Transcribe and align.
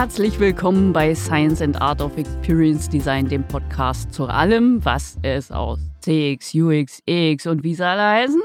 Herzlich 0.00 0.40
willkommen 0.40 0.94
bei 0.94 1.14
Science 1.14 1.60
and 1.60 1.78
Art 1.78 2.00
of 2.00 2.16
Experience 2.16 2.88
Design, 2.88 3.28
dem 3.28 3.46
Podcast 3.46 4.14
zu 4.14 4.24
allem, 4.28 4.82
was 4.82 5.18
es 5.20 5.52
aus 5.52 5.78
CX, 6.00 6.54
UX, 6.54 7.02
EX 7.04 7.46
und 7.46 7.64
wie 7.64 7.74
sie 7.74 7.86
alle 7.86 8.22
heißen, 8.22 8.40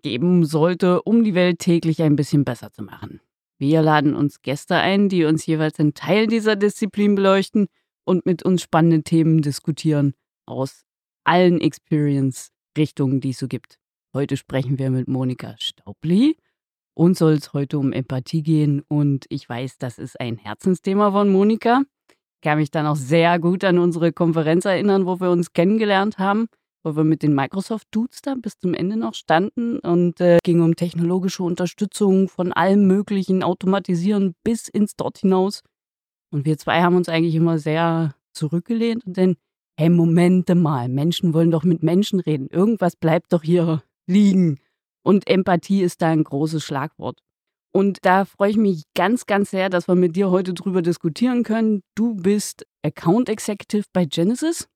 geben 0.00 0.46
sollte, 0.46 1.02
um 1.02 1.22
die 1.22 1.34
Welt 1.34 1.58
täglich 1.58 2.00
ein 2.00 2.16
bisschen 2.16 2.46
besser 2.46 2.72
zu 2.72 2.82
machen. 2.82 3.20
Wir 3.58 3.82
laden 3.82 4.16
uns 4.16 4.40
Gäste 4.40 4.76
ein, 4.76 5.10
die 5.10 5.26
uns 5.26 5.44
jeweils 5.44 5.78
einen 5.78 5.92
Teil 5.92 6.28
dieser 6.28 6.56
Disziplin 6.56 7.14
beleuchten 7.14 7.66
und 8.06 8.24
mit 8.24 8.42
uns 8.42 8.62
spannende 8.62 9.02
Themen 9.02 9.42
diskutieren 9.42 10.14
aus 10.46 10.86
allen 11.24 11.60
Experience-Richtungen, 11.60 13.20
die 13.20 13.30
es 13.30 13.38
so 13.38 13.48
gibt. 13.48 13.76
Heute 14.14 14.38
sprechen 14.38 14.78
wir 14.78 14.88
mit 14.88 15.08
Monika 15.08 15.56
Staubli 15.58 16.38
uns 16.96 17.18
soll 17.18 17.34
es 17.34 17.52
heute 17.52 17.78
um 17.78 17.92
Empathie 17.92 18.42
gehen 18.42 18.82
und 18.88 19.26
ich 19.28 19.48
weiß, 19.48 19.78
das 19.78 19.98
ist 19.98 20.18
ein 20.18 20.38
Herzensthema 20.38 21.12
von 21.12 21.30
Monika. 21.30 21.82
Ich 22.08 22.40
kann 22.40 22.58
mich 22.58 22.70
dann 22.70 22.86
auch 22.86 22.96
sehr 22.96 23.38
gut 23.38 23.64
an 23.64 23.78
unsere 23.78 24.12
Konferenz 24.12 24.64
erinnern, 24.64 25.06
wo 25.06 25.20
wir 25.20 25.30
uns 25.30 25.52
kennengelernt 25.52 26.18
haben, 26.18 26.46
wo 26.82 26.96
wir 26.96 27.04
mit 27.04 27.22
den 27.22 27.34
Microsoft 27.34 27.88
Dudes 27.90 28.22
da 28.22 28.34
bis 28.34 28.58
zum 28.58 28.72
Ende 28.72 28.96
noch 28.96 29.14
standen 29.14 29.78
und 29.80 30.20
äh, 30.20 30.38
ging 30.42 30.62
um 30.62 30.74
technologische 30.74 31.42
Unterstützung 31.42 32.28
von 32.28 32.52
allem 32.52 32.86
möglichen 32.86 33.42
Automatisieren 33.42 34.34
bis 34.42 34.68
ins 34.68 34.96
Dort 34.96 35.18
hinaus. 35.18 35.62
Und 36.32 36.46
wir 36.46 36.56
zwei 36.56 36.82
haben 36.82 36.96
uns 36.96 37.08
eigentlich 37.08 37.34
immer 37.34 37.58
sehr 37.58 38.14
zurückgelehnt 38.32 39.06
und 39.06 39.18
dann, 39.18 39.36
hey, 39.78 39.90
Momente 39.90 40.54
mal, 40.54 40.88
Menschen 40.88 41.34
wollen 41.34 41.50
doch 41.50 41.64
mit 41.64 41.82
Menschen 41.82 42.20
reden. 42.20 42.48
Irgendwas 42.50 42.96
bleibt 42.96 43.32
doch 43.34 43.42
hier 43.42 43.82
liegen. 44.06 44.58
Und 45.06 45.28
Empathie 45.28 45.82
ist 45.82 46.02
da 46.02 46.08
ein 46.08 46.24
großes 46.24 46.64
Schlagwort. 46.64 47.20
Und 47.72 47.98
da 48.04 48.24
freue 48.24 48.50
ich 48.50 48.56
mich 48.56 48.82
ganz, 48.96 49.26
ganz 49.26 49.52
sehr, 49.52 49.70
dass 49.70 49.86
wir 49.86 49.94
mit 49.94 50.16
dir 50.16 50.32
heute 50.32 50.52
drüber 50.52 50.82
diskutieren 50.82 51.44
können. 51.44 51.82
Du 51.94 52.16
bist 52.16 52.66
Account 52.82 53.28
Executive 53.28 53.84
bei 53.92 54.04
Genesis. 54.04 54.66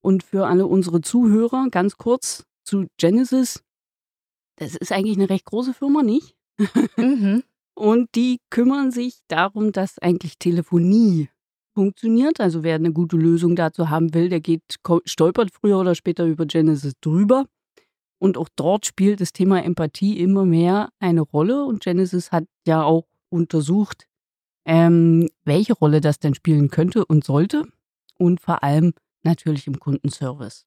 Und 0.00 0.22
für 0.22 0.46
alle 0.46 0.66
unsere 0.66 1.02
Zuhörer 1.02 1.66
ganz 1.70 1.98
kurz 1.98 2.44
zu 2.64 2.86
Genesis. 2.96 3.62
Das 4.56 4.76
ist 4.76 4.92
eigentlich 4.92 5.18
eine 5.18 5.28
recht 5.28 5.44
große 5.44 5.74
Firma, 5.74 6.02
nicht? 6.02 6.34
Mhm. 6.96 7.42
Und 7.74 8.08
die 8.14 8.38
kümmern 8.48 8.92
sich 8.92 9.18
darum, 9.28 9.72
dass 9.72 9.98
eigentlich 9.98 10.38
Telefonie 10.38 11.28
funktioniert. 11.74 12.40
Also 12.40 12.62
wer 12.62 12.76
eine 12.76 12.94
gute 12.94 13.18
Lösung 13.18 13.56
dazu 13.56 13.90
haben 13.90 14.14
will, 14.14 14.30
der 14.30 14.40
geht, 14.40 14.62
stolpert 15.04 15.50
früher 15.52 15.78
oder 15.78 15.94
später 15.94 16.24
über 16.24 16.46
Genesis 16.46 16.94
drüber. 17.02 17.44
Und 18.18 18.38
auch 18.38 18.48
dort 18.56 18.86
spielt 18.86 19.20
das 19.20 19.32
Thema 19.32 19.62
Empathie 19.62 20.18
immer 20.18 20.44
mehr 20.44 20.90
eine 20.98 21.20
Rolle. 21.20 21.64
Und 21.64 21.82
Genesis 21.82 22.32
hat 22.32 22.44
ja 22.66 22.82
auch 22.82 23.06
untersucht, 23.28 24.06
ähm, 24.64 25.28
welche 25.44 25.74
Rolle 25.74 26.00
das 26.00 26.18
denn 26.18 26.34
spielen 26.34 26.70
könnte 26.70 27.04
und 27.04 27.24
sollte. 27.24 27.64
Und 28.18 28.40
vor 28.40 28.62
allem 28.62 28.94
natürlich 29.22 29.66
im 29.66 29.78
Kundenservice. 29.78 30.66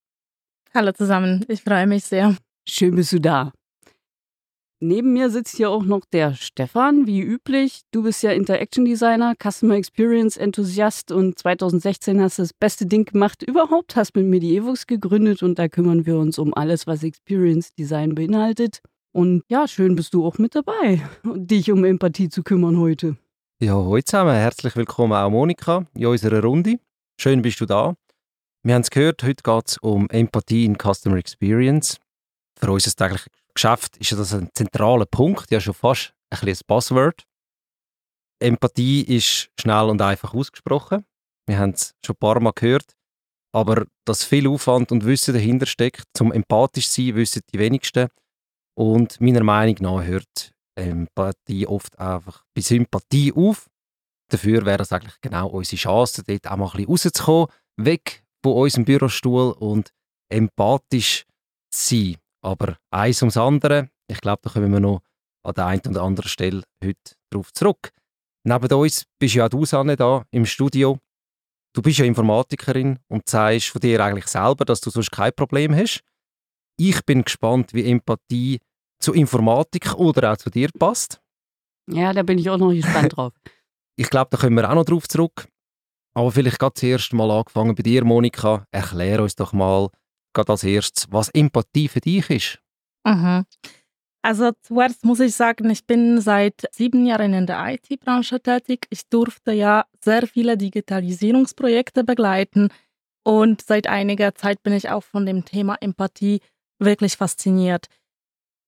Hallo 0.73 0.91
zusammen, 0.91 1.45
ich 1.47 1.63
freue 1.63 1.87
mich 1.87 2.03
sehr. 2.03 2.35
Schön 2.67 2.95
bist 2.95 3.11
du 3.11 3.19
da. 3.19 3.51
Neben 4.81 5.11
mir 5.11 5.29
sitzt 5.29 5.57
hier 5.57 5.69
auch 5.71 5.83
noch 5.83 6.05
der 6.05 6.33
Stefan, 6.35 7.05
wie 7.05 7.19
üblich. 7.19 7.81
Du 7.91 8.03
bist 8.03 8.23
ja 8.23 8.31
Interaction 8.31 8.85
Designer, 8.85 9.35
Customer 9.35 9.75
Experience 9.75 10.37
Enthusiast 10.37 11.11
und 11.11 11.37
2016 11.37 12.21
hast 12.21 12.37
du 12.37 12.43
das 12.43 12.53
beste 12.53 12.85
Ding 12.85 13.03
gemacht 13.03 13.43
überhaupt, 13.43 13.97
hast 13.97 14.15
mit 14.15 14.25
Medievux 14.25 14.87
gegründet 14.87 15.43
und 15.43 15.59
da 15.59 15.67
kümmern 15.67 16.05
wir 16.05 16.17
uns 16.17 16.39
um 16.39 16.53
alles, 16.53 16.87
was 16.87 17.03
Experience 17.03 17.73
Design 17.75 18.15
beinhaltet. 18.15 18.79
Und 19.11 19.43
ja, 19.49 19.67
schön 19.67 19.97
bist 19.97 20.13
du 20.13 20.25
auch 20.25 20.37
mit 20.37 20.55
dabei, 20.55 21.01
dich 21.25 21.69
um 21.73 21.83
Empathie 21.83 22.29
zu 22.29 22.41
kümmern 22.41 22.79
heute. 22.79 23.17
Ja, 23.61 23.73
hallo 23.73 23.99
zusammen, 23.99 24.33
herzlich 24.33 24.77
willkommen 24.77 25.11
auch 25.11 25.29
Monika 25.29 25.87
in 25.93 26.05
unserer 26.05 26.41
Runde. 26.41 26.79
Schön 27.19 27.41
bist 27.41 27.59
du 27.59 27.65
da. 27.65 27.95
Wir 28.63 28.75
haben 28.75 28.83
es 28.83 28.91
gehört, 28.91 29.23
heute 29.23 29.43
geht 29.43 29.67
es 29.67 29.77
um 29.79 30.09
Empathie 30.09 30.63
in 30.63 30.77
Customer 30.77 31.17
Experience. 31.17 31.97
Für 32.57 32.71
uns 32.71 32.87
ist 32.87 33.01
eigentlich 33.01 33.25
Geschäft 33.53 33.97
ist 33.97 34.11
das 34.11 34.33
ein 34.33 34.49
zentraler 34.53 35.05
Punkt, 35.05 35.51
ja 35.51 35.59
schon 35.59 35.73
fast 35.73 36.13
ein 36.29 36.39
bisschen 36.39 36.63
ein 36.63 36.67
Passwort. 36.67 37.23
Empathie 38.41 39.01
ist 39.01 39.49
schnell 39.59 39.89
und 39.89 40.01
einfach 40.01 40.33
ausgesprochen. 40.33 41.05
Wir 41.47 41.59
haben 41.59 41.71
es 41.71 41.93
schon 42.05 42.15
ein 42.15 42.19
paar 42.19 42.39
Mal 42.39 42.53
gehört. 42.53 42.95
Aber 43.51 43.85
dass 44.05 44.23
viel 44.23 44.47
Aufwand 44.47 44.91
und 44.91 45.05
Wissen 45.05 45.33
dahinter 45.33 45.65
steckt, 45.65 46.03
zum 46.13 46.31
empathisch 46.31 46.89
zu 46.89 47.01
sein, 47.01 47.15
wissen 47.15 47.41
die 47.51 47.59
wenigsten. 47.59 48.07
Und 48.77 49.19
meiner 49.19 49.43
Meinung 49.43 49.75
nach 49.79 50.03
hört 50.03 50.53
Empathie 50.75 51.67
oft 51.67 51.97
einfach 51.99 52.45
bei 52.53 52.61
Sympathie 52.61 53.33
auf. 53.33 53.69
Dafür 54.31 54.65
wäre 54.65 54.77
das 54.77 54.93
eigentlich 54.93 55.19
genau 55.21 55.49
unsere 55.49 55.77
Chance, 55.77 56.23
dort 56.23 56.47
auch 56.47 56.55
mal 56.55 56.65
ein 56.67 56.71
bisschen 56.71 56.87
rauszukommen, 56.89 57.47
weg 57.77 58.23
von 58.43 58.53
unserem 58.53 58.85
Bürostuhl 58.85 59.51
und 59.53 59.91
empathisch 60.31 61.25
zu 61.71 61.95
sein. 61.95 62.17
Aber 62.41 62.77
eins 62.91 63.21
ums 63.21 63.37
andere, 63.37 63.89
ich 64.07 64.21
glaube, 64.21 64.41
da 64.43 64.49
kommen 64.49 64.71
wir 64.71 64.79
noch 64.79 65.01
an 65.43 65.53
der 65.53 65.65
einen 65.65 65.81
oder 65.87 66.03
anderen 66.03 66.29
Stelle 66.29 66.63
heute 66.83 67.15
darauf 67.29 67.51
zurück. 67.53 67.91
Neben 68.43 68.73
uns 68.73 69.05
bist 69.19 69.35
ja 69.35 69.45
auch 69.45 69.49
du, 69.49 69.65
Sanne, 69.65 69.95
da 69.95 70.25
im 70.31 70.45
Studio. 70.45 70.97
Du 71.73 71.81
bist 71.81 71.99
ja 71.99 72.05
Informatikerin 72.05 72.99
und 73.07 73.29
sagst 73.29 73.67
von 73.67 73.81
dir 73.81 74.03
eigentlich 74.03 74.27
selber, 74.27 74.65
dass 74.65 74.81
du 74.81 74.89
sonst 74.89 75.11
kein 75.11 75.33
Problem 75.35 75.75
hast. 75.75 76.01
Ich 76.77 77.05
bin 77.05 77.23
gespannt, 77.23 77.73
wie 77.73 77.89
Empathie 77.91 78.59
zu 78.99 79.13
Informatik 79.13 79.93
oder 79.95 80.31
auch 80.31 80.37
zu 80.37 80.49
dir 80.49 80.69
passt. 80.77 81.21
Ja, 81.89 82.13
da 82.13 82.23
bin 82.23 82.37
ich 82.37 82.49
auch 82.49 82.57
noch 82.57 82.71
gespannt 82.71 83.15
drauf. 83.15 83.33
ich 83.97 84.09
glaube, 84.09 84.29
da 84.31 84.37
kommen 84.37 84.55
wir 84.55 84.69
auch 84.69 84.75
noch 84.75 84.85
drauf 84.85 85.07
zurück. 85.07 85.47
Aber 86.13 86.31
vielleicht 86.31 86.59
gerade 86.59 86.73
zuerst 86.73 87.13
mal 87.13 87.29
angefangen 87.29 87.75
bei 87.75 87.83
dir, 87.83 88.03
Monika. 88.03 88.65
Erklär 88.71 89.21
uns 89.21 89.35
doch 89.35 89.53
mal, 89.53 89.89
gerade 90.33 90.51
als 90.51 90.63
erstes, 90.63 91.07
was 91.11 91.29
Empathie 91.29 91.87
für 91.87 92.01
dich 92.01 92.29
ist. 92.29 92.59
Mhm. 93.05 93.45
Also 94.21 94.51
zuerst 94.61 95.05
muss 95.05 95.21
ich 95.21 95.33
sagen, 95.33 95.69
ich 95.69 95.85
bin 95.85 96.19
seit 96.19 96.65
sieben 96.71 97.05
Jahren 97.05 97.33
in 97.33 97.45
der 97.45 97.73
IT-Branche 97.73 98.41
tätig. 98.41 98.85
Ich 98.89 99.07
durfte 99.07 99.53
ja 99.53 99.85
sehr 100.03 100.27
viele 100.27 100.57
Digitalisierungsprojekte 100.57 102.03
begleiten 102.03 102.69
und 103.23 103.61
seit 103.61 103.87
einiger 103.87 104.35
Zeit 104.35 104.61
bin 104.61 104.73
ich 104.73 104.89
auch 104.89 105.03
von 105.03 105.25
dem 105.25 105.45
Thema 105.45 105.77
Empathie 105.79 106.41
wirklich 106.79 107.15
fasziniert. 107.15 107.87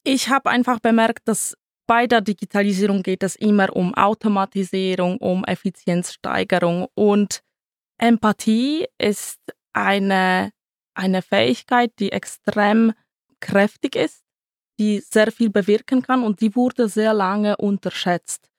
Ich 0.04 0.30
habe 0.30 0.50
einfach 0.50 0.80
bemerkt, 0.80 1.28
dass 1.28 1.56
bei 1.86 2.08
der 2.08 2.22
Digitalisierung 2.22 3.04
geht 3.04 3.22
es 3.22 3.36
immer 3.36 3.76
um 3.76 3.94
Automatisierung, 3.94 5.18
um 5.18 5.44
Effizienzsteigerung 5.44 6.88
und 6.96 7.42
Empathie 7.98 8.88
ist 8.98 9.40
eine 9.74 10.52
eine 11.02 11.22
Fähigkeit, 11.22 11.92
die 12.00 12.12
extrem 12.12 12.94
kräftig 13.40 13.96
ist, 13.96 14.24
die 14.80 15.00
sehr 15.00 15.32
viel 15.32 15.50
bewirken 15.50 16.02
kann 16.02 16.24
und 16.24 16.42
die 16.42 16.56
wurde 16.56 16.88
sehr 16.88 17.14
lange 17.14 17.58
unterschätzt. 17.58 18.50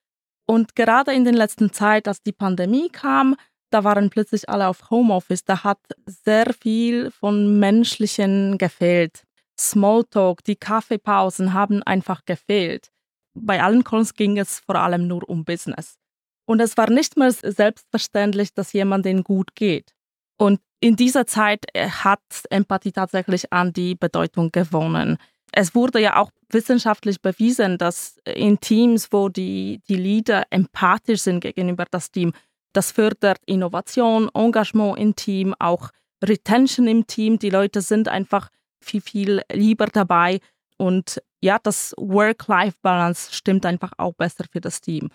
Und 0.46 0.74
gerade 0.74 1.12
in 1.12 1.24
den 1.24 1.34
letzten 1.34 1.72
Zeit, 1.72 2.08
als 2.08 2.22
die 2.22 2.32
Pandemie 2.32 2.88
kam, 2.88 3.36
da 3.70 3.84
waren 3.84 4.10
plötzlich 4.10 4.48
alle 4.48 4.68
auf 4.68 4.90
Homeoffice, 4.90 5.44
da 5.44 5.64
hat 5.64 5.78
sehr 6.06 6.52
viel 6.52 7.10
von 7.10 7.58
Menschlichen 7.58 8.58
gefehlt. 8.58 9.22
Smalltalk, 9.58 10.44
die 10.44 10.56
Kaffeepausen 10.56 11.54
haben 11.54 11.82
einfach 11.82 12.24
gefehlt. 12.24 12.90
Bei 13.34 13.62
allen 13.62 13.84
Calls 13.84 14.14
ging 14.14 14.36
es 14.38 14.58
vor 14.58 14.76
allem 14.76 15.06
nur 15.06 15.28
um 15.28 15.44
Business. 15.44 15.96
Und 16.44 16.60
es 16.60 16.76
war 16.76 16.90
nicht 16.90 17.16
mehr 17.16 17.32
selbstverständlich, 17.32 18.52
dass 18.52 18.72
jemandem 18.72 19.22
gut 19.22 19.54
geht. 19.54 19.94
Und 20.42 20.58
in 20.80 20.96
dieser 20.96 21.24
Zeit 21.24 21.66
äh, 21.72 21.88
hat 21.88 22.18
Empathie 22.50 22.90
tatsächlich 22.90 23.52
an 23.52 23.72
die 23.72 23.94
Bedeutung 23.94 24.50
gewonnen. 24.50 25.18
Es 25.52 25.72
wurde 25.76 26.00
ja 26.00 26.16
auch 26.16 26.32
wissenschaftlich 26.50 27.22
bewiesen, 27.22 27.78
dass 27.78 28.16
in 28.24 28.58
Teams, 28.58 29.12
wo 29.12 29.28
die, 29.28 29.80
die 29.88 29.94
Leader 29.94 30.42
empathisch 30.50 31.20
sind 31.20 31.42
gegenüber 31.42 31.84
das 31.88 32.10
Team, 32.10 32.32
das 32.72 32.90
fördert 32.90 33.38
Innovation, 33.46 34.30
Engagement 34.34 34.98
im 34.98 35.14
Team, 35.14 35.54
auch 35.60 35.90
Retention 36.24 36.88
im 36.88 37.06
Team. 37.06 37.38
Die 37.38 37.50
Leute 37.50 37.80
sind 37.80 38.08
einfach 38.08 38.48
viel, 38.80 39.00
viel 39.00 39.42
lieber 39.52 39.86
dabei. 39.86 40.40
Und 40.76 41.22
ja, 41.40 41.60
das 41.62 41.94
Work-Life-Balance 41.98 43.32
stimmt 43.32 43.64
einfach 43.64 43.92
auch 43.96 44.14
besser 44.14 44.46
für 44.50 44.60
das 44.60 44.80
Team. 44.80 45.08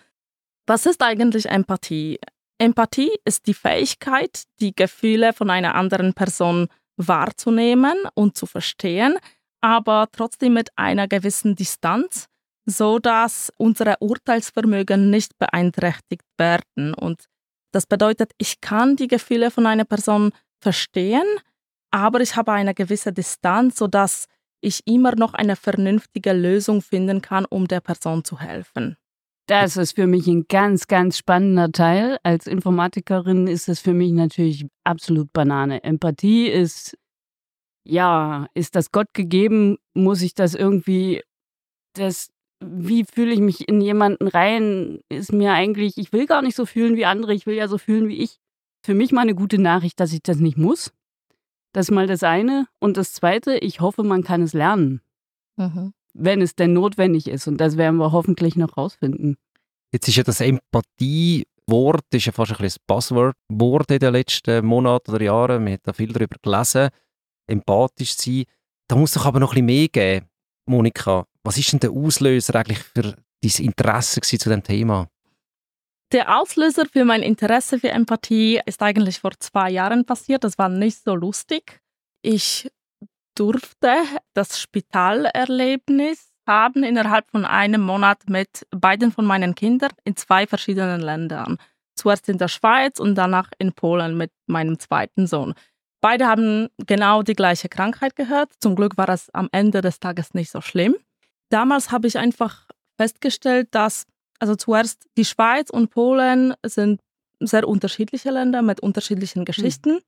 Was 0.68 0.85
ist 0.85 1.01
eigentlich 1.01 1.47
Empathie? 1.47 2.18
Empathie 2.59 3.12
ist 3.24 3.48
die 3.48 3.54
Fähigkeit, 3.54 4.44
die 4.59 4.74
Gefühle 4.74 5.33
von 5.33 5.50
einer 5.50 5.75
anderen 5.75 6.13
Person 6.13 6.68
wahrzunehmen 6.98 7.95
und 8.15 8.36
zu 8.36 8.45
verstehen, 8.45 9.18
aber 9.62 10.07
trotzdem 10.12 10.54
mit 10.54 10.69
einer 10.75 11.07
gewissen 11.07 11.56
Distanz, 11.56 12.27
so 12.65 13.00
dass 13.00 13.51
unsere 13.57 13.98
Urteilsvermögen 14.00 15.09
nicht 15.09 15.38
beeinträchtigt 15.38 16.25
werden. 16.38 16.94
Und 16.94 17.25
das 17.71 17.86
bedeutet, 17.86 18.31
ich 18.38 18.59
kann 18.62 18.95
die 18.95 19.07
Gefühle 19.07 19.51
von 19.51 19.65
einer 19.65 19.86
Person 19.86 20.31
verstehen, 20.59 21.25
aber 21.92 22.21
ich 22.21 22.36
habe 22.36 22.51
eine 22.51 22.74
gewisse 22.74 23.13
Distanz, 23.13 23.77
so 23.77 23.88
dass 23.88 24.25
ich 24.62 24.86
immer 24.86 25.15
noch 25.15 25.33
eine 25.33 25.56
vernünftige 25.56 26.33
Lösung 26.33 26.81
finden 26.81 27.21
kann, 27.21 27.45
um 27.45 27.68
der 27.68 27.80
Person 27.80 28.24
zu 28.24 28.39
helfen. 28.39 28.98
Das 29.47 29.77
ist 29.77 29.95
für 29.95 30.07
mich 30.07 30.27
ein 30.27 30.45
ganz, 30.49 30.88
ganz 30.88 31.17
spannender 31.17 31.71
Teil. 31.71 32.17
Als 32.21 32.47
Informatikerin 32.47 33.47
ist 33.47 33.69
es 33.69 33.79
für 33.79 33.94
mich 33.94 34.11
natürlich 34.11 34.67
absolut 34.83 35.31
Banane. 35.31 35.85
Empathie 35.85 36.47
ist, 36.47 36.97
ja, 37.85 38.47
ist 38.53 38.75
das 38.75 38.91
Gott 38.91 39.07
gegeben? 39.13 39.77
Muss 39.94 40.21
ich 40.21 40.33
das 40.33 40.53
irgendwie, 40.53 41.23
das, 41.94 42.27
wie 42.59 43.05
fühle 43.05 43.31
ich 43.31 43.39
mich 43.39 43.69
in 43.69 43.79
jemanden 43.79 44.27
rein? 44.27 44.99
Ist 45.07 45.31
mir 45.31 45.53
eigentlich, 45.53 45.97
ich 45.97 46.11
will 46.11 46.25
gar 46.25 46.41
nicht 46.41 46.55
so 46.55 46.65
fühlen 46.65 46.97
wie 46.97 47.05
andere, 47.05 47.33
ich 47.33 47.45
will 47.45 47.55
ja 47.55 47.69
so 47.69 47.77
fühlen 47.77 48.09
wie 48.09 48.21
ich. 48.21 48.39
Für 48.83 48.95
mich 48.95 49.13
mal 49.13 49.21
eine 49.21 49.35
gute 49.35 49.59
Nachricht, 49.59 50.01
dass 50.01 50.11
ich 50.11 50.23
das 50.23 50.39
nicht 50.39 50.57
muss. 50.57 50.91
Das 51.71 51.88
ist 51.88 51.95
mal 51.95 52.07
das 52.07 52.23
eine. 52.23 52.67
Und 52.79 52.97
das 52.97 53.13
zweite, 53.13 53.57
ich 53.57 53.79
hoffe, 53.79 54.03
man 54.03 54.23
kann 54.23 54.41
es 54.41 54.51
lernen. 54.51 55.01
Mhm 55.55 55.94
wenn 56.18 56.42
es 56.42 56.56
denn 56.56 56.74
notwendig 56.74 57.28
ist. 57.28 57.48
Und 57.48 57.58
das 57.58 57.78
werden 57.78 57.98
wir 57.98 58.12
hoffentlich 58.12 58.56
noch 58.56 58.78
rausfinden. 58.78 59.38
Jetzt 59.92 60.08
ist 60.08 60.16
ja 60.16 60.24
das 60.24 60.42
Empathie-Wort 60.42 62.06
ist 62.14 62.25
ja 62.25 62.31
fast 62.31 62.52
ein 62.52 62.58
bisschen 62.58 62.80
das 62.88 63.06
Buzzword 63.10 63.92
in 63.92 64.00
den 64.00 64.14
letzten 64.14 64.66
Monaten 64.66 65.12
oder 65.12 65.24
Jahren. 65.24 65.64
Man 65.64 65.74
hat 65.74 65.81
da 65.84 65.94
viel 65.94 66.12
darüber 66.12 66.36
gelesen. 66.42 66.90
Empathisch 67.48 68.16
sein. 68.16 68.44
Da 68.88 68.96
muss 68.96 69.14
doch 69.14 69.25
aber 69.25 69.40
noch 69.40 69.54
ein 69.56 69.66
bisschen 69.66 69.66
mehr 69.66 69.88
geben. 69.88 70.28
Monika, 70.66 71.25
was 71.44 71.58
ist 71.58 71.72
denn 71.72 71.80
der 71.80 71.92
Auslöser 71.92 72.56
eigentlich 72.56 72.80
für 72.80 73.04
dein 73.04 73.66
Interesse 73.66 74.19
zu 74.22 74.36
diesem 74.36 74.64
Thema? 74.64 75.08
Der 76.14 76.40
Auslöser 76.40 76.86
für 76.86 77.04
mein 77.04 77.22
Interesse 77.22 77.80
für 77.80 77.90
Empathie 77.90 78.62
ist 78.66 78.81
eigentlich 78.81 79.19
vor 79.19 79.31
zwei 79.40 79.69
Jahren 79.69 80.06
passiert. 80.06 80.44
Das 80.44 80.58
war 80.58 80.69
nicht 80.69 81.04
so 81.04 81.16
lustig. 81.16 81.81
Ich 82.22 82.69
durfte 83.39 83.95
das 84.34 84.60
Spitalerlebnis 84.60 86.31
haben 86.48 86.84
innerhalb 86.84 87.30
von 87.30 87.45
einem 87.45 87.81
Monat 87.81 88.30
mit 88.30 88.66
beiden 88.72 89.12
von 89.12 89.25
meinen 89.25 89.54
Kindern 89.54 89.92
in 90.06 90.16
zwei 90.16 90.48
verschiedenen 90.48 91.01
Ländern. 91.01 91.57
Zuerst 91.95 92.30
in 92.30 92.38
der 92.38 92.48
Schweiz 92.48 93.00
und 93.00 93.16
danach 93.16 93.51
in 93.60 93.74
Polen 93.74 94.18
mit 94.18 94.31
meinem 94.45 94.80
zweiten 94.80 95.28
Sohn. 95.28 95.54
Beide 96.00 96.28
haben 96.28 96.69
genau 96.86 97.24
die 97.24 97.34
gleiche 97.34 97.69
Krankheit 97.69 98.16
gehört. 98.16 98.54
Zum 98.60 98.75
Glück 98.75 98.98
war 98.98 99.10
es 99.10 99.30
am 99.34 99.50
Ende 99.51 99.81
des 99.81 100.00
Tages 100.00 100.33
nicht 100.33 100.51
so 100.51 100.62
schlimm. 100.62 100.95
Damals 101.50 101.92
habe 101.92 102.07
ich 102.07 102.18
einfach 102.18 102.68
festgestellt, 102.98 103.69
dass 103.72 104.06
also 104.40 104.56
zuerst 104.56 105.07
die 105.18 105.25
Schweiz 105.25 105.69
und 105.69 105.90
Polen 105.90 106.54
sind 106.63 107.01
sehr 107.40 107.68
unterschiedliche 107.68 108.31
Länder 108.31 108.62
mit 108.62 108.80
unterschiedlichen 108.80 109.40
hm. 109.40 109.45
Geschichten. 109.45 109.94
Mhm. 109.95 110.01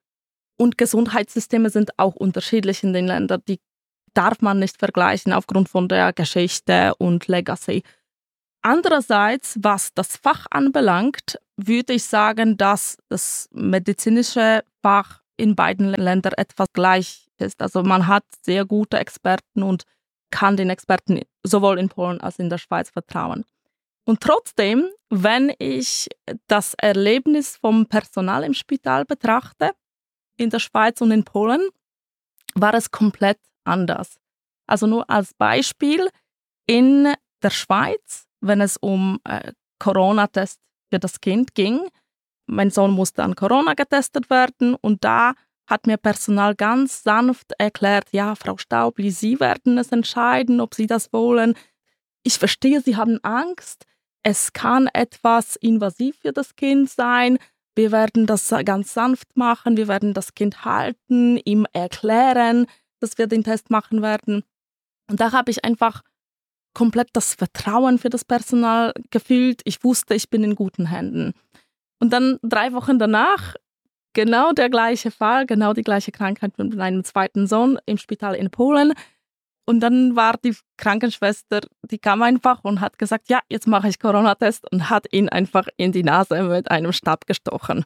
Und 0.60 0.78
Gesundheitssysteme 0.78 1.70
sind 1.70 1.98
auch 1.98 2.16
unterschiedlich 2.16 2.84
in 2.84 2.92
den 2.92 3.08
Ländern. 3.08 3.42
Die 3.48 3.62
darf 4.14 4.42
man 4.42 4.60
nicht 4.60 4.78
vergleichen 4.78 5.32
aufgrund 5.32 5.70
von 5.70 5.88
der 5.88 6.12
Geschichte 6.12 6.94
und 6.98 7.28
Legacy. 7.30 7.82
Andererseits, 8.62 9.58
was 9.62 9.94
das 9.94 10.18
Fach 10.18 10.48
anbelangt, 10.52 11.40
würde 11.56 11.94
ich 11.94 12.04
sagen, 12.04 12.58
dass 12.58 12.98
das 13.08 13.48
medizinische 13.54 14.64
Fach 14.82 15.22
in 15.38 15.56
beiden 15.56 15.94
Ländern 15.94 16.34
etwas 16.34 16.68
gleich 16.74 17.30
ist. 17.38 17.62
Also 17.62 17.84
man 17.84 18.08
hat 18.08 18.26
sehr 18.44 18.66
gute 18.66 19.00
Experten 19.00 19.64
und 19.64 19.84
kann 20.30 20.58
den 20.58 20.70
Experten 20.70 21.22
sowohl 21.44 21.80
in 21.80 21.88
Polen 21.88 22.20
als 22.20 22.38
in 22.38 22.50
der 22.50 22.58
Schweiz 22.58 22.90
vertrauen. 22.90 23.46
Und 24.04 24.20
trotzdem, 24.20 24.90
wenn 25.10 25.54
ich 25.58 26.10
das 26.48 26.74
Erlebnis 26.74 27.56
vom 27.56 27.86
Personal 27.86 28.44
im 28.44 28.54
Spital 28.54 29.06
betrachte, 29.06 29.72
in 30.40 30.50
der 30.50 30.60
Schweiz 30.60 31.02
und 31.02 31.12
in 31.12 31.24
Polen 31.24 31.62
war 32.56 32.74
es 32.74 32.92
komplett 32.92 33.40
anders. 33.64 34.18
Also 34.68 34.88
nur 34.88 35.10
als 35.10 35.34
Beispiel, 35.34 36.10
in 36.68 37.14
der 37.42 37.50
Schweiz, 37.50 38.28
wenn 38.42 38.62
es 38.62 38.78
um 38.78 39.20
äh, 39.24 39.54
Corona-Test 39.80 40.60
für 40.92 41.00
das 41.00 41.22
Kind 41.22 41.56
ging, 41.56 41.82
mein 42.46 42.70
Sohn 42.70 42.92
musste 42.92 43.24
an 43.24 43.36
Corona 43.36 43.74
getestet 43.74 44.30
werden 44.30 44.76
und 44.76 45.04
da 45.04 45.34
hat 45.68 45.86
mir 45.86 45.98
Personal 45.98 46.56
ganz 46.56 47.04
sanft 47.04 47.54
erklärt, 47.60 48.08
ja, 48.12 48.36
Frau 48.36 48.58
Staubli, 48.58 49.12
Sie 49.12 49.40
werden 49.40 49.78
es 49.78 49.92
entscheiden, 49.92 50.62
ob 50.62 50.74
Sie 50.74 50.88
das 50.88 51.14
wollen. 51.14 51.54
Ich 52.24 52.40
verstehe, 52.40 52.82
Sie 52.82 52.96
haben 52.96 53.20
Angst. 53.24 53.86
Es 54.24 54.52
kann 54.52 54.88
etwas 54.94 55.56
invasiv 55.56 56.18
für 56.22 56.34
das 56.34 56.56
Kind 56.56 56.90
sein. 56.90 57.38
Wir 57.80 57.94
werden 57.94 58.26
das 58.26 58.54
ganz 58.66 58.94
sanft 58.94 59.38
machen, 59.38 59.78
wir 59.78 59.88
werden 59.88 60.14
das 60.14 60.36
Kind 60.36 60.66
halten, 60.66 61.38
ihm 61.46 61.66
erklären, 61.72 62.66
dass 63.00 63.18
wir 63.18 63.26
den 63.26 63.46
Test 63.46 63.70
machen 63.70 64.02
werden. 64.02 64.44
Und 65.10 65.22
da 65.22 65.32
habe 65.32 65.50
ich 65.50 65.64
einfach 65.64 66.02
komplett 66.74 67.08
das 67.14 67.36
Vertrauen 67.36 67.98
für 67.98 68.10
das 68.10 68.26
Personal 68.26 68.92
gefühlt. 69.12 69.62
Ich 69.64 69.82
wusste, 69.82 70.14
ich 70.14 70.30
bin 70.30 70.44
in 70.44 70.56
guten 70.56 70.88
Händen. 70.88 71.32
Und 72.02 72.12
dann 72.12 72.38
drei 72.44 72.74
Wochen 72.74 73.00
danach, 73.00 73.56
genau 74.12 74.52
der 74.52 74.70
gleiche 74.70 75.10
Fall, 75.10 75.46
genau 75.46 75.72
die 75.72 75.84
gleiche 75.84 76.12
Krankheit 76.12 76.58
mit 76.58 76.76
meinem 76.76 77.06
zweiten 77.06 77.48
Sohn 77.48 77.80
im 77.86 77.98
Spital 77.98 78.36
in 78.36 78.50
Polen. 78.50 78.92
Und 79.70 79.82
dann 79.82 80.16
war 80.16 80.36
die 80.44 80.56
Krankenschwester, 80.78 81.60
die 81.92 82.00
kam 82.00 82.24
einfach 82.24 82.64
und 82.64 82.82
hat 82.82 82.98
gesagt, 82.98 83.30
ja, 83.30 83.42
jetzt 83.50 83.68
mache 83.68 83.88
ich 83.88 84.00
Corona-Test 84.00 84.66
und 84.72 84.90
hat 84.90 85.06
ihn 85.14 85.30
einfach 85.30 85.68
in 85.78 85.92
die 85.92 86.02
Nase 86.02 86.42
mit 86.42 86.72
einem 86.72 86.92
Stab 86.92 87.28
gestochen. 87.28 87.86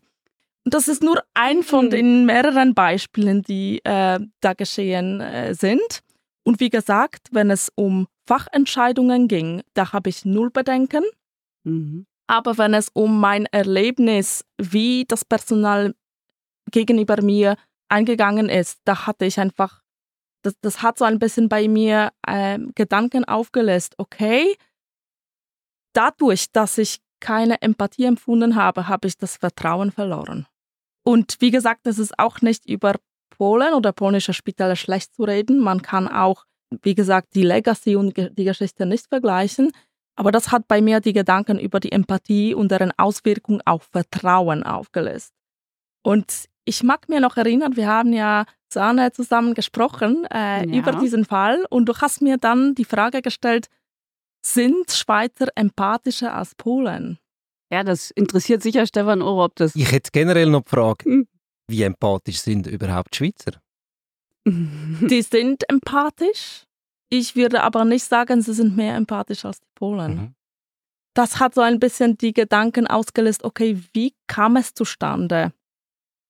Und 0.64 0.74
das 0.74 0.88
ist 0.88 1.04
nur 1.04 1.22
ein 1.34 1.62
von 1.62 1.88
mhm. 1.88 1.90
den 1.90 2.26
mehreren 2.26 2.74
Beispielen, 2.74 3.42
die 3.42 3.82
äh, 3.84 4.22
da 4.40 4.54
geschehen 4.54 5.20
äh, 5.20 5.56
sind. 5.56 6.00
Und 6.46 6.62
wie 6.62 6.70
gesagt, 6.70 7.28
wenn 7.32 7.52
es 7.52 7.70
um 7.76 8.08
Fachentscheidungen 8.30 9.28
ging, 9.28 9.62
da 9.74 9.92
habe 9.92 10.10
ich 10.10 10.24
null 10.24 10.52
Bedenken. 10.52 11.04
Mhm. 11.66 12.06
Aber 12.28 12.58
wenn 12.58 12.74
es 12.74 12.92
um 12.94 13.20
mein 13.20 13.46
Erlebnis, 13.48 14.46
wie 14.58 15.04
das 15.06 15.26
Personal 15.26 15.96
gegenüber 16.72 17.22
mir 17.22 17.58
eingegangen 17.90 18.48
ist, 18.48 18.80
da 18.86 19.06
hatte 19.06 19.26
ich 19.26 19.38
einfach 19.38 19.83
das, 20.44 20.54
das 20.62 20.82
hat 20.82 20.98
so 20.98 21.06
ein 21.06 21.20
bisschen 21.20 21.50
bei 21.50 21.68
mir 21.68 22.12
äh, 22.28 22.60
Gedanken 22.76 23.26
aufgelöst. 23.26 23.96
Okay, 23.98 24.56
dadurch, 25.94 26.52
dass 26.52 26.78
ich 26.78 27.00
keine 27.20 27.62
Empathie 27.62 28.06
empfunden 28.06 28.56
habe, 28.56 28.88
habe 28.88 29.08
ich 29.08 29.18
das 29.18 29.38
Vertrauen 29.38 29.92
verloren. 29.92 30.46
Und 31.04 31.38
wie 31.40 31.52
gesagt, 31.52 31.88
es 31.88 32.00
ist 32.00 32.18
auch 32.20 32.42
nicht 32.42 32.68
über 32.70 32.96
Polen 33.30 33.74
oder 33.74 33.92
polnische 33.94 34.34
Spitäler 34.34 34.76
schlecht 34.76 35.16
zu 35.16 35.24
reden. 35.24 35.60
Man 35.60 35.82
kann 35.82 36.08
auch, 36.08 36.46
wie 36.82 36.96
gesagt, 36.96 37.30
die 37.36 37.44
Legacy 37.44 37.96
und 37.96 38.16
die 38.16 38.44
Geschichte 38.44 38.86
nicht 38.86 39.08
vergleichen. 39.08 39.72
Aber 40.16 40.32
das 40.32 40.52
hat 40.52 40.68
bei 40.68 40.82
mir 40.82 41.00
die 41.00 41.14
Gedanken 41.14 41.58
über 41.58 41.80
die 41.80 41.92
Empathie 41.92 42.54
und 42.54 42.70
deren 42.70 42.92
Auswirkung 42.98 43.62
auf 43.66 43.84
Vertrauen 43.92 44.64
aufgelöst. 44.64 45.34
Und 46.04 46.46
ich 46.66 46.84
mag 46.84 47.10
mir 47.10 47.20
noch 47.20 47.38
erinnern, 47.38 47.76
wir 47.76 47.88
haben 47.88 48.14
ja 48.14 48.46
Sahne 48.74 49.12
zusammen 49.12 49.54
gesprochen 49.54 50.26
äh, 50.34 50.68
ja. 50.68 50.80
über 50.80 50.94
diesen 50.94 51.26
Fall 51.26 51.66
und 51.70 51.88
du 51.88 51.94
hast 51.96 52.22
mir 52.22 52.38
dann 52.38 52.76
die 52.76 52.86
Frage 52.86 53.22
gestellt, 53.22 53.68
sind 54.46 54.92
Schweizer 54.92 55.48
empathischer 55.56 56.34
als 56.34 56.56
Polen? 56.56 57.20
Ja, 57.72 57.84
das 57.84 58.12
interessiert 58.12 58.62
sicher 58.62 58.86
Stefan 58.86 59.22
Ohr, 59.22 59.46
ob 59.46 59.56
das... 59.56 59.76
Ich 59.76 59.92
hätte 59.92 60.12
generell 60.12 60.50
noch 60.50 60.64
die 60.64 60.70
Frage, 60.70 61.06
hm. 61.06 61.28
wie 61.68 61.84
empathisch 61.84 62.40
sind 62.40 62.68
überhaupt 62.68 63.16
Schweizer? 63.16 63.54
die 64.46 65.22
sind 65.22 65.68
empathisch. 65.70 66.66
Ich 67.10 67.36
würde 67.36 67.62
aber 67.64 67.86
nicht 67.86 68.04
sagen, 68.04 68.42
sie 68.42 68.54
sind 68.54 68.76
mehr 68.76 68.96
empathisch 68.96 69.46
als 69.46 69.60
die 69.60 69.70
Polen. 69.76 70.16
Mhm. 70.16 70.36
Das 71.14 71.40
hat 71.40 71.54
so 71.54 71.62
ein 71.62 71.80
bisschen 71.80 72.18
die 72.18 72.34
Gedanken 72.34 72.88
ausgelöst, 72.88 73.44
okay, 73.44 73.80
wie 73.94 74.16
kam 74.28 74.56
es 74.56 74.74
zustande, 74.74 75.54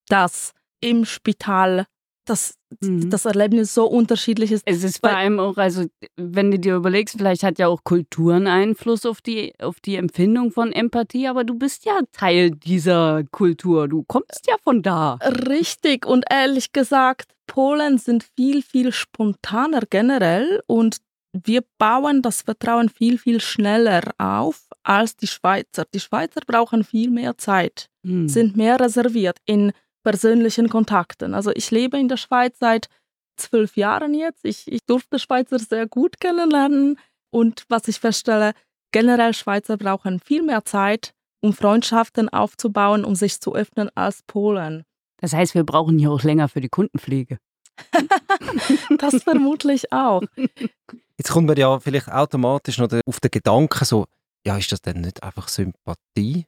dass 0.10 0.54
im 0.82 1.06
Spital 1.06 1.86
das, 2.26 2.56
mhm. 2.82 3.10
das 3.10 3.26
Erlebnis 3.26 3.74
so 3.74 3.86
unterschiedlich 3.86 4.52
ist. 4.52 4.64
Es 4.66 4.84
ist 4.84 5.00
vor 5.00 5.16
allem 5.16 5.40
auch, 5.40 5.58
also 5.58 5.86
wenn 6.16 6.52
du 6.52 6.60
dir 6.60 6.76
überlegst, 6.76 7.18
vielleicht 7.18 7.44
hat 7.44 7.60
ja 7.60 7.68
auch 7.68 7.84
Kulturen 7.84 8.48
Einfluss 8.48 9.06
auf 9.06 9.22
die, 9.22 9.54
auf 9.60 9.80
die 9.80 9.96
Empfindung 9.96 10.52
von 10.52 10.72
Empathie, 10.72 11.28
aber 11.28 11.44
du 11.44 11.56
bist 11.56 11.86
ja 11.86 12.00
Teil 12.12 12.52
dieser 12.52 13.24
Kultur, 13.32 13.88
du 13.88 14.04
kommst 14.04 14.48
ja 14.48 14.56
von 14.64 14.82
da. 14.82 15.16
Richtig 15.48 16.06
und 16.06 16.26
ehrlich 16.30 16.72
gesagt, 16.72 17.34
Polen 17.48 17.98
sind 17.98 18.26
viel, 18.36 18.62
viel 18.62 18.92
spontaner 18.92 19.82
generell 19.90 20.62
und 20.68 20.98
wir 21.34 21.64
bauen 21.80 22.22
das 22.22 22.44
Vertrauen 22.44 22.90
viel, 22.90 23.18
viel 23.18 23.42
schneller 23.42 24.02
auf 24.20 24.70
als 24.84 25.16
die 25.16 25.28
Schweizer. 25.28 25.86
Die 25.94 26.00
Schweizer 26.00 26.42
brauchen 26.46 26.84
viel 26.84 27.10
mehr 27.10 27.38
Zeit, 27.38 27.90
mhm. 28.04 28.30
sind 28.30 28.56
mehr 28.56 28.80
reserviert 28.80 29.40
in 29.46 29.74
persönlichen 30.04 30.70
Kontakten. 30.70 31.34
Also 31.34 31.52
ich 31.56 31.72
lebe 31.72 31.98
in 31.98 32.08
der 32.08 32.18
Schweiz 32.18 32.58
seit 32.60 32.88
zwölf 33.38 33.78
Jahren 33.78 34.14
jetzt. 34.14 34.46
Ich, 34.46 34.72
ich 34.72 34.86
durfte 34.86 35.20
Schweizer 35.20 35.60
sehr 35.60 35.88
gut 35.88 36.20
kennenlernen 36.20 37.00
und 37.32 37.66
was 37.70 37.88
ich 37.88 38.00
feststelle, 38.00 38.54
generell 38.92 39.34
Schweizer 39.34 39.78
brauchen 39.78 40.20
viel 40.20 40.44
mehr 40.44 40.66
Zeit, 40.66 41.14
um 41.42 41.54
Freundschaften 41.54 42.30
aufzubauen, 42.30 43.04
um 43.04 43.16
sich 43.16 43.40
zu 43.42 43.56
öffnen 43.56 43.90
als 43.96 44.22
Polen. 44.24 44.84
Das 45.18 45.34
heißt, 45.34 45.56
wir 45.56 45.64
brauchen 45.64 45.98
hier 45.98 46.12
auch 46.12 46.24
länger 46.24 46.48
für 46.48 46.62
die 46.62 46.70
Kundenpflege. 46.70 47.40
das 48.98 49.24
vermutlich 49.24 49.92
auch. 49.92 50.22
Jetzt 51.18 51.32
kommt 51.32 51.48
man 51.48 51.58
ja 51.58 51.80
vielleicht 51.80 52.10
automatisch 52.10 52.78
noch 52.78 52.90
auf 53.06 53.20
den 53.20 53.32
Gedanken 53.32 53.86
so, 53.86 54.06
ja, 54.46 54.58
ist 54.58 54.72
das 54.72 54.82
denn 54.82 55.02
nicht 55.02 55.24
einfach 55.24 55.48
Sympathie? 55.48 56.46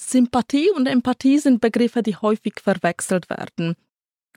Sympathie 0.00 0.70
und 0.70 0.86
Empathie 0.86 1.38
sind 1.38 1.60
Begriffe, 1.60 2.02
die 2.02 2.16
häufig 2.16 2.54
verwechselt 2.62 3.28
werden. 3.28 3.74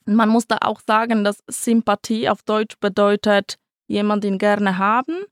Man 0.06 0.30
muss 0.30 0.48
da 0.48 0.58
auch 0.62 0.82
sagen, 0.82 1.24
dass 1.24 1.44
Sympathie 1.48 2.27
auf 2.30 2.41
Deutsch 2.41 2.75
bedeutet, 2.80 3.58
jemanden 3.88 4.39
gerne 4.39 4.77
haben. 4.77 5.25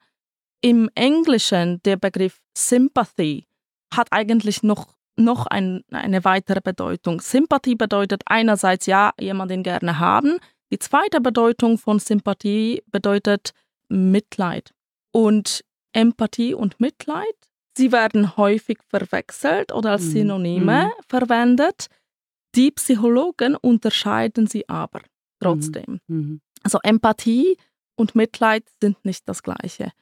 Im 0.61 0.89
Englischen 0.93 1.81
der 1.83 1.95
Begriff 1.97 2.39
Sympathy 2.55 3.47
hat 3.93 4.09
eigentlich 4.11 4.61
noch, 4.61 4.93
noch 5.15 5.47
ein, 5.47 5.83
eine 5.91 6.23
weitere 6.23 6.61
Bedeutung. 6.61 7.21
Sympathie 7.21 7.75
bedeutet 7.75 8.21
einerseits 8.25 8.85
ja, 8.85 9.13
jemanden 9.19 9.63
gerne 9.63 9.97
haben. 9.97 10.37
Die 10.71 10.79
zweite 10.79 11.21
Bedeutung 11.21 11.79
von 11.79 11.97
Sympathie 11.97 12.83
bedeutet 12.87 13.53
Mitleid. 13.87 14.73
Und 15.11 15.65
Empathie 15.91 16.53
und 16.53 16.79
Mitleid 16.79 17.48
Sie 17.79 17.93
werden 17.93 18.35
häufig 18.35 18.79
verwechselt 18.89 19.71
oder 19.71 19.91
als 19.91 20.03
mhm. 20.07 20.11
Synonyme 20.11 20.87
mhm. 20.87 21.03
verwendet. 21.07 21.87
Die 22.53 22.71
Psychologen 22.71 23.55
unterscheiden 23.55 24.47
sie 24.47 24.67
aber 24.67 24.99
trotzdem. 25.39 26.01
Mhm. 26.07 26.17
mhm. 26.17 26.41
Also 26.61 26.79
Empathie 26.83 27.55
und 27.95 28.15
Mitleid 28.15 28.65
sind 28.81 29.05
nicht 29.05 29.29
das 29.29 29.43
gleiche. 29.43 29.93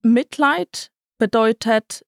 Mitleid 0.00 0.90
bedeutet 1.18 2.06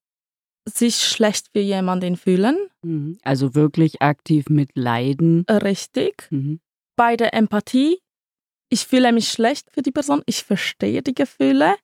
sich 0.67 0.95
schlecht 0.95 1.49
für 1.53 1.59
jemanden 1.59 2.17
fühlen. 2.17 2.57
Mhm. 2.81 3.19
Also 3.21 3.53
wirklich 3.53 4.01
aktiv 4.01 4.49
mitleiden. 4.49 5.45
Richtig. 5.47 6.27
Mhm. 6.31 6.61
Bei 6.95 7.15
der 7.15 7.35
Empathie, 7.35 7.99
ich 8.69 8.87
fühle 8.87 9.11
mich 9.11 9.29
schlecht 9.29 9.69
für 9.69 9.83
die 9.83 9.91
Person, 9.91 10.23
ich 10.25 10.43
verstehe 10.43 11.03
die 11.03 11.13
Gefühle, 11.13 11.75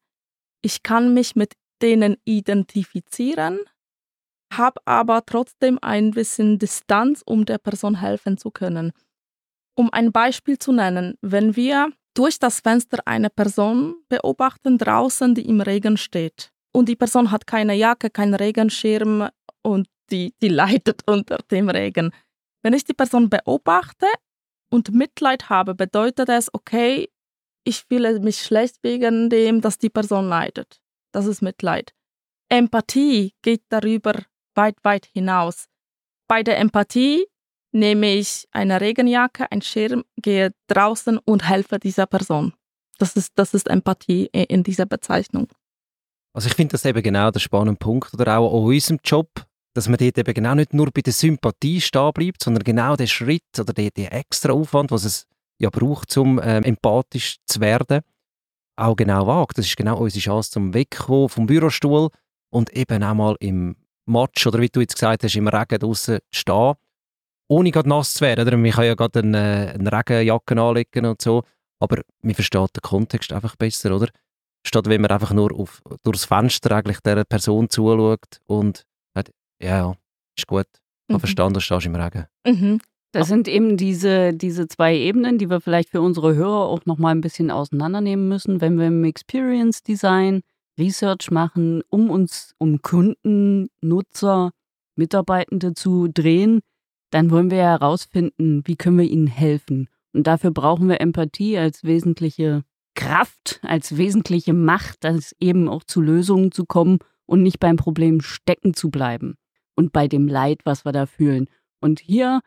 ich 0.63 0.81
kann 0.81 1.13
mich 1.13 1.35
mit 1.35 1.53
denen 1.81 2.17
identifizieren, 2.25 3.59
habe 4.51 4.81
aber 4.85 5.25
trotzdem 5.25 5.79
ein 5.81 6.11
bisschen 6.11 6.59
Distanz, 6.59 7.23
um 7.25 7.45
der 7.45 7.57
Person 7.57 7.99
helfen 7.99 8.37
zu 8.37 8.51
können. 8.51 8.91
Um 9.75 9.91
ein 9.91 10.11
Beispiel 10.11 10.59
zu 10.59 10.73
nennen, 10.73 11.17
wenn 11.21 11.55
wir 11.55 11.91
durch 12.13 12.39
das 12.39 12.59
Fenster 12.59 12.99
eine 13.05 13.29
Person 13.29 13.95
beobachten 14.09 14.77
draußen, 14.77 15.33
die 15.33 15.47
im 15.47 15.61
Regen 15.61 15.97
steht 15.97 16.51
und 16.73 16.89
die 16.89 16.97
Person 16.97 17.31
hat 17.31 17.47
keine 17.47 17.73
Jacke, 17.73 18.09
keinen 18.09 18.33
Regenschirm 18.33 19.29
und 19.63 19.87
die, 20.11 20.33
die 20.41 20.49
leidet 20.49 21.01
unter 21.07 21.37
dem 21.49 21.69
Regen. 21.69 22.11
Wenn 22.63 22.73
ich 22.73 22.83
die 22.83 22.93
Person 22.93 23.29
beobachte 23.29 24.07
und 24.69 24.93
Mitleid 24.93 25.49
habe, 25.49 25.73
bedeutet 25.73 26.29
es, 26.29 26.53
okay, 26.53 27.09
ich 27.63 27.85
fühle 27.87 28.19
mich 28.19 28.41
schlecht 28.41 28.77
wegen 28.83 29.29
dem, 29.29 29.61
dass 29.61 29.77
die 29.77 29.89
Person 29.89 30.27
leidet 30.27 30.81
das 31.11 31.25
ist 31.25 31.41
Mitleid. 31.41 31.93
Empathie 32.49 33.33
geht 33.41 33.63
darüber 33.69 34.13
weit, 34.55 34.75
weit 34.83 35.05
hinaus. 35.05 35.65
Bei 36.27 36.43
der 36.43 36.59
Empathie 36.59 37.25
nehme 37.71 38.13
ich 38.13 38.47
eine 38.51 38.81
Regenjacke, 38.81 39.51
einen 39.51 39.61
Schirm, 39.61 40.03
gehe 40.17 40.51
draußen 40.67 41.17
und 41.19 41.47
helfe 41.47 41.79
dieser 41.79 42.05
Person. 42.05 42.53
Das 42.97 43.15
ist, 43.15 43.31
das 43.35 43.53
ist 43.53 43.67
Empathie 43.67 44.25
in 44.31 44.63
dieser 44.63 44.85
Bezeichnung. 44.85 45.47
Also 46.33 46.47
ich 46.47 46.55
finde 46.55 46.73
das 46.73 46.85
eben 46.85 47.01
genau 47.01 47.31
der 47.31 47.39
spannende 47.39 47.77
Punkt 47.77 48.13
oder 48.13 48.37
auch 48.37 48.53
an 48.53 48.65
unserem 48.65 48.99
Job, 49.03 49.29
dass 49.73 49.87
man 49.87 49.97
dort 49.97 50.17
eben 50.17 50.33
genau 50.33 50.55
nicht 50.55 50.73
nur 50.73 50.91
bei 50.91 51.01
der 51.01 51.13
Sympathie 51.13 51.81
stehen 51.81 52.11
bleibt, 52.13 52.43
sondern 52.43 52.63
genau 52.63 52.95
den 52.95 53.07
Schritt 53.07 53.59
oder 53.59 53.73
den, 53.73 53.89
den 53.95 54.07
extra 54.07 54.53
Aufwand, 54.53 54.91
was 54.91 55.05
es 55.05 55.25
ja 55.59 55.69
braucht, 55.69 56.15
um 56.17 56.39
ähm, 56.43 56.63
empathisch 56.63 57.37
zu 57.45 57.59
werden, 57.59 58.01
auch 58.81 58.95
genau 58.95 59.27
wagt. 59.27 59.57
Das 59.57 59.65
ist 59.65 59.77
genau 59.77 59.97
unsere 59.97 60.21
Chance 60.21 60.51
zum 60.51 60.73
Wegkommen 60.73 61.29
vom 61.29 61.45
Bürostuhl 61.45 62.09
und 62.49 62.75
eben 62.75 63.03
auch 63.03 63.13
mal 63.13 63.35
im 63.39 63.75
Matsch 64.05 64.45
oder 64.47 64.59
wie 64.59 64.69
du 64.69 64.81
jetzt 64.81 64.95
gesagt 64.95 65.23
hast, 65.23 65.35
im 65.35 65.47
Regen 65.47 65.79
draußen 65.79 66.19
stehen, 66.31 66.73
ohne 67.47 67.71
gerade 67.71 67.89
nass 67.89 68.15
zu 68.15 68.21
werden. 68.21 68.47
Oder? 68.47 68.57
Man 68.57 68.71
kann 68.71 68.85
ja 68.85 68.95
gerade 68.95 69.19
eine, 69.19 69.73
eine 69.73 69.91
Regenjacke 69.91 70.61
anlegen 70.61 71.05
und 71.05 71.21
so, 71.21 71.43
aber 71.79 72.01
man 72.21 72.33
versteht 72.33 72.75
den 72.75 72.81
Kontext 72.81 73.31
einfach 73.31 73.55
besser, 73.55 73.95
oder? 73.95 74.09
Statt 74.65 74.87
wenn 74.87 75.01
man 75.01 75.11
einfach 75.11 75.31
nur 75.31 75.51
auf, 75.57 75.81
durchs 76.03 76.25
Fenster 76.25 76.75
eigentlich 76.75 76.99
der 76.99 77.23
Person 77.23 77.69
zuschaut 77.69 78.39
und 78.45 78.83
sagt, 79.15 79.31
ja, 79.61 79.95
ist 80.37 80.47
gut, 80.47 80.67
ich 81.07 81.15
mhm. 81.15 81.19
verstanden, 81.19 81.55
du 81.55 81.59
stehst 81.61 81.85
im 81.85 81.95
Regen. 81.95 82.25
Mhm. 82.45 82.81
Das 83.11 83.27
sind 83.27 83.49
eben 83.49 83.75
diese, 83.75 84.33
diese 84.33 84.67
zwei 84.67 84.95
Ebenen, 84.95 85.37
die 85.37 85.49
wir 85.49 85.59
vielleicht 85.59 85.89
für 85.89 86.01
unsere 86.01 86.33
Hörer 86.33 86.65
auch 86.67 86.85
nochmal 86.85 87.13
ein 87.13 87.21
bisschen 87.21 87.51
auseinandernehmen 87.51 88.29
müssen, 88.29 88.61
wenn 88.61 88.79
wir 88.79 88.87
im 88.87 89.03
Experience 89.03 89.83
Design 89.83 90.41
Research 90.79 91.29
machen, 91.29 91.83
um 91.89 92.09
uns 92.09 92.55
um 92.57 92.81
Kunden, 92.81 93.67
Nutzer, 93.81 94.51
Mitarbeitende 94.95 95.73
zu 95.73 96.07
drehen, 96.07 96.61
dann 97.11 97.29
wollen 97.29 97.51
wir 97.51 97.57
herausfinden, 97.57 98.61
wie 98.65 98.77
können 98.77 98.97
wir 98.97 99.09
ihnen 99.09 99.27
helfen. 99.27 99.89
Und 100.13 100.27
dafür 100.27 100.51
brauchen 100.51 100.87
wir 100.87 101.01
Empathie 101.01 101.57
als 101.57 101.83
wesentliche 101.83 102.63
Kraft, 102.95 103.59
als 103.63 103.97
wesentliche 103.97 104.53
Macht, 104.53 105.05
als 105.05 105.35
eben 105.39 105.67
auch 105.67 105.83
zu 105.83 106.01
Lösungen 106.01 106.51
zu 106.51 106.65
kommen 106.65 106.99
und 107.25 107.43
nicht 107.43 107.59
beim 107.59 107.75
Problem 107.75 108.21
stecken 108.21 108.73
zu 108.73 108.89
bleiben 108.89 109.35
und 109.75 109.91
bei 109.91 110.07
dem 110.07 110.27
Leid, 110.27 110.59
was 110.63 110.85
wir 110.85 110.91
da 110.91 111.05
fühlen. 111.05 111.47
Und 111.79 111.99
hier 111.99 112.41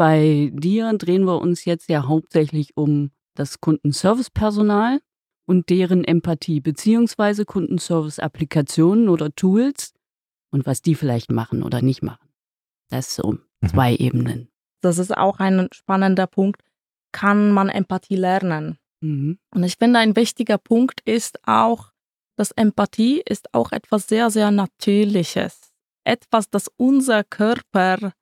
bei 0.00 0.50
dir 0.54 0.90
drehen 0.94 1.26
wir 1.26 1.42
uns 1.42 1.66
jetzt 1.66 1.90
ja 1.90 2.08
hauptsächlich 2.08 2.74
um 2.74 3.10
das 3.34 3.60
Kundenservice-Personal 3.60 5.02
und 5.46 5.68
deren 5.68 6.04
Empathie 6.04 6.60
beziehungsweise 6.60 7.44
Kundenservice-Applikationen 7.44 9.10
oder 9.10 9.34
Tools 9.34 9.92
und 10.50 10.64
was 10.64 10.80
die 10.80 10.94
vielleicht 10.94 11.30
machen 11.30 11.62
oder 11.62 11.82
nicht 11.82 12.02
machen. 12.02 12.30
Das 12.88 13.08
ist 13.08 13.16
so 13.16 13.32
mhm. 13.32 13.68
zwei 13.68 13.94
Ebenen. 13.94 14.48
Das 14.80 14.96
ist 14.96 15.14
auch 15.14 15.38
ein 15.38 15.68
spannender 15.70 16.26
Punkt. 16.26 16.62
Kann 17.12 17.52
man 17.52 17.68
Empathie 17.68 18.16
lernen? 18.16 18.78
Mhm. 19.02 19.38
Und 19.54 19.64
ich 19.64 19.76
finde, 19.76 19.98
ein 19.98 20.16
wichtiger 20.16 20.56
Punkt 20.56 21.02
ist 21.04 21.46
auch, 21.46 21.92
dass 22.36 22.52
Empathie 22.52 23.20
ist 23.20 23.52
auch 23.52 23.70
etwas 23.72 24.08
sehr, 24.08 24.30
sehr 24.30 24.50
Natürliches. 24.50 25.74
Etwas, 26.04 26.48
das 26.48 26.70
unser 26.78 27.22
Körper 27.22 28.14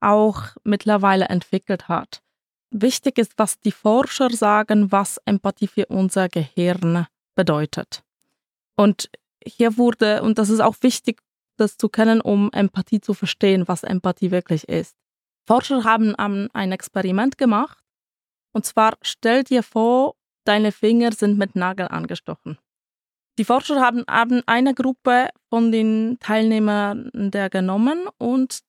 auch 0.00 0.56
mittlerweile 0.64 1.26
entwickelt 1.26 1.88
hat. 1.88 2.22
Wichtig 2.70 3.18
ist, 3.18 3.32
was 3.36 3.58
die 3.60 3.72
Forscher 3.72 4.30
sagen, 4.30 4.92
was 4.92 5.18
Empathie 5.24 5.66
für 5.66 5.86
unser 5.86 6.28
Gehirn 6.28 7.06
bedeutet. 7.34 8.02
Und 8.76 9.10
hier 9.44 9.76
wurde, 9.76 10.22
und 10.22 10.38
das 10.38 10.50
ist 10.50 10.60
auch 10.60 10.76
wichtig, 10.80 11.20
das 11.56 11.76
zu 11.76 11.88
kennen, 11.88 12.20
um 12.20 12.50
Empathie 12.52 13.00
zu 13.00 13.14
verstehen, 13.14 13.68
was 13.68 13.82
Empathie 13.82 14.30
wirklich 14.30 14.68
ist. 14.68 14.96
Forscher 15.46 15.84
haben 15.84 16.14
ein 16.16 16.72
Experiment 16.72 17.38
gemacht. 17.38 17.78
Und 18.52 18.64
zwar 18.64 18.96
stell 19.02 19.44
dir 19.44 19.62
vor, 19.62 20.14
deine 20.44 20.72
Finger 20.72 21.12
sind 21.12 21.38
mit 21.38 21.56
Nagel 21.56 21.88
angestochen. 21.88 22.58
Die 23.38 23.44
Forscher 23.44 23.80
haben, 23.80 24.42
eine 24.46 24.74
Gruppe 24.74 25.30
von 25.48 25.72
den 25.72 26.18
Teilnehmern 26.20 27.10
der 27.14 27.48
genommen 27.48 28.06
und 28.18 28.60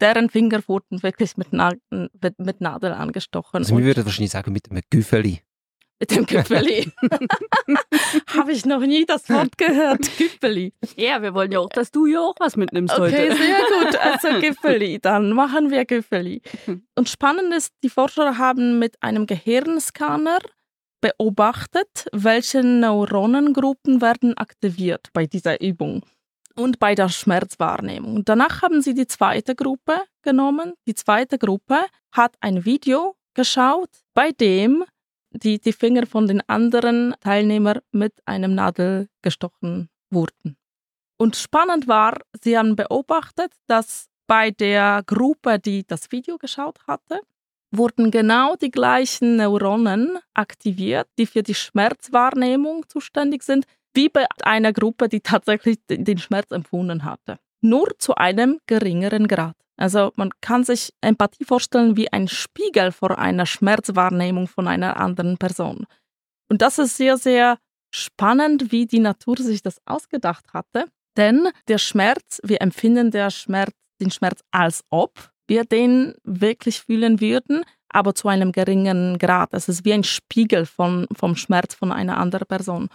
deren 0.00 0.30
Finger 0.30 0.60
wurden 0.66 1.02
wirklich 1.02 1.36
mit, 1.36 1.48
Na 1.52 1.72
mit 1.90 2.60
Nadel 2.60 2.92
angestochen. 2.92 3.58
Also, 3.58 3.76
wir 3.76 3.84
würden 3.84 4.04
wahrscheinlich 4.04 4.32
sagen, 4.32 4.52
mit 4.52 4.70
einem 4.70 4.82
Güffeli. 4.90 5.40
Mit 5.98 6.10
dem 6.10 6.26
Güffeli. 6.26 6.92
Habe 8.36 8.52
ich 8.52 8.66
noch 8.66 8.80
nie 8.80 9.06
das 9.06 9.30
Wort 9.30 9.56
gehört. 9.56 10.00
Güffeli. 10.18 10.74
Ja, 10.96 11.22
wir 11.22 11.32
wollen 11.32 11.50
ja 11.50 11.60
auch, 11.60 11.70
dass 11.70 11.90
du 11.90 12.06
hier 12.06 12.20
auch 12.20 12.34
was 12.38 12.56
mitnimmst 12.56 12.92
okay, 12.98 13.02
heute. 13.02 13.32
Okay, 13.32 13.34
sehr 13.34 13.58
gut. 13.80 13.96
Also 13.96 14.40
Güffeli, 14.40 14.98
dann 15.00 15.30
machen 15.32 15.70
wir 15.70 15.86
Güffeli. 15.86 16.42
Und 16.96 17.08
spannend 17.08 17.54
ist, 17.54 17.72
die 17.82 17.88
Forscher 17.88 18.36
haben 18.36 18.78
mit 18.78 19.02
einem 19.02 19.26
Gehirnscanner 19.26 20.40
beobachtet, 21.00 22.08
welche 22.12 22.62
Neuronengruppen 22.62 24.02
werden 24.02 24.36
aktiviert 24.36 25.08
bei 25.14 25.24
dieser 25.24 25.62
Übung 25.62 26.02
und 26.56 26.78
bei 26.78 26.94
der 26.94 27.08
Schmerzwahrnehmung. 27.08 28.24
Danach 28.24 28.62
haben 28.62 28.82
sie 28.82 28.94
die 28.94 29.06
zweite 29.06 29.54
Gruppe 29.54 30.02
genommen. 30.22 30.72
Die 30.86 30.94
zweite 30.94 31.38
Gruppe 31.38 31.86
hat 32.12 32.36
ein 32.40 32.64
Video 32.64 33.14
geschaut, 33.34 33.90
bei 34.14 34.32
dem 34.32 34.84
die, 35.30 35.60
die 35.60 35.72
Finger 35.72 36.06
von 36.06 36.26
den 36.26 36.40
anderen 36.48 37.14
Teilnehmern 37.20 37.80
mit 37.92 38.14
einem 38.24 38.54
Nadel 38.54 39.08
gestochen 39.22 39.88
wurden. 40.10 40.56
Und 41.18 41.36
spannend 41.36 41.88
war, 41.88 42.18
sie 42.42 42.56
haben 42.58 42.76
beobachtet, 42.76 43.52
dass 43.66 44.08
bei 44.26 44.50
der 44.50 45.02
Gruppe, 45.06 45.58
die 45.58 45.86
das 45.86 46.10
Video 46.10 46.38
geschaut 46.38 46.78
hatte, 46.86 47.20
wurden 47.70 48.10
genau 48.10 48.56
die 48.56 48.70
gleichen 48.70 49.36
Neuronen 49.36 50.18
aktiviert, 50.34 51.08
die 51.18 51.26
für 51.26 51.42
die 51.42 51.54
Schmerzwahrnehmung 51.54 52.88
zuständig 52.88 53.42
sind, 53.42 53.66
wie 53.96 54.08
bei 54.08 54.26
einer 54.42 54.72
Gruppe, 54.72 55.08
die 55.08 55.20
tatsächlich 55.20 55.78
den 55.88 56.18
Schmerz 56.18 56.50
empfunden 56.50 57.04
hatte. 57.04 57.38
Nur 57.60 57.88
zu 57.98 58.14
einem 58.14 58.60
geringeren 58.66 59.26
Grad. 59.26 59.56
Also 59.76 60.12
man 60.16 60.30
kann 60.40 60.64
sich 60.64 60.92
Empathie 61.00 61.44
vorstellen 61.44 61.96
wie 61.96 62.12
ein 62.12 62.28
Spiegel 62.28 62.92
vor 62.92 63.18
einer 63.18 63.46
Schmerzwahrnehmung 63.46 64.46
von 64.46 64.68
einer 64.68 64.96
anderen 64.98 65.36
Person. 65.36 65.86
Und 66.48 66.62
das 66.62 66.78
ist 66.78 66.96
sehr, 66.96 67.18
sehr 67.18 67.58
spannend, 67.90 68.72
wie 68.72 68.86
die 68.86 69.00
Natur 69.00 69.36
sich 69.36 69.62
das 69.62 69.80
ausgedacht 69.84 70.52
hatte. 70.52 70.86
Denn 71.16 71.48
der 71.68 71.78
Schmerz, 71.78 72.40
wir 72.44 72.60
empfinden 72.60 73.10
Schmerz, 73.30 73.72
den 74.00 74.10
Schmerz 74.10 74.42
als 74.50 74.84
ob 74.90 75.30
wir 75.48 75.64
den 75.64 76.14
wirklich 76.24 76.80
fühlen 76.80 77.20
würden, 77.20 77.64
aber 77.88 78.14
zu 78.14 78.28
einem 78.28 78.52
geringen 78.52 79.16
Grad. 79.18 79.50
Es 79.52 79.68
ist 79.68 79.84
wie 79.84 79.92
ein 79.92 80.04
Spiegel 80.04 80.66
von, 80.66 81.06
vom 81.14 81.36
Schmerz 81.36 81.74
von 81.74 81.92
einer 81.92 82.18
anderen 82.18 82.46
Person. 82.46 82.88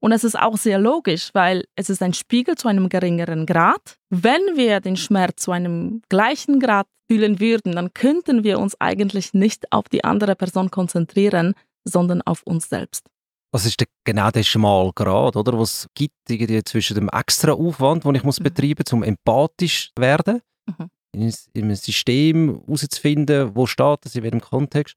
Und 0.00 0.12
es 0.12 0.24
ist 0.24 0.38
auch 0.38 0.56
sehr 0.56 0.78
logisch, 0.78 1.30
weil 1.32 1.64
es 1.74 1.90
ist 1.90 2.02
ein 2.02 2.12
Spiegel 2.12 2.54
zu 2.54 2.68
einem 2.68 2.88
geringeren 2.88 3.46
Grad. 3.46 3.96
Wenn 4.10 4.56
wir 4.56 4.80
den 4.80 4.96
Schmerz 4.96 5.42
zu 5.42 5.52
einem 5.52 6.02
gleichen 6.08 6.60
Grad 6.60 6.86
fühlen 7.10 7.40
würden, 7.40 7.72
dann 7.72 7.94
könnten 7.94 8.44
wir 8.44 8.58
uns 8.58 8.78
eigentlich 8.80 9.32
nicht 9.32 9.72
auf 9.72 9.88
die 9.88 10.04
andere 10.04 10.36
Person 10.36 10.70
konzentrieren, 10.70 11.54
sondern 11.84 12.20
auf 12.22 12.42
uns 12.42 12.68
selbst. 12.68 13.06
Was 13.52 13.64
ist 13.64 13.80
denn 13.80 13.86
genau 14.04 14.30
der 14.30 14.42
schmale 14.42 14.92
Grad, 14.94 15.36
oder? 15.36 15.58
Was 15.58 15.88
gibt 15.94 16.14
irgendwie 16.28 16.62
zwischen 16.64 16.94
dem 16.94 17.08
extra 17.08 17.52
Aufwand, 17.52 18.04
den 18.04 18.16
ich 18.16 18.24
muss 18.24 18.40
mhm. 18.40 18.44
betreiben 18.44 18.82
muss, 18.84 18.92
um 18.92 19.02
empathisch 19.02 19.92
zu 19.94 20.02
werden, 20.02 20.42
mhm. 20.66 20.90
in, 21.12 21.34
in 21.54 21.64
einem 21.64 21.76
System 21.76 22.60
herauszufinden, 22.66 23.54
wo 23.54 23.66
steht 23.66 24.00
das, 24.02 24.14
in 24.14 24.24
welchem 24.24 24.40
Kontext, 24.40 24.94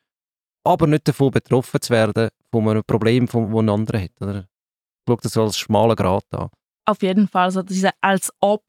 aber 0.65 0.88
nicht 0.88 1.08
davon 1.08 1.32
betroffen 1.32 1.79
zu 1.79 1.94
werden 1.94 2.29
von 2.51 2.68
einem 2.68 2.84
Problem, 2.84 3.27
das 3.27 3.36
ein 3.36 3.70
anderer 3.70 4.01
hat. 4.01 4.22
Oder? 4.22 4.49
Ich 5.09 5.13
schaue 5.13 5.23
das 5.23 5.33
so 5.33 5.43
als 5.43 5.57
schmaler 5.57 5.95
Grad 5.95 6.23
an. 6.31 6.49
Auf 6.85 7.01
jeden 7.01 7.27
Fall, 7.27 7.45
also 7.45 7.61
diese 7.61 7.91
als 8.01 8.31
ob 8.39 8.63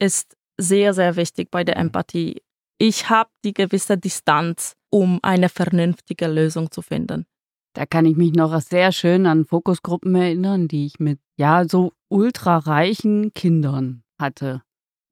ist 0.00 0.36
sehr, 0.58 0.94
sehr 0.94 1.16
wichtig 1.16 1.50
bei 1.50 1.64
der 1.64 1.76
mhm. 1.76 1.86
Empathie. 1.86 2.42
Ich 2.78 3.10
habe 3.10 3.30
die 3.44 3.54
gewisse 3.54 3.98
Distanz, 3.98 4.74
um 4.90 5.18
eine 5.22 5.48
vernünftige 5.48 6.28
Lösung 6.28 6.70
zu 6.70 6.82
finden. 6.82 7.26
Da 7.74 7.86
kann 7.86 8.06
ich 8.06 8.16
mich 8.16 8.32
noch 8.32 8.58
sehr 8.60 8.92
schön 8.92 9.26
an 9.26 9.44
Fokusgruppen 9.44 10.14
erinnern, 10.14 10.68
die 10.68 10.86
ich 10.86 10.98
mit 10.98 11.20
ja 11.38 11.68
so 11.68 11.92
ultrareichen 12.08 13.32
Kindern 13.34 14.02
hatte. 14.20 14.62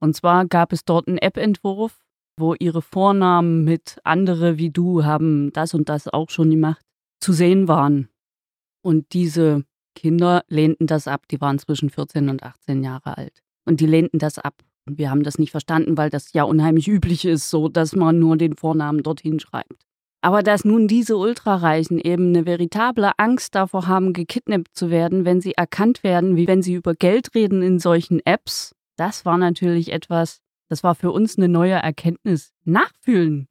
Und 0.01 0.15
zwar 0.17 0.47
gab 0.47 0.73
es 0.73 0.85
dort 0.85 1.09
einen 1.09 1.19
App-Entwurf, 1.19 1.99
wo 2.39 2.55
ihre 2.55 2.83
Vornamen 2.83 3.65
mit 3.65 3.99
andere 4.05 4.59
wie 4.59 4.71
du 4.71 5.05
haben 5.05 5.53
das 5.53 5.75
und 5.75 5.89
das 5.89 6.09
auch 6.09 6.31
schon 6.31 6.51
gemacht, 6.51 6.85
zu 7.21 7.33
sehen 7.33 7.69
waren. 7.69 8.09
Und 8.83 9.13
diese 9.13 9.65
Kinder 9.97 10.45
lehnten 10.49 10.87
das 10.87 11.09
ab, 11.09 11.27
die 11.29 11.41
waren 11.41 11.59
zwischen 11.59 11.91
14 11.91 12.29
und 12.29 12.45
18 12.45 12.85
Jahre 12.85 13.17
alt. 13.17 13.43
Und 13.65 13.81
die 13.81 13.87
lehnten 13.87 14.21
das 14.21 14.39
ab. 14.39 14.63
Und 14.87 14.99
wir 14.99 15.11
haben 15.11 15.25
das 15.25 15.39
nicht 15.39 15.51
verstanden, 15.51 15.97
weil 15.97 16.11
das 16.11 16.33
ja 16.33 16.45
unheimlich 16.45 16.87
üblich 16.87 17.25
ist, 17.25 17.51
so 17.51 17.69
dass 17.69 17.97
man 17.97 18.21
nur 18.21 18.37
den 18.37 18.55
Vornamen 18.55 19.03
dorthin 19.03 19.41
schreibt. 19.41 19.85
Aber 20.23 20.43
dass 20.43 20.65
nun 20.65 20.87
diese 20.87 21.17
Ultrareichen 21.17 21.99
eben 21.99 22.29
eine 22.29 22.47
veritable 22.47 23.13
Angst 23.17 23.55
davor 23.55 23.87
haben, 23.87 24.13
gekidnappt 24.13 24.77
zu 24.77 24.91
werden, 24.91 25.25
wenn 25.25 25.41
sie 25.41 25.53
erkannt 25.53 26.05
werden, 26.05 26.37
wie 26.37 26.47
wenn 26.47 26.63
sie 26.63 26.75
über 26.75 26.95
Geld 26.95 27.35
reden 27.35 27.63
in 27.63 27.79
solchen 27.79 28.21
Apps, 28.25 28.75
das 28.97 29.25
war 29.25 29.39
natürlich 29.39 29.93
etwas, 29.93 30.41
das 30.69 30.83
war 30.83 30.95
für 30.95 31.11
uns 31.11 31.37
eine 31.37 31.49
neue 31.49 31.75
Erkenntnis. 31.75 32.53
Nachfühlen 32.65 33.49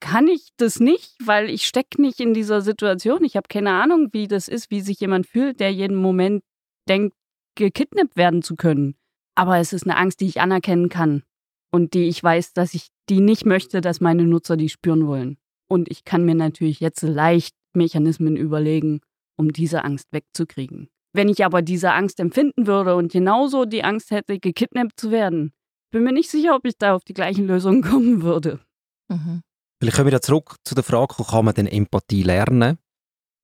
kann 0.00 0.28
ich 0.28 0.48
das 0.56 0.80
nicht, 0.80 1.14
weil 1.24 1.50
ich 1.50 1.66
stecke 1.66 2.00
nicht 2.00 2.20
in 2.20 2.34
dieser 2.34 2.60
Situation. 2.60 3.24
Ich 3.24 3.36
habe 3.36 3.48
keine 3.48 3.72
Ahnung, 3.72 4.08
wie 4.12 4.28
das 4.28 4.48
ist, 4.48 4.70
wie 4.70 4.80
sich 4.80 5.00
jemand 5.00 5.26
fühlt, 5.26 5.60
der 5.60 5.72
jeden 5.72 5.96
Moment 5.96 6.42
denkt, 6.88 7.16
gekidnappt 7.56 8.16
werden 8.16 8.42
zu 8.42 8.56
können. 8.56 8.96
Aber 9.34 9.58
es 9.58 9.72
ist 9.72 9.84
eine 9.84 9.96
Angst, 9.96 10.20
die 10.20 10.26
ich 10.26 10.40
anerkennen 10.40 10.88
kann 10.88 11.22
und 11.70 11.94
die 11.94 12.08
ich 12.08 12.22
weiß, 12.22 12.52
dass 12.52 12.74
ich 12.74 12.88
die 13.08 13.20
nicht 13.20 13.46
möchte, 13.46 13.80
dass 13.80 14.00
meine 14.00 14.24
Nutzer 14.24 14.56
die 14.56 14.68
spüren 14.68 15.06
wollen. 15.06 15.38
Und 15.68 15.90
ich 15.90 16.04
kann 16.04 16.24
mir 16.24 16.34
natürlich 16.34 16.80
jetzt 16.80 17.02
leicht 17.02 17.54
Mechanismen 17.74 18.36
überlegen, 18.36 19.00
um 19.36 19.52
diese 19.52 19.84
Angst 19.84 20.08
wegzukriegen. 20.12 20.88
Wenn 21.14 21.28
ich 21.28 21.44
aber 21.44 21.62
diese 21.62 21.92
Angst 21.92 22.20
empfinden 22.20 22.66
würde 22.66 22.94
und 22.94 23.12
genauso 23.12 23.64
die 23.64 23.84
Angst 23.84 24.10
hätte, 24.10 24.38
gekidnappt 24.38 24.98
zu 24.98 25.10
werden, 25.10 25.52
bin 25.90 26.04
mir 26.04 26.12
nicht 26.12 26.30
sicher, 26.30 26.54
ob 26.54 26.66
ich 26.66 26.78
da 26.78 26.94
auf 26.94 27.04
die 27.04 27.14
gleichen 27.14 27.46
Lösungen 27.46 27.82
kommen 27.90 28.22
würde. 28.22 28.60
Mhm. 29.08 29.42
Vielleicht 29.82 29.96
kommen 29.96 30.06
wir 30.06 30.12
wieder 30.12 30.22
zurück 30.22 30.54
zu 30.62 30.76
der 30.76 30.84
Frage, 30.84 31.24
kann 31.28 31.44
man 31.44 31.54
denn 31.54 31.66
Empathie 31.66 32.22
lernen? 32.22 32.78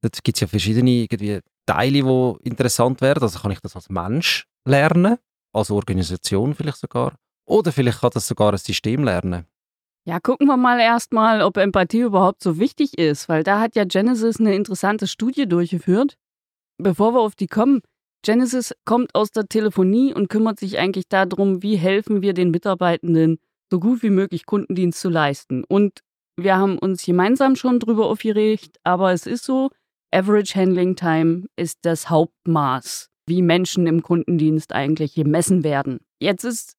Da 0.02 0.08
gibt 0.22 0.36
es 0.36 0.40
ja 0.40 0.46
verschiedene 0.46 0.88
irgendwie 0.88 1.40
Teile, 1.66 2.00
die 2.00 2.48
interessant 2.48 3.00
wären. 3.00 3.20
Also 3.20 3.40
kann 3.40 3.50
ich 3.50 3.58
das 3.58 3.74
als 3.74 3.88
Mensch 3.88 4.46
lernen, 4.64 5.16
als 5.52 5.72
Organisation 5.72 6.54
vielleicht 6.54 6.76
sogar. 6.76 7.16
Oder 7.44 7.72
vielleicht 7.72 8.02
kann 8.02 8.12
das 8.14 8.28
sogar 8.28 8.52
ein 8.52 8.58
System 8.58 9.02
lernen. 9.02 9.46
Ja, 10.04 10.20
gucken 10.20 10.46
wir 10.46 10.56
mal 10.56 10.78
erstmal, 10.78 11.42
ob 11.42 11.56
Empathie 11.56 12.02
überhaupt 12.02 12.40
so 12.40 12.60
wichtig 12.60 12.96
ist, 12.96 13.28
weil 13.28 13.42
da 13.42 13.58
hat 13.58 13.74
ja 13.74 13.82
Genesis 13.82 14.38
eine 14.38 14.54
interessante 14.54 15.08
Studie 15.08 15.48
durchgeführt. 15.48 16.18
Bevor 16.80 17.14
wir 17.14 17.20
auf 17.20 17.34
die 17.34 17.48
kommen, 17.48 17.80
Genesis 18.22 18.76
kommt 18.84 19.12
aus 19.16 19.32
der 19.32 19.48
Telefonie 19.48 20.14
und 20.14 20.28
kümmert 20.28 20.60
sich 20.60 20.78
eigentlich 20.78 21.08
darum, 21.08 21.64
wie 21.64 21.74
helfen 21.74 22.22
wir 22.22 22.32
den 22.32 22.52
Mitarbeitenden, 22.52 23.40
so 23.72 23.80
gut 23.80 24.04
wie 24.04 24.10
möglich 24.10 24.46
Kundendienst 24.46 25.00
zu 25.00 25.08
leisten. 25.08 25.64
Und 25.64 26.04
wir 26.38 26.56
haben 26.56 26.78
uns 26.78 27.04
gemeinsam 27.04 27.56
schon 27.56 27.80
drüber 27.80 28.06
aufgeregt, 28.06 28.78
aber 28.84 29.12
es 29.12 29.26
ist 29.26 29.44
so, 29.44 29.70
Average 30.14 30.54
Handling 30.54 30.96
Time 30.96 31.46
ist 31.56 31.80
das 31.82 32.08
Hauptmaß, 32.08 33.10
wie 33.26 33.42
Menschen 33.42 33.86
im 33.86 34.02
Kundendienst 34.02 34.72
eigentlich 34.72 35.14
gemessen 35.14 35.64
werden. 35.64 35.98
Jetzt 36.20 36.44
ist 36.44 36.76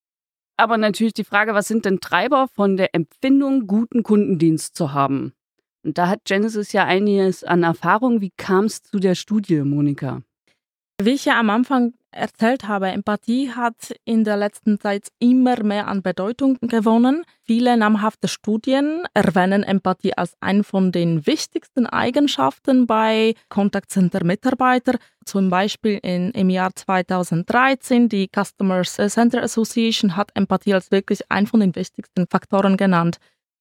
aber 0.56 0.78
natürlich 0.78 1.14
die 1.14 1.24
Frage, 1.24 1.54
was 1.54 1.68
sind 1.68 1.84
denn 1.84 2.00
Treiber 2.00 2.48
von 2.48 2.76
der 2.76 2.94
Empfindung, 2.94 3.66
guten 3.66 4.02
Kundendienst 4.02 4.74
zu 4.74 4.92
haben? 4.92 5.34
Und 5.84 5.96
da 5.96 6.08
hat 6.08 6.24
Genesis 6.24 6.72
ja 6.72 6.84
einiges 6.84 7.44
an 7.44 7.62
Erfahrung. 7.62 8.20
Wie 8.20 8.32
kam 8.36 8.64
es 8.64 8.82
zu 8.82 8.98
der 8.98 9.14
Studie, 9.14 9.62
Monika? 9.62 10.22
Wie 11.00 11.10
ich 11.10 11.24
ja 11.24 11.38
am 11.38 11.48
Anfang 11.48 11.94
erzählt 12.12 12.68
habe, 12.68 12.88
Empathie 12.88 13.50
hat 13.50 13.94
in 14.04 14.24
der 14.24 14.36
letzten 14.36 14.80
Zeit 14.80 15.08
immer 15.18 15.62
mehr 15.62 15.88
an 15.88 16.02
Bedeutung 16.02 16.58
gewonnen. 16.60 17.24
Viele 17.42 17.76
namhafte 17.76 18.28
Studien 18.28 19.06
erwähnen 19.14 19.62
Empathie 19.62 20.16
als 20.16 20.34
eine 20.40 20.64
von 20.64 20.92
den 20.92 21.26
wichtigsten 21.26 21.86
Eigenschaften 21.86 22.86
bei 22.86 23.34
Kontaktcenter-Mitarbeitern. 23.48 24.98
Zum 25.24 25.50
Beispiel 25.50 25.98
in, 26.02 26.30
im 26.32 26.50
Jahr 26.50 26.74
2013 26.74 28.08
die 28.08 28.28
Customer 28.28 28.82
Center 28.82 29.42
Association 29.42 30.16
hat 30.16 30.30
Empathie 30.34 30.74
als 30.74 30.90
wirklich 30.90 31.30
einen 31.30 31.46
von 31.46 31.60
den 31.60 31.74
wichtigsten 31.74 32.26
Faktoren 32.26 32.76
genannt. 32.76 33.18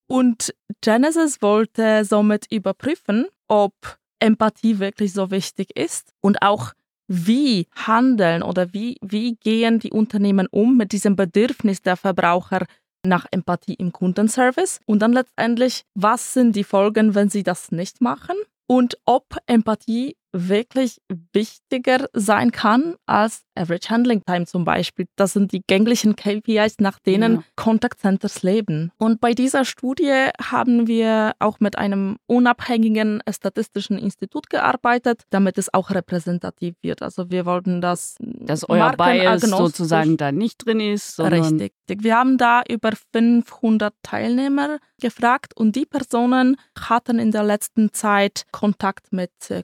Und 0.07 0.55
Genesis 0.81 1.41
wollte 1.41 2.03
somit 2.03 2.51
überprüfen, 2.51 3.27
ob 3.47 3.73
Empathie 4.19 4.79
wirklich 4.79 5.13
so 5.13 5.31
wichtig 5.31 5.77
ist 5.77 6.13
und 6.21 6.41
auch 6.41 6.73
wie 7.09 7.67
handeln 7.75 8.43
oder 8.43 8.71
wie, 8.71 8.97
wie 9.01 9.35
gehen 9.35 9.79
die 9.79 9.91
Unternehmen 9.91 10.47
um 10.51 10.77
mit 10.77 10.91
diesem 10.91 11.15
Bedürfnis 11.15 11.81
der 11.81 11.97
Verbraucher 11.97 12.65
nach 13.03 13.25
Empathie 13.31 13.73
im 13.73 13.91
Kundenservice? 13.91 14.79
Und 14.85 14.99
dann 15.01 15.13
letztendlich, 15.13 15.85
was 15.95 16.33
sind 16.33 16.55
die 16.55 16.63
Folgen, 16.63 17.15
wenn 17.15 17.29
sie 17.29 17.43
das 17.43 17.71
nicht 17.71 17.99
machen? 17.99 18.35
Und 18.67 18.99
ob 19.05 19.37
Empathie 19.47 20.15
wirklich 20.31 21.01
wichtiger 21.33 22.07
sein 22.13 22.51
kann 22.51 22.95
als 23.05 23.43
Average 23.55 23.89
Handling 23.89 24.23
Time 24.25 24.45
zum 24.45 24.63
Beispiel. 24.63 25.07
Das 25.15 25.33
sind 25.33 25.51
die 25.51 25.61
gänglichen 25.65 26.15
KPIs, 26.15 26.75
nach 26.79 26.99
denen 26.99 27.35
ja. 27.35 27.43
Contact 27.55 27.99
Centers 27.99 28.43
leben. 28.43 28.91
Und 28.97 29.19
bei 29.21 29.33
dieser 29.33 29.65
Studie 29.65 30.29
haben 30.41 30.87
wir 30.87 31.33
auch 31.39 31.59
mit 31.59 31.77
einem 31.77 32.17
unabhängigen 32.27 33.21
statistischen 33.29 33.97
Institut 33.97 34.49
gearbeitet, 34.49 35.23
damit 35.29 35.57
es 35.57 35.73
auch 35.73 35.89
repräsentativ 35.89 36.75
wird. 36.81 37.01
Also 37.01 37.29
wir 37.29 37.45
wollten 37.45 37.81
das 37.81 38.15
dass 38.19 38.67
euer 38.67 38.93
Bias 38.93 39.41
sozusagen 39.41 40.17
da 40.17 40.31
nicht 40.31 40.65
drin 40.65 40.79
ist. 40.79 41.19
Richtig. 41.19 41.73
Wir 41.87 42.15
haben 42.15 42.37
da 42.37 42.63
über 42.67 42.91
500 43.13 43.93
Teilnehmer 44.03 44.79
gefragt 44.99 45.55
und 45.55 45.75
die 45.75 45.85
Personen 45.85 46.57
hatten 46.79 47.19
in 47.19 47.31
der 47.31 47.43
letzten 47.43 47.93
Zeit 47.93 48.43
Kontakt 48.51 49.11
mit 49.11 49.31
äh, 49.49 49.63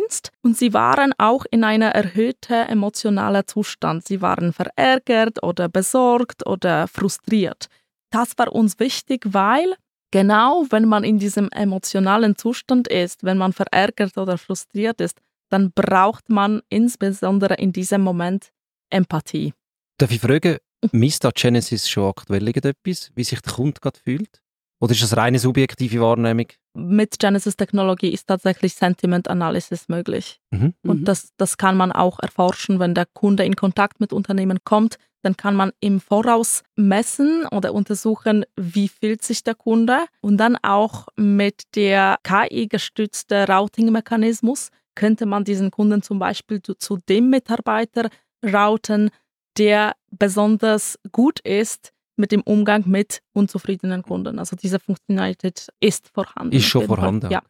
Kundendienst 0.00 0.30
und 0.42 0.56
sie 0.56 0.72
waren 0.72 1.12
auch 1.18 1.44
in 1.50 1.64
einer 1.64 1.90
erhöhten 1.90 2.66
emotionalen 2.68 3.46
Zustand. 3.46 4.06
Sie 4.06 4.20
waren 4.20 4.52
verärgert 4.52 5.42
oder 5.42 5.68
besorgt 5.68 6.46
oder 6.46 6.88
frustriert. 6.88 7.66
Das 8.10 8.36
war 8.36 8.52
uns 8.52 8.78
wichtig, 8.78 9.22
weil 9.26 9.74
genau 10.10 10.66
wenn 10.70 10.86
man 10.86 11.04
in 11.04 11.18
diesem 11.18 11.50
emotionalen 11.52 12.36
Zustand 12.36 12.88
ist, 12.88 13.24
wenn 13.24 13.38
man 13.38 13.52
verärgert 13.52 14.16
oder 14.18 14.38
frustriert 14.38 15.00
ist, 15.00 15.20
dann 15.50 15.72
braucht 15.72 16.28
man 16.28 16.62
insbesondere 16.68 17.54
in 17.54 17.72
diesem 17.72 18.02
Moment 18.02 18.50
Empathie. 18.90 19.52
Darf 19.98 20.10
ich 20.10 20.20
fragen, 20.20 20.58
misst 20.92 21.24
da 21.24 21.30
Genesis 21.34 21.88
schon 21.88 22.08
aktuell 22.08 22.46
irgendetwas, 22.46 23.10
wie 23.14 23.24
sich 23.24 23.40
der 23.40 23.52
Kunde 23.52 23.80
gerade 23.80 23.98
fühlt? 23.98 24.40
Oder 24.80 24.92
ist 24.92 25.02
das 25.02 25.16
reine 25.16 25.38
subjektive 25.38 26.00
Wahrnehmung? 26.00 26.46
Mit 26.74 27.18
Genesis-Technologie 27.18 28.08
ist 28.08 28.26
tatsächlich 28.26 28.74
Sentiment 28.74 29.28
Analysis 29.28 29.88
möglich. 29.88 30.40
Mhm. 30.50 30.72
Und 30.82 31.00
mhm. 31.00 31.04
das, 31.04 31.32
das 31.36 31.58
kann 31.58 31.76
man 31.76 31.92
auch 31.92 32.18
erforschen, 32.18 32.80
wenn 32.80 32.94
der 32.94 33.06
Kunde 33.06 33.44
in 33.44 33.56
Kontakt 33.56 34.00
mit 34.00 34.12
Unternehmen 34.12 34.58
kommt. 34.64 34.96
Dann 35.22 35.36
kann 35.36 35.54
man 35.54 35.72
im 35.80 36.00
Voraus 36.00 36.62
messen 36.76 37.44
oder 37.50 37.74
untersuchen, 37.74 38.46
wie 38.56 38.88
fühlt 38.88 39.22
sich 39.22 39.44
der 39.44 39.54
Kunde. 39.54 40.06
Und 40.22 40.38
dann 40.38 40.56
auch 40.56 41.08
mit 41.14 41.64
der 41.74 42.18
KI-gestützten 42.22 43.44
Routing-Mechanismus 43.44 44.70
könnte 44.94 45.26
man 45.26 45.44
diesen 45.44 45.70
Kunden 45.70 46.02
zum 46.02 46.18
Beispiel 46.18 46.62
zu, 46.62 46.74
zu 46.74 46.96
dem 46.96 47.28
Mitarbeiter 47.28 48.08
routen, 48.42 49.10
der 49.58 49.94
besonders 50.10 50.98
gut 51.12 51.40
ist 51.40 51.92
mit 52.20 52.32
dem 52.32 52.42
Umgang 52.42 52.84
mit 52.86 53.20
unzufriedenen 53.32 54.02
Kunden. 54.02 54.38
Also 54.38 54.56
diese 54.56 54.78
Funktionalität 54.78 55.68
ist 55.80 56.08
vorhanden. 56.08 56.54
Ist 56.54 56.66
schon 56.66 56.86
vorhanden. 56.86 57.30
Ja. 57.30 57.42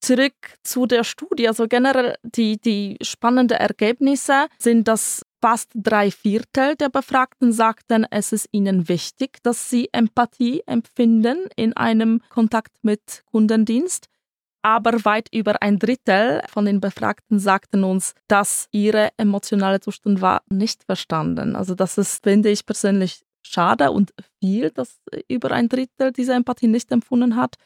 Zurück 0.00 0.34
zu 0.62 0.86
der 0.86 1.04
Studie. 1.04 1.48
Also 1.48 1.66
generell 1.68 2.16
die, 2.22 2.60
die 2.60 2.98
spannenden 3.00 3.56
Ergebnisse 3.56 4.46
sind, 4.58 4.88
dass 4.88 5.22
fast 5.40 5.70
drei 5.74 6.10
Viertel 6.10 6.76
der 6.76 6.88
Befragten 6.88 7.52
sagten, 7.52 8.06
es 8.10 8.32
ist 8.32 8.48
ihnen 8.52 8.88
wichtig, 8.88 9.38
dass 9.42 9.70
sie 9.70 9.88
Empathie 9.92 10.62
empfinden 10.66 11.48
in 11.56 11.72
einem 11.74 12.20
Kontakt 12.28 12.72
mit 12.82 13.22
Kundendienst. 13.26 14.08
Aber 14.62 15.04
weit 15.04 15.28
über 15.32 15.62
ein 15.62 15.78
Drittel 15.78 16.42
von 16.48 16.64
den 16.64 16.80
Befragten 16.80 17.38
sagten 17.38 17.84
uns, 17.84 18.14
dass 18.26 18.66
ihre 18.72 19.10
emotionale 19.16 19.78
Zustand 19.78 20.20
war 20.20 20.42
nicht 20.50 20.82
verstanden. 20.82 21.54
Also 21.54 21.76
das 21.76 21.98
ist, 21.98 22.24
finde 22.24 22.50
ich 22.50 22.66
persönlich 22.66 23.22
schade 23.46 23.90
und 23.90 24.12
viel, 24.40 24.70
dass 24.70 25.00
über 25.28 25.50
ein 25.52 25.68
Drittel 25.68 26.12
diese 26.12 26.34
Empathie 26.34 26.68
nicht 26.68 26.92
empfunden 26.92 27.36
hat. 27.36 27.56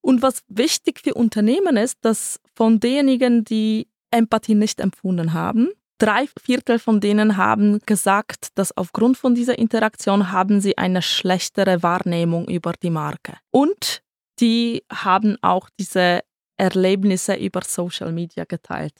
Und 0.00 0.22
was 0.22 0.42
wichtig 0.48 1.00
für 1.00 1.14
Unternehmen 1.14 1.76
ist, 1.76 1.98
dass 2.02 2.40
von 2.54 2.80
denjenigen, 2.80 3.44
die 3.44 3.88
Empathie 4.10 4.54
nicht 4.54 4.80
empfunden 4.80 5.32
haben, 5.32 5.70
drei 5.98 6.28
Viertel 6.40 6.78
von 6.78 7.00
denen 7.00 7.36
haben 7.36 7.80
gesagt, 7.84 8.48
dass 8.54 8.76
aufgrund 8.76 9.18
von 9.18 9.34
dieser 9.34 9.58
Interaktion 9.58 10.32
haben 10.32 10.60
sie 10.60 10.78
eine 10.78 11.02
schlechtere 11.02 11.82
Wahrnehmung 11.82 12.46
über 12.48 12.72
die 12.72 12.90
Marke. 12.90 13.34
Und 13.50 14.02
die 14.40 14.84
haben 14.92 15.36
auch 15.42 15.68
diese 15.78 16.20
Erlebnisse 16.56 17.34
über 17.34 17.62
Social 17.64 18.12
Media 18.12 18.44
geteilt. 18.44 18.94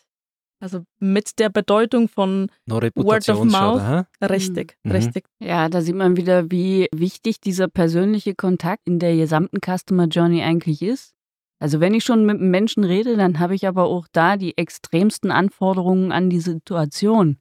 Also 0.60 0.84
mit 0.98 1.38
der 1.38 1.50
Bedeutung 1.50 2.08
von 2.08 2.50
Word 2.66 3.28
of 3.28 3.44
Mouth. 3.44 3.80
Hä? 3.80 4.26
Richtig, 4.26 4.76
mhm. 4.82 4.90
richtig. 4.90 5.26
Ja, 5.38 5.68
da 5.68 5.82
sieht 5.82 5.94
man 5.94 6.16
wieder, 6.16 6.50
wie 6.50 6.88
wichtig 6.92 7.40
dieser 7.40 7.68
persönliche 7.68 8.34
Kontakt 8.34 8.86
in 8.86 8.98
der 8.98 9.16
gesamten 9.16 9.58
Customer 9.60 10.06
Journey 10.06 10.42
eigentlich 10.42 10.82
ist. 10.82 11.14
Also 11.60 11.80
wenn 11.80 11.94
ich 11.94 12.04
schon 12.04 12.24
mit 12.24 12.40
einem 12.40 12.50
Menschen 12.50 12.84
rede, 12.84 13.16
dann 13.16 13.38
habe 13.38 13.54
ich 13.54 13.66
aber 13.66 13.84
auch 13.84 14.06
da 14.12 14.36
die 14.36 14.56
extremsten 14.56 15.30
Anforderungen 15.30 16.12
an 16.12 16.30
die 16.30 16.40
Situation 16.40 17.38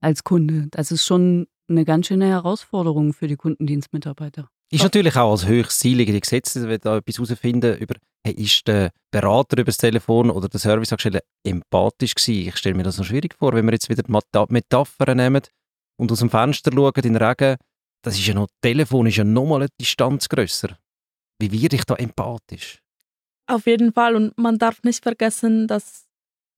als 0.00 0.24
Kunde. 0.24 0.68
Das 0.70 0.90
ist 0.90 1.04
schon 1.04 1.46
eine 1.68 1.84
ganz 1.84 2.06
schöne 2.06 2.26
Herausforderung 2.26 3.12
für 3.12 3.28
die 3.28 3.36
Kundendienstmitarbeiter. 3.36 4.48
Ist 4.70 4.82
natürlich 4.82 5.16
auch 5.16 5.30
als 5.30 5.46
höchstes 5.46 5.78
Ziel 5.78 5.98
wenn 5.98 6.80
da 6.80 6.98
etwas 6.98 7.16
herausfinden 7.16 7.78
über, 7.78 7.94
hey, 8.22 8.34
ist 8.34 8.66
der 8.66 8.90
Berater 9.10 9.56
über 9.56 9.66
das 9.70 9.78
Telefon 9.78 10.30
oder 10.30 10.48
der 10.48 10.60
Serviceangestellte 10.60 11.24
empathisch 11.42 12.14
gewesen? 12.14 12.48
Ich 12.48 12.56
stelle 12.56 12.74
mir 12.74 12.82
das 12.82 12.98
noch 12.98 13.06
schwierig 13.06 13.34
vor, 13.34 13.54
wenn 13.54 13.64
wir 13.64 13.72
jetzt 13.72 13.88
wieder 13.88 14.02
die 14.02 14.12
Metaphern 14.52 15.16
nehmen 15.16 15.42
und 15.96 16.12
aus 16.12 16.18
dem 16.18 16.28
Fenster 16.28 16.70
schauen 16.72 16.92
in 16.96 17.14
den 17.14 17.16
Regen, 17.16 17.56
das 18.02 18.18
ist 18.18 18.26
ja 18.26 18.34
noch, 18.34 18.48
Telefon 18.60 19.06
ist 19.06 19.16
ja 19.16 19.24
nochmal 19.24 19.62
eine 19.62 19.70
Distanz 19.80 20.28
grösser. 20.28 20.76
Wie 21.40 21.50
werde 21.50 21.76
ich 21.76 21.84
da 21.84 21.94
empathisch? 21.94 22.80
Auf 23.46 23.66
jeden 23.66 23.92
Fall 23.92 24.16
und 24.16 24.36
man 24.36 24.58
darf 24.58 24.82
nicht 24.82 25.02
vergessen, 25.02 25.66
dass 25.66 26.04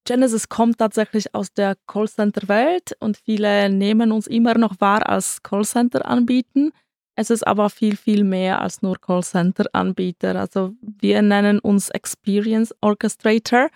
Genesis 0.05 0.49
kommt 0.49 0.79
tatsächlich 0.79 1.35
aus 1.35 1.53
der 1.53 1.77
Callcenter-Welt 1.87 2.97
und 2.99 3.17
viele 3.17 3.71
nehmen 3.71 4.11
uns 4.11 4.27
immer 4.27 4.59
noch 4.59 4.81
wahr 4.81 5.09
als 5.09 5.43
Callcenter 5.43 6.05
anbieten. 6.07 6.73
Es 7.21 7.29
ist 7.29 7.47
aber 7.47 7.69
viel, 7.69 7.99
viel 7.99 8.25
mehr 8.25 8.63
als 8.63 8.81
nur 8.81 8.99
Callcenter-Anbieter. 8.99 10.37
Also 10.37 10.73
wir 10.81 11.21
nennen 11.21 11.59
uns 11.59 11.91
Experience 11.91 12.75
Orchestrator 12.81 13.69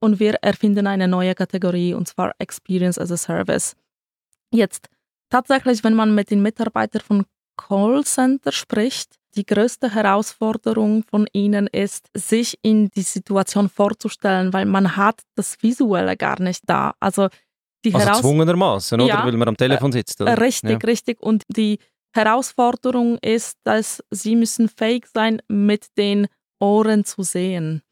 und 0.00 0.18
wir 0.18 0.34
erfinden 0.42 0.88
eine 0.88 1.06
neue 1.06 1.36
Kategorie 1.36 1.94
und 1.94 2.08
zwar 2.08 2.32
Experience 2.40 2.98
as 2.98 3.12
a 3.12 3.16
Service. 3.16 3.76
Jetzt 4.52 4.88
tatsächlich, 5.30 5.84
wenn 5.84 5.94
man 5.94 6.12
mit 6.12 6.32
den 6.32 6.42
Mitarbeitern 6.42 7.02
von 7.02 7.24
Callcenter 7.56 8.50
spricht, 8.50 9.14
die 9.36 9.46
größte 9.46 9.94
Herausforderung 9.94 11.04
von 11.08 11.28
ihnen 11.32 11.68
ist, 11.68 12.08
sich 12.14 12.58
in 12.62 12.88
die 12.88 13.02
Situation 13.02 13.68
vorzustellen, 13.68 14.52
weil 14.52 14.66
man 14.66 14.96
hat 14.96 15.20
das 15.36 15.56
Visuelle 15.62 16.16
gar 16.16 16.42
nicht 16.42 16.64
da. 16.66 16.94
Also 16.98 17.28
die 17.84 17.94
also 17.94 18.08
gezwungenermaßen, 18.08 19.00
oder? 19.00 19.08
Ja, 19.08 19.24
weil 19.24 19.36
man 19.36 19.46
am 19.46 19.56
Telefon 19.56 19.92
sitzt. 19.92 20.20
Oder? 20.20 20.40
Richtig, 20.40 20.82
ja. 20.82 20.88
richtig. 20.88 21.22
Und 21.22 21.44
die 21.46 21.78
Herausforderung 22.18 23.18
ist, 23.18 23.58
dass 23.64 24.02
sie 24.10 24.36
müssen 24.36 24.68
fähig 24.68 25.06
sein, 25.06 25.40
mit 25.48 25.96
den 25.96 26.26
Ohren 26.60 27.04
zu 27.04 27.22
sehen. 27.22 27.82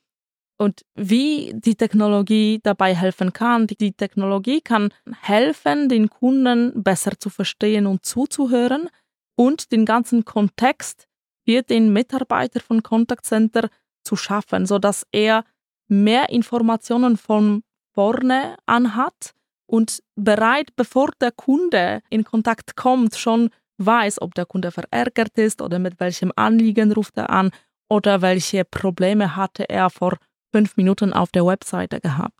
Und 0.58 0.84
wie 0.94 1.52
die 1.54 1.74
Technologie 1.74 2.60
dabei 2.62 2.94
helfen 2.94 3.32
kann, 3.32 3.66
die 3.66 3.92
Technologie 3.92 4.60
kann 4.60 4.92
helfen, 5.20 5.88
den 5.88 6.08
Kunden 6.08 6.82
besser 6.82 7.12
zu 7.18 7.28
verstehen 7.28 7.86
und 7.86 8.04
zuzuhören 8.04 8.88
und 9.36 9.70
den 9.70 9.84
ganzen 9.84 10.24
Kontext 10.24 11.06
für 11.46 11.62
den 11.62 11.92
Mitarbeiter 11.92 12.60
von 12.60 12.82
Contact 12.82 13.26
Center 13.26 13.68
zu 14.02 14.16
schaffen, 14.16 14.66
sodass 14.66 15.06
er 15.12 15.44
mehr 15.88 16.30
Informationen 16.30 17.16
von 17.16 17.62
vorne 17.92 18.56
anhat 18.66 19.34
und 19.66 20.02
bereit, 20.14 20.74
bevor 20.74 21.10
der 21.20 21.32
Kunde 21.32 22.02
in 22.08 22.24
Kontakt 22.24 22.76
kommt, 22.76 23.16
schon 23.16 23.50
weiß, 23.78 24.22
ob 24.22 24.34
der 24.34 24.46
Kunde 24.46 24.70
verärgert 24.70 25.36
ist 25.38 25.62
oder 25.62 25.78
mit 25.78 26.00
welchem 26.00 26.32
Anliegen 26.36 26.92
ruft 26.92 27.16
er 27.16 27.30
an 27.30 27.50
oder 27.88 28.22
welche 28.22 28.64
Probleme 28.64 29.36
hatte 29.36 29.68
er 29.68 29.90
vor 29.90 30.16
fünf 30.52 30.76
Minuten 30.76 31.12
auf 31.12 31.30
der 31.30 31.46
Webseite 31.46 32.00
gehabt. 32.00 32.38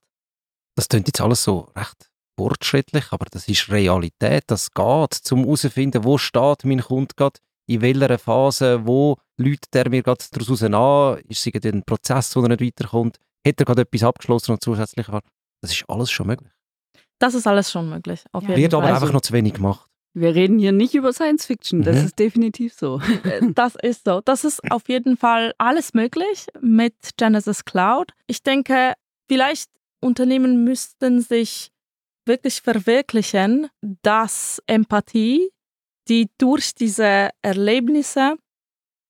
Das 0.77 0.88
klingt 0.88 1.07
jetzt 1.07 1.20
alles 1.20 1.44
so 1.44 1.68
recht 1.77 2.11
fortschrittlich, 2.38 3.07
aber 3.11 3.27
das 3.31 3.49
ist 3.49 3.70
Realität. 3.70 4.44
Das 4.46 4.70
geht, 4.72 5.14
zum 5.14 5.44
herauszufinden, 5.44 6.05
wo 6.05 6.18
steht 6.18 6.64
mein 6.64 6.81
Kunde 6.81 7.14
gerade, 7.16 7.40
in 7.68 7.81
welcher 7.81 8.18
Phase, 8.18 8.87
wo 8.87 9.16
läutet 9.38 9.75
er 9.75 9.88
mir 9.88 10.03
gerade 10.03 10.25
daraus 10.31 10.62
an, 10.62 11.18
ist 11.29 11.46
es 11.46 11.64
ein 11.64 11.83
Prozess, 11.83 12.37
wo 12.37 12.42
er 12.42 12.49
nicht 12.49 12.61
weiterkommt, 12.61 13.18
hat 13.46 13.59
er 13.59 13.64
gerade 13.64 13.83
etwas 13.83 14.03
abgeschlossen 14.03 14.53
und 14.53 14.62
zusätzlich 14.62 15.09
war. 15.09 15.22
Das 15.62 15.72
ist 15.72 15.85
alles 15.88 16.11
schon 16.11 16.27
möglich. 16.27 16.53
Das 17.18 17.35
ist 17.35 17.46
alles 17.46 17.70
schon 17.70 17.88
möglich. 17.88 18.25
Auf 18.33 18.44
ja. 18.44 18.57
Wird 18.57 18.75
aber 18.75 18.87
einfach 18.87 19.12
noch 19.12 19.22
zu 19.22 19.33
wenig 19.33 19.55
gemacht. 19.55 19.88
Wir 20.18 20.35
reden 20.35 20.59
hier 20.59 20.72
nicht 20.72 20.94
über 20.94 21.12
Science 21.12 21.44
Fiction, 21.44 21.83
das 21.83 21.96
mhm. 21.96 22.05
ist 22.07 22.18
definitiv 22.18 22.72
so. 22.72 23.02
Äh, 23.24 23.52
das 23.52 23.74
ist 23.83 24.07
so. 24.07 24.22
Das 24.24 24.44
ist 24.44 24.61
auf 24.70 24.88
jeden 24.88 25.18
Fall 25.18 25.52
alles 25.59 25.92
möglich 25.92 26.46
mit 26.62 26.94
Genesis 27.18 27.66
Cloud. 27.66 28.12
Ich 28.26 28.42
denke, 28.42 28.94
vielleicht 29.29 29.70
Unternehmen 30.00 30.64
müssten 30.64 31.20
sich 31.20 31.70
wirklich 32.24 32.62
verwirklichen, 32.62 33.68
dass 33.83 34.62
Empathie, 34.66 35.50
die 36.09 36.31
durch 36.38 36.74
diese 36.74 37.29
Erlebnisse 37.42 38.37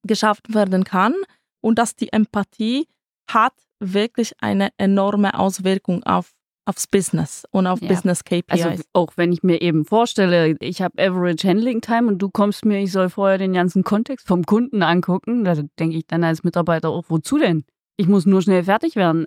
geschafft 0.04 0.52
werden 0.52 0.82
kann 0.82 1.14
und 1.60 1.78
dass 1.78 1.94
die 1.94 2.12
Empathie 2.12 2.88
hat 3.30 3.54
wirklich 3.78 4.32
eine 4.40 4.70
enorme 4.76 5.38
Auswirkung 5.38 6.02
auf 6.02 6.32
aufs 6.66 6.86
Business 6.86 7.44
und 7.50 7.66
auf 7.66 7.80
ja. 7.80 7.88
Business 7.88 8.24
KPIs. 8.24 8.62
Also 8.62 8.82
auch 8.92 9.12
wenn 9.16 9.32
ich 9.32 9.42
mir 9.42 9.62
eben 9.62 9.84
vorstelle, 9.84 10.56
ich 10.60 10.82
habe 10.82 11.00
Average 11.02 11.48
Handling 11.48 11.80
Time 11.80 12.08
und 12.08 12.18
du 12.18 12.28
kommst 12.28 12.64
mir, 12.64 12.80
ich 12.80 12.92
soll 12.92 13.08
vorher 13.08 13.38
den 13.38 13.52
ganzen 13.52 13.84
Kontext 13.84 14.26
vom 14.26 14.44
Kunden 14.44 14.82
angucken, 14.82 15.44
da 15.44 15.54
denke 15.78 15.96
ich 15.96 16.06
dann 16.06 16.24
als 16.24 16.44
Mitarbeiter 16.44 16.90
auch, 16.90 17.04
wozu 17.08 17.38
denn? 17.38 17.64
Ich 17.96 18.08
muss 18.08 18.26
nur 18.26 18.42
schnell 18.42 18.64
fertig 18.64 18.96
werden. 18.96 19.26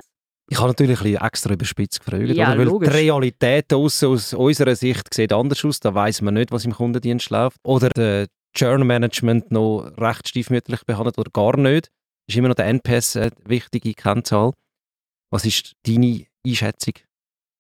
Ich 0.52 0.58
habe 0.58 0.69
natürlich 0.69 0.99
ein 0.99 1.04
bisschen 1.04 1.25
extra 1.25 1.54
überspitzt 1.54 1.99
gefragt, 1.99 2.30
ja, 2.30 2.49
oder? 2.49 2.58
weil 2.58 2.67
logisch. 2.67 2.89
die 2.89 2.95
Realität 2.95 3.71
aus, 3.73 4.04
aus 4.04 4.34
unserer 4.34 4.75
Sicht 4.75 5.13
sieht 5.13 5.32
anders 5.32 5.63
aus. 5.63 5.80
Da 5.80 5.93
weiß 5.93 6.21
man 6.23 6.34
nicht, 6.34 6.52
was 6.52 6.65
im 6.65 6.73
Kundendienst 6.73 7.30
läuft. 7.30 7.58
Oder 7.63 7.89
der 7.89 8.28
Churn 8.56 8.86
Management 8.86 9.52
noch 9.52 9.91
recht 9.97 10.28
stiefmütterlich 10.28 10.84
behandelt 10.86 11.19
oder 11.19 11.30
gar 11.32 11.56
nicht. 11.56 11.89
Ist 12.28 12.36
immer 12.36 12.47
noch 12.47 12.56
der 12.56 12.65
NPS 12.65 13.15
eine 13.15 13.32
wichtige 13.45 13.93
Kennzahl. 13.93 14.54
Was 15.32 15.45
ist 15.45 15.73
deine 15.86 16.25
Einschätzung? 16.45 16.95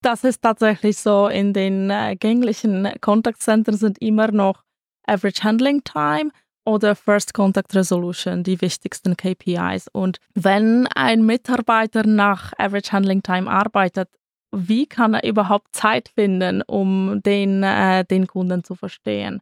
Das 0.01 0.23
ist 0.23 0.41
tatsächlich 0.41 0.97
so. 0.97 1.27
In 1.27 1.53
den 1.53 1.89
äh, 1.89 2.15
gänglichen 2.15 2.89
Kontaktzentren 3.01 3.75
sind 3.75 4.01
immer 4.01 4.31
noch 4.31 4.63
Average 5.05 5.43
Handling 5.43 5.83
Time 5.83 6.31
oder 6.65 6.95
First 6.95 7.33
Contact 7.33 7.75
Resolution 7.75 8.43
die 8.43 8.61
wichtigsten 8.61 9.17
KPIs. 9.17 9.87
Und 9.91 10.19
wenn 10.35 10.87
ein 10.95 11.25
Mitarbeiter 11.25 12.05
nach 12.05 12.53
Average 12.57 12.91
Handling 12.91 13.23
Time 13.23 13.49
arbeitet, 13.49 14.09
wie 14.51 14.87
kann 14.87 15.13
er 15.13 15.27
überhaupt 15.27 15.75
Zeit 15.75 16.09
finden, 16.09 16.61
um 16.63 17.21
den, 17.23 17.63
äh, 17.63 18.05
den 18.05 18.27
Kunden 18.27 18.63
zu 18.63 18.75
verstehen? 18.75 19.41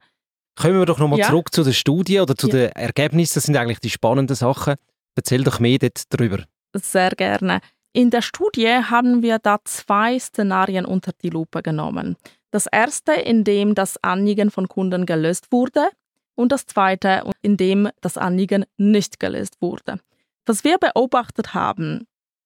Kommen 0.55 0.79
wir 0.79 0.85
doch 0.85 0.99
nochmal 0.99 1.19
ja? 1.19 1.27
zurück 1.27 1.53
zu 1.53 1.63
der 1.63 1.73
Studie 1.73 2.19
oder 2.19 2.35
zu 2.35 2.47
ja. 2.47 2.53
den 2.53 2.71
Ergebnissen. 2.71 3.35
Das 3.35 3.43
sind 3.43 3.55
eigentlich 3.57 3.79
die 3.79 3.89
spannenden 3.89 4.35
Sachen. 4.35 4.75
Erzähl 5.15 5.43
doch 5.43 5.59
mehr 5.59 5.77
darüber. 6.09 6.43
Sehr 6.73 7.11
gerne. 7.11 7.61
In 7.97 8.11
der 8.11 8.21
Studie 8.21 8.67
haben 8.67 9.23
wir 9.23 9.39
da 9.39 9.57
zwei 9.63 10.19
Szenarien 10.19 10.85
unter 10.85 11.13
die 11.23 11.31
Lupe 11.31 11.63
genommen. 11.63 12.15
Das 12.51 12.67
erste, 12.67 13.13
in 13.13 13.43
dem 13.43 13.73
das 13.73 13.97
Anliegen 14.03 14.51
von 14.51 14.67
Kunden 14.67 15.07
gelöst 15.07 15.51
wurde 15.51 15.89
und 16.35 16.51
das 16.51 16.67
zweite, 16.67 17.23
in 17.41 17.57
dem 17.57 17.89
das 18.01 18.15
Anliegen 18.15 18.65
nicht 18.77 19.19
gelöst 19.19 19.59
wurde. 19.61 19.99
Was 20.45 20.63
wir 20.63 20.77
beobachtet 20.77 21.55
haben, 21.55 22.05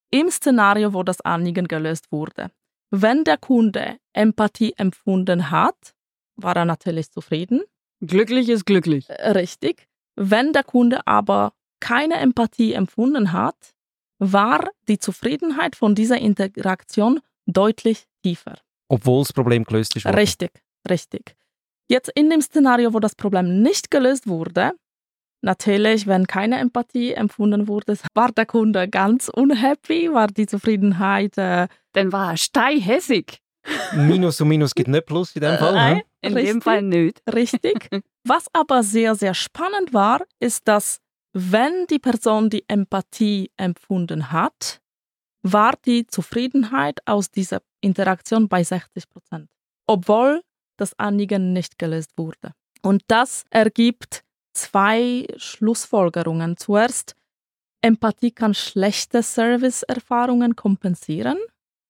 im 0.09 0.29
Szenario, 0.29 0.93
wo 0.93 1.03
das 1.03 1.19
Anliegen 1.19 1.67
gelöst 1.67 2.13
wurde, 2.13 2.49
wenn 2.89 3.25
der 3.25 3.37
Kunde 3.37 3.97
Empathie 4.13 4.73
empfunden 4.77 5.51
hat, 5.51 5.93
war 6.37 6.55
er 6.55 6.63
natürlich 6.63 7.11
zufrieden. 7.11 7.61
Glücklich 7.99 8.47
ist 8.47 8.65
glücklich. 8.65 9.09
Richtig. 9.09 9.89
Wenn 10.15 10.53
der 10.53 10.63
Kunde 10.63 11.05
aber 11.05 11.51
keine 11.81 12.21
Empathie 12.21 12.71
empfunden 12.71 13.33
hat, 13.33 13.73
war 14.21 14.69
die 14.87 14.99
Zufriedenheit 14.99 15.75
von 15.75 15.95
dieser 15.95 16.19
Interaktion 16.19 17.19
deutlich 17.47 18.05
tiefer. 18.23 18.55
Obwohl 18.87 19.23
das 19.23 19.33
Problem 19.33 19.63
gelöst 19.63 19.95
ist. 19.95 20.05
Richtig, 20.05 20.51
richtig. 20.89 21.35
Jetzt 21.89 22.11
in 22.13 22.29
dem 22.29 22.41
Szenario, 22.41 22.93
wo 22.93 22.99
das 22.99 23.15
Problem 23.15 23.61
nicht 23.63 23.89
gelöst 23.89 24.27
wurde, 24.27 24.73
natürlich, 25.41 26.05
wenn 26.05 26.27
keine 26.27 26.59
Empathie 26.59 27.13
empfunden 27.13 27.67
wurde, 27.67 27.97
war 28.13 28.31
der 28.31 28.45
Kunde 28.45 28.87
ganz 28.87 29.27
unhappy, 29.27 30.13
war 30.13 30.27
die 30.27 30.45
Zufriedenheit. 30.45 31.37
Äh, 31.37 31.67
Dann 31.93 32.11
war 32.11 32.31
er 32.31 32.37
steihässig. 32.37 33.39
Minus 33.95 34.39
und 34.39 34.49
Minus 34.49 34.75
gibt 34.75 34.87
nicht 34.87 35.05
Plus 35.07 35.35
in 35.35 35.41
dem 35.41 35.57
Fall. 35.57 35.73
Nein, 35.73 35.95
hä? 35.97 36.03
in 36.21 36.33
Richtig. 36.33 36.51
dem 36.53 36.61
Fall 36.61 36.81
nicht. 36.83 37.21
Richtig. 37.33 37.89
Was 38.23 38.45
aber 38.53 38.83
sehr, 38.83 39.15
sehr 39.15 39.33
spannend 39.33 39.93
war, 39.93 40.21
ist, 40.39 40.67
dass 40.67 41.00
wenn 41.33 41.87
die 41.87 41.99
Person 41.99 42.49
die 42.49 42.65
Empathie 42.67 43.51
empfunden 43.57 44.31
hat, 44.31 44.81
war 45.43 45.73
die 45.85 46.05
Zufriedenheit 46.05 46.99
aus 47.05 47.31
dieser 47.31 47.61
Interaktion 47.79 48.47
bei 48.47 48.63
60 48.63 49.09
Prozent, 49.09 49.49
obwohl 49.87 50.41
das 50.77 50.97
Anliegen 50.99 51.53
nicht 51.53 51.79
gelöst 51.79 52.11
wurde. 52.17 52.53
Und 52.81 53.03
das 53.07 53.45
ergibt 53.49 54.23
zwei 54.53 55.27
Schlussfolgerungen. 55.37 56.57
Zuerst, 56.57 57.15
Empathie 57.81 58.31
kann 58.31 58.53
schlechte 58.53 59.23
Serviceerfahrungen 59.23 60.55
kompensieren. 60.55 61.37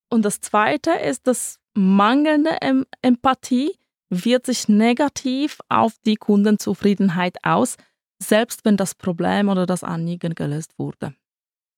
Und 0.09 0.23
das 0.23 0.39
Zweite 0.39 0.91
ist, 0.91 1.27
dass 1.27 1.59
mangelnde 1.73 2.57
em 2.61 2.85
Empathie 3.01 3.71
wirkt 4.09 4.45
sich 4.45 4.67
negativ 4.67 5.59
auf 5.69 5.93
die 6.05 6.15
Kundenzufriedenheit 6.15 7.37
aus, 7.43 7.77
selbst 8.21 8.65
wenn 8.65 8.77
das 8.77 8.95
Problem 8.95 9.49
oder 9.49 9.65
das 9.65 9.83
Anliegen 9.83 10.35
gelöst 10.35 10.73
wurde. 10.77 11.13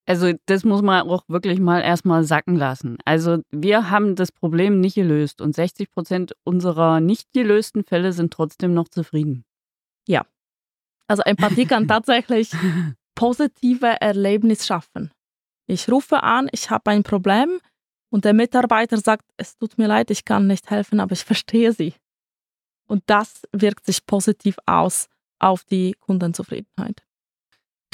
Also 0.05 0.33
das 0.47 0.65
muss 0.65 0.81
man 0.81 1.07
auch 1.07 1.23
wirklich 1.29 1.59
mal 1.59 1.79
erstmal 1.79 2.25
sacken 2.25 2.57
lassen. 2.57 2.97
Also 3.05 3.37
wir 3.51 3.89
haben 3.89 4.15
das 4.15 4.31
Problem 4.33 4.81
nicht 4.81 4.95
gelöst 4.95 5.39
und 5.39 5.55
60 5.55 5.91
Prozent 5.91 6.35
unserer 6.43 6.99
nicht 6.99 7.31
gelösten 7.31 7.85
Fälle 7.85 8.11
sind 8.11 8.33
trotzdem 8.33 8.73
noch 8.73 8.89
zufrieden. 8.89 9.45
Also 11.07 11.23
Empathie 11.23 11.65
kann 11.65 11.87
tatsächlich 11.87 12.51
positive 13.15 14.01
Erlebnis 14.01 14.65
schaffen. 14.65 15.11
Ich 15.67 15.89
rufe 15.89 16.23
an, 16.23 16.49
ich 16.51 16.69
habe 16.69 16.91
ein 16.91 17.03
Problem 17.03 17.59
und 18.09 18.25
der 18.25 18.33
Mitarbeiter 18.33 18.97
sagt, 18.97 19.25
es 19.37 19.57
tut 19.57 19.77
mir 19.77 19.87
leid, 19.87 20.11
ich 20.11 20.25
kann 20.25 20.47
nicht 20.47 20.69
helfen, 20.69 20.99
aber 20.99 21.13
ich 21.13 21.23
verstehe 21.23 21.71
Sie. 21.71 21.93
Und 22.87 23.03
das 23.07 23.43
wirkt 23.51 23.85
sich 23.85 24.05
positiv 24.05 24.57
aus 24.65 25.07
auf 25.43 25.65
die 25.65 25.93
Kundenzufriedenheit. 25.99 27.03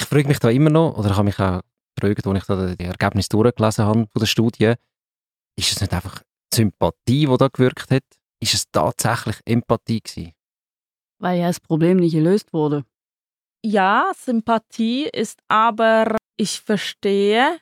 Ich 0.00 0.06
frage 0.06 0.28
mich 0.28 0.38
da 0.38 0.48
immer 0.50 0.70
noch, 0.70 0.96
oder 0.96 1.10
ich 1.10 1.16
habe 1.16 1.24
mich 1.24 1.38
auch 1.38 1.60
gefragt, 1.96 2.26
als 2.26 2.38
ich 2.38 2.44
da 2.44 2.74
die 2.74 2.84
Ergebnisse 2.84 3.28
durchgelesen 3.30 3.84
habe 3.84 4.06
von 4.10 4.20
der 4.20 4.26
Studie, 4.26 4.74
ist 5.56 5.72
es 5.72 5.80
nicht 5.80 5.92
einfach 5.92 6.22
Sympathie, 6.54 7.26
die 7.26 7.36
da 7.36 7.48
gewirkt 7.48 7.90
hat? 7.90 8.04
Ist 8.40 8.54
es 8.54 8.70
tatsächlich 8.70 9.36
Empathie 9.44 10.00
gewesen? 10.00 10.32
Weil 11.18 11.40
ja 11.40 11.48
das 11.48 11.60
Problem 11.60 11.98
nicht 11.98 12.14
gelöst 12.14 12.52
wurde. 12.52 12.84
Ja, 13.62 14.10
Sympathie 14.16 15.08
ist 15.12 15.40
aber, 15.48 16.16
ich 16.38 16.60
verstehe, 16.60 17.58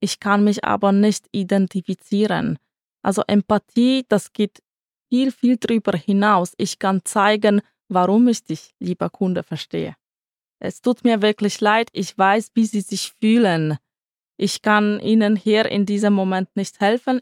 ich 0.00 0.20
kann 0.20 0.44
mich 0.44 0.64
aber 0.64 0.92
nicht 0.92 1.26
identifizieren. 1.32 2.58
Also 3.02 3.22
Empathie, 3.26 4.04
das 4.08 4.32
geht 4.34 4.62
viel, 5.08 5.32
viel 5.32 5.56
drüber 5.56 5.96
hinaus. 5.96 6.52
Ich 6.58 6.78
kann 6.78 7.04
zeigen, 7.04 7.62
warum 7.90 8.28
ich 8.28 8.44
dich, 8.44 8.74
lieber 8.78 9.10
Kunde, 9.10 9.42
verstehe. 9.42 9.96
Es 10.58 10.80
tut 10.80 11.04
mir 11.04 11.22
wirklich 11.22 11.60
leid, 11.60 11.88
ich 11.92 12.16
weiß, 12.16 12.50
wie 12.54 12.66
Sie 12.66 12.80
sich 12.80 13.12
fühlen. 13.20 13.78
Ich 14.36 14.62
kann 14.62 15.00
Ihnen 15.00 15.36
hier 15.36 15.66
in 15.66 15.86
diesem 15.86 16.12
Moment 16.12 16.54
nicht 16.54 16.80
helfen. 16.80 17.20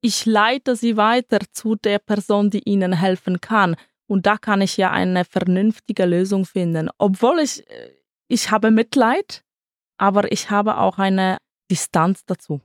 Ich 0.00 0.26
leite 0.26 0.76
Sie 0.76 0.96
weiter 0.96 1.38
zu 1.52 1.76
der 1.76 1.98
Person, 1.98 2.50
die 2.50 2.62
Ihnen 2.68 2.92
helfen 2.92 3.40
kann. 3.40 3.76
Und 4.06 4.26
da 4.26 4.36
kann 4.36 4.60
ich 4.60 4.76
ja 4.76 4.90
eine 4.90 5.24
vernünftige 5.24 6.04
Lösung 6.04 6.44
finden. 6.44 6.90
Obwohl 6.98 7.38
ich, 7.38 7.68
äh, 7.70 7.92
ich 8.28 8.50
habe 8.50 8.70
Mitleid, 8.70 9.44
aber 9.96 10.30
ich 10.32 10.50
habe 10.50 10.78
auch 10.78 10.98
eine 10.98 11.38
Distanz 11.70 12.24
dazu. 12.26 12.60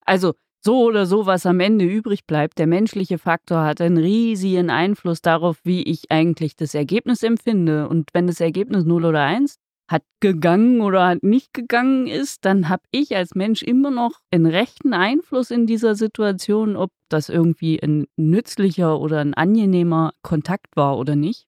Also 0.00 0.34
so 0.60 0.84
oder 0.84 1.06
so, 1.06 1.26
was 1.26 1.46
am 1.46 1.60
Ende 1.60 1.84
übrig 1.84 2.26
bleibt, 2.26 2.58
der 2.58 2.66
menschliche 2.66 3.18
Faktor 3.18 3.64
hat 3.64 3.80
einen 3.80 3.98
riesigen 3.98 4.70
Einfluss 4.70 5.22
darauf, 5.22 5.58
wie 5.64 5.82
ich 5.82 6.10
eigentlich 6.10 6.56
das 6.56 6.74
Ergebnis 6.74 7.22
empfinde. 7.22 7.88
Und 7.88 8.10
wenn 8.12 8.26
das 8.26 8.40
Ergebnis 8.40 8.84
0 8.84 9.04
oder 9.04 9.22
1 9.22 9.56
hat 9.88 10.02
gegangen 10.20 10.82
oder 10.82 11.06
hat 11.06 11.22
nicht 11.22 11.54
gegangen 11.54 12.06
ist, 12.06 12.44
dann 12.44 12.68
habe 12.68 12.82
ich 12.90 13.16
als 13.16 13.34
Mensch 13.34 13.62
immer 13.62 13.90
noch 13.90 14.20
einen 14.30 14.46
rechten 14.46 14.92
Einfluss 14.92 15.50
in 15.50 15.66
dieser 15.66 15.94
Situation, 15.94 16.76
ob 16.76 16.90
das 17.08 17.30
irgendwie 17.30 17.82
ein 17.82 18.06
nützlicher 18.16 19.00
oder 19.00 19.20
ein 19.20 19.34
angenehmer 19.34 20.12
Kontakt 20.22 20.76
war 20.76 20.98
oder 20.98 21.16
nicht. 21.16 21.46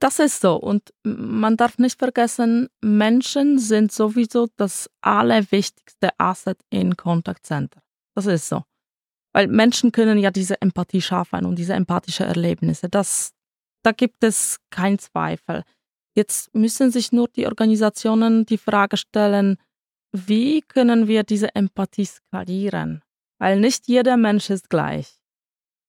Das 0.00 0.18
ist 0.18 0.40
so. 0.40 0.56
Und 0.56 0.92
man 1.04 1.56
darf 1.56 1.78
nicht 1.78 1.98
vergessen, 1.98 2.68
Menschen 2.82 3.58
sind 3.58 3.90
sowieso 3.90 4.48
das 4.56 4.90
allerwichtigste 5.00 6.10
Asset 6.18 6.58
in 6.70 6.96
Contact 6.96 7.46
Center. 7.46 7.80
Das 8.18 8.26
ist 8.26 8.48
so. 8.48 8.64
Weil 9.32 9.46
Menschen 9.46 9.92
können 9.92 10.18
ja 10.18 10.32
diese 10.32 10.60
Empathie 10.60 11.00
schaffen 11.00 11.46
und 11.46 11.56
diese 11.56 11.74
empathische 11.74 12.24
Erlebnisse. 12.24 12.88
Das, 12.88 13.30
da 13.84 13.92
gibt 13.92 14.24
es 14.24 14.58
keinen 14.70 14.98
Zweifel. 14.98 15.62
Jetzt 16.16 16.52
müssen 16.52 16.90
sich 16.90 17.12
nur 17.12 17.28
die 17.28 17.46
Organisationen 17.46 18.44
die 18.44 18.58
Frage 18.58 18.96
stellen, 18.96 19.56
wie 20.10 20.62
können 20.62 21.06
wir 21.06 21.22
diese 21.22 21.54
Empathie 21.54 22.06
skalieren? 22.06 23.04
Weil 23.38 23.60
nicht 23.60 23.86
jeder 23.86 24.16
Mensch 24.16 24.50
ist 24.50 24.68
gleich. 24.68 25.20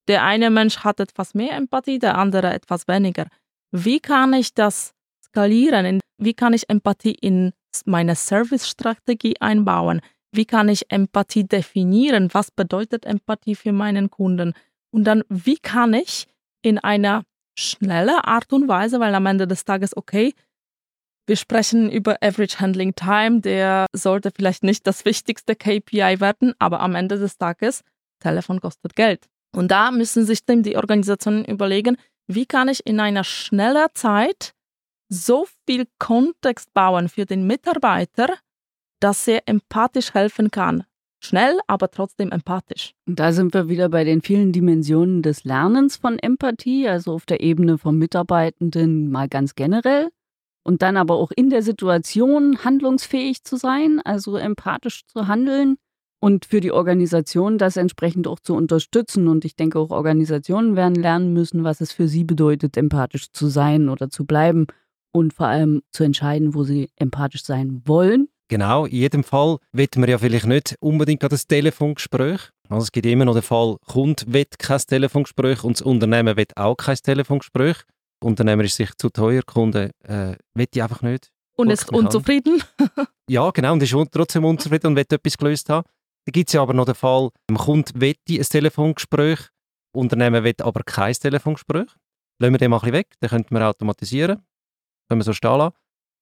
Der 0.07 0.23
eine 0.23 0.51
Mensch 0.51 0.83
hat 0.83 0.99
etwas 0.99 1.33
mehr 1.33 1.53
Empathie, 1.53 1.97
der 1.97 2.15
andere 2.15 2.53
etwas 2.53 2.87
weniger. 2.87 3.25
Wie 3.71 3.99
kann 3.99 4.33
ich 4.33 4.53
das 4.53 4.93
skalieren? 5.25 5.99
Wie 6.19 6.35
kann 6.35 6.53
ich 6.53 6.69
Empathie 6.69 7.15
in 7.15 7.53
meine 7.85 8.13
Servicestrategie 8.13 9.41
einbauen? 9.41 10.01
Wie 10.31 10.45
kann 10.45 10.69
ich 10.69 10.91
Empathie 10.91 11.47
definieren? 11.47 12.29
Was 12.33 12.51
bedeutet 12.51 13.05
Empathie 13.05 13.55
für 13.55 13.71
meinen 13.71 14.09
Kunden? 14.09 14.53
Und 14.91 15.03
dann, 15.05 15.23
wie 15.29 15.57
kann 15.57 15.93
ich 15.93 16.27
in 16.61 16.77
einer 16.77 17.23
schnellen 17.57 18.19
Art 18.21 18.53
und 18.53 18.67
Weise, 18.67 18.99
weil 18.99 19.13
am 19.15 19.25
Ende 19.25 19.47
des 19.47 19.65
Tages, 19.65 19.95
okay, 19.95 20.33
wir 21.27 21.35
sprechen 21.35 21.91
über 21.91 22.17
Average 22.21 22.59
Handling 22.59 22.95
Time, 22.95 23.41
der 23.41 23.85
sollte 23.93 24.31
vielleicht 24.35 24.63
nicht 24.63 24.87
das 24.87 25.05
wichtigste 25.05 25.55
KPI 25.55 26.19
werden, 26.19 26.53
aber 26.57 26.79
am 26.79 26.95
Ende 26.95 27.19
des 27.19 27.37
Tages, 27.37 27.83
Telefon 28.19 28.59
kostet 28.59 28.95
Geld. 28.95 29.27
Und 29.55 29.69
da 29.69 29.91
müssen 29.91 30.25
sich 30.25 30.45
dann 30.45 30.63
die 30.63 30.75
Organisationen 30.75 31.45
überlegen, 31.45 31.97
wie 32.27 32.45
kann 32.45 32.67
ich 32.67 32.85
in 32.85 32.99
einer 32.99 33.23
schneller 33.23 33.87
Zeit 33.93 34.53
so 35.09 35.47
viel 35.65 35.87
Kontext 35.97 36.73
bauen 36.73 37.09
für 37.09 37.25
den 37.25 37.45
Mitarbeiter, 37.47 38.27
dass 38.99 39.27
er 39.27 39.47
empathisch 39.47 40.13
helfen 40.13 40.51
kann. 40.51 40.83
Schnell, 41.21 41.59
aber 41.67 41.91
trotzdem 41.91 42.31
empathisch. 42.31 42.93
Und 43.05 43.19
da 43.19 43.33
sind 43.33 43.53
wir 43.53 43.67
wieder 43.67 43.89
bei 43.89 44.05
den 44.05 44.21
vielen 44.21 44.53
Dimensionen 44.53 45.21
des 45.21 45.43
Lernens 45.43 45.97
von 45.97 46.17
Empathie, 46.17 46.88
also 46.88 47.13
auf 47.13 47.25
der 47.25 47.41
Ebene 47.41 47.77
vom 47.77 47.97
Mitarbeitenden 47.97 49.12
mal 49.12 49.27
ganz 49.27 49.55
generell. 49.55 50.09
Und 50.63 50.81
dann 50.81 50.97
aber 50.97 51.15
auch 51.15 51.31
in 51.35 51.49
der 51.49 51.62
Situation 51.62 52.63
handlungsfähig 52.63 53.43
zu 53.43 53.57
sein, 53.57 54.01
also 54.03 54.38
empathisch 54.38 55.05
zu 55.07 55.27
handeln 55.27 55.77
und 56.21 56.45
für 56.45 56.62
die 56.62 56.71
Organisation 56.71 57.57
das 57.57 57.75
entsprechend 57.75 58.27
auch 58.27 58.39
zu 58.39 58.53
unterstützen. 58.55 59.27
Und 59.27 59.43
ich 59.45 59.55
denke, 59.55 59.79
auch 59.79 59.89
Organisationen 59.89 60.75
werden 60.75 60.95
lernen 60.95 61.33
müssen, 61.33 61.63
was 61.63 61.81
es 61.81 61.91
für 61.91 62.07
sie 62.07 62.23
bedeutet, 62.23 62.77
empathisch 62.77 63.31
zu 63.31 63.47
sein 63.47 63.89
oder 63.89 64.09
zu 64.09 64.25
bleiben 64.25 64.67
und 65.12 65.33
vor 65.33 65.47
allem 65.47 65.81
zu 65.91 66.03
entscheiden, 66.03 66.53
wo 66.53 66.63
sie 66.63 66.89
empathisch 66.95 67.43
sein 67.43 67.81
wollen 67.85 68.29
Genau, 68.49 68.85
in 68.85 68.95
jedem 68.95 69.23
Fall 69.23 69.59
will 69.71 69.88
man 69.95 70.09
ja 70.09 70.17
vielleicht 70.17 70.47
nicht 70.47 70.75
unbedingt 70.79 71.19
gerade 71.21 71.35
ein 71.35 71.41
Telefongespräch. 71.47 72.49
Also 72.67 72.83
es 72.83 72.91
gibt 72.91 73.05
immer 73.05 73.25
noch 73.25 73.33
den 73.33 73.43
Fall, 73.43 73.77
Kunde 73.85 74.23
will 74.27 74.45
kein 74.57 74.79
Telefongespräch 74.79 75.63
und 75.63 75.79
das 75.79 75.83
Unternehmen 75.83 76.35
will 76.35 76.47
auch 76.55 76.75
kein 76.75 76.97
Telefongespräch. 76.97 77.77
Der 78.21 78.27
Unternehmer 78.27 78.63
ist 78.63 78.75
sich 78.75 78.93
zu 78.97 79.09
teuer, 79.09 79.41
der 79.41 79.43
Kunde 79.43 79.91
äh, 80.03 80.35
will 80.55 80.65
die 80.73 80.81
einfach 80.81 81.03
nicht. 81.03 81.31
Und 81.57 81.69
ist 81.69 81.91
unzufrieden. 81.91 82.63
Ja, 83.29 83.51
genau, 83.51 83.73
und 83.73 83.83
ist 83.83 83.95
trotzdem 84.12 84.43
unzufrieden 84.43 84.88
und 84.88 84.95
will 84.95 85.05
etwas 85.07 85.38
gelöst 85.38 85.69
haben. 85.69 85.88
Dann 86.25 86.31
gibt 86.31 86.49
es 86.49 86.53
ja 86.53 86.63
aber 86.63 86.73
noch 86.73 86.85
den 86.85 86.95
Fall, 86.95 87.29
der 87.47 87.57
Kunde 87.57 87.91
will 87.93 88.15
ein 88.27 88.41
Telefongespräch, 88.41 89.38
das 89.38 89.49
Unternehmen 89.93 90.43
will 90.43 90.55
aber 90.63 90.81
kein 90.83 91.13
Telefongespräch. 91.13 91.89
Lassen 92.39 92.53
wir 92.53 92.57
den 92.57 92.71
mal 92.71 92.77
ein 92.77 92.81
bisschen 92.81 92.93
weg, 92.93 93.07
den 93.21 93.29
könnten 93.29 93.53
wir 93.53 93.67
automatisieren. 93.69 94.41
Können 95.07 95.19
wir 95.19 95.25
so 95.25 95.33
stehen 95.33 95.59
lassen. 95.59 95.75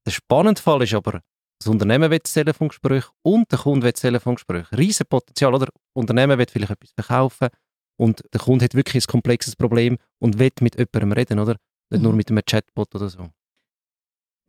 Der 0.05 0.11
spannende 0.11 0.61
Fall 0.61 0.81
ist 0.83 0.93
aber, 0.93 1.21
das 1.59 1.67
Unternehmen 1.67 2.11
will 2.11 2.19
das 2.19 2.33
Telefongespräch 2.33 3.05
und 3.23 3.51
der 3.51 3.59
Kunde 3.59 3.85
will 3.85 3.91
das 3.91 4.01
Telefongespräch. 4.01 4.67
Riesen 4.71 5.05
Potenzial, 5.07 5.53
oder? 5.53 5.67
Unternehmen 5.93 6.37
will 6.37 6.45
vielleicht 6.49 6.71
etwas 6.71 6.91
verkaufen, 6.91 7.49
und 7.97 8.21
der 8.31 8.39
Kunde 8.39 8.65
hat 8.65 8.75
wirklich 8.75 9.03
ein 9.03 9.11
komplexes 9.11 9.55
Problem 9.55 9.97
und 10.19 10.39
will 10.39 10.51
mit 10.61 10.77
jemandem 10.77 11.11
reden, 11.11 11.39
oder? 11.39 11.57
Nicht 11.89 11.99
mhm. 11.99 12.03
nur 12.03 12.13
mit 12.13 12.29
einem 12.29 12.43
Chatbot 12.45 12.93
oder 12.95 13.09
so. 13.09 13.29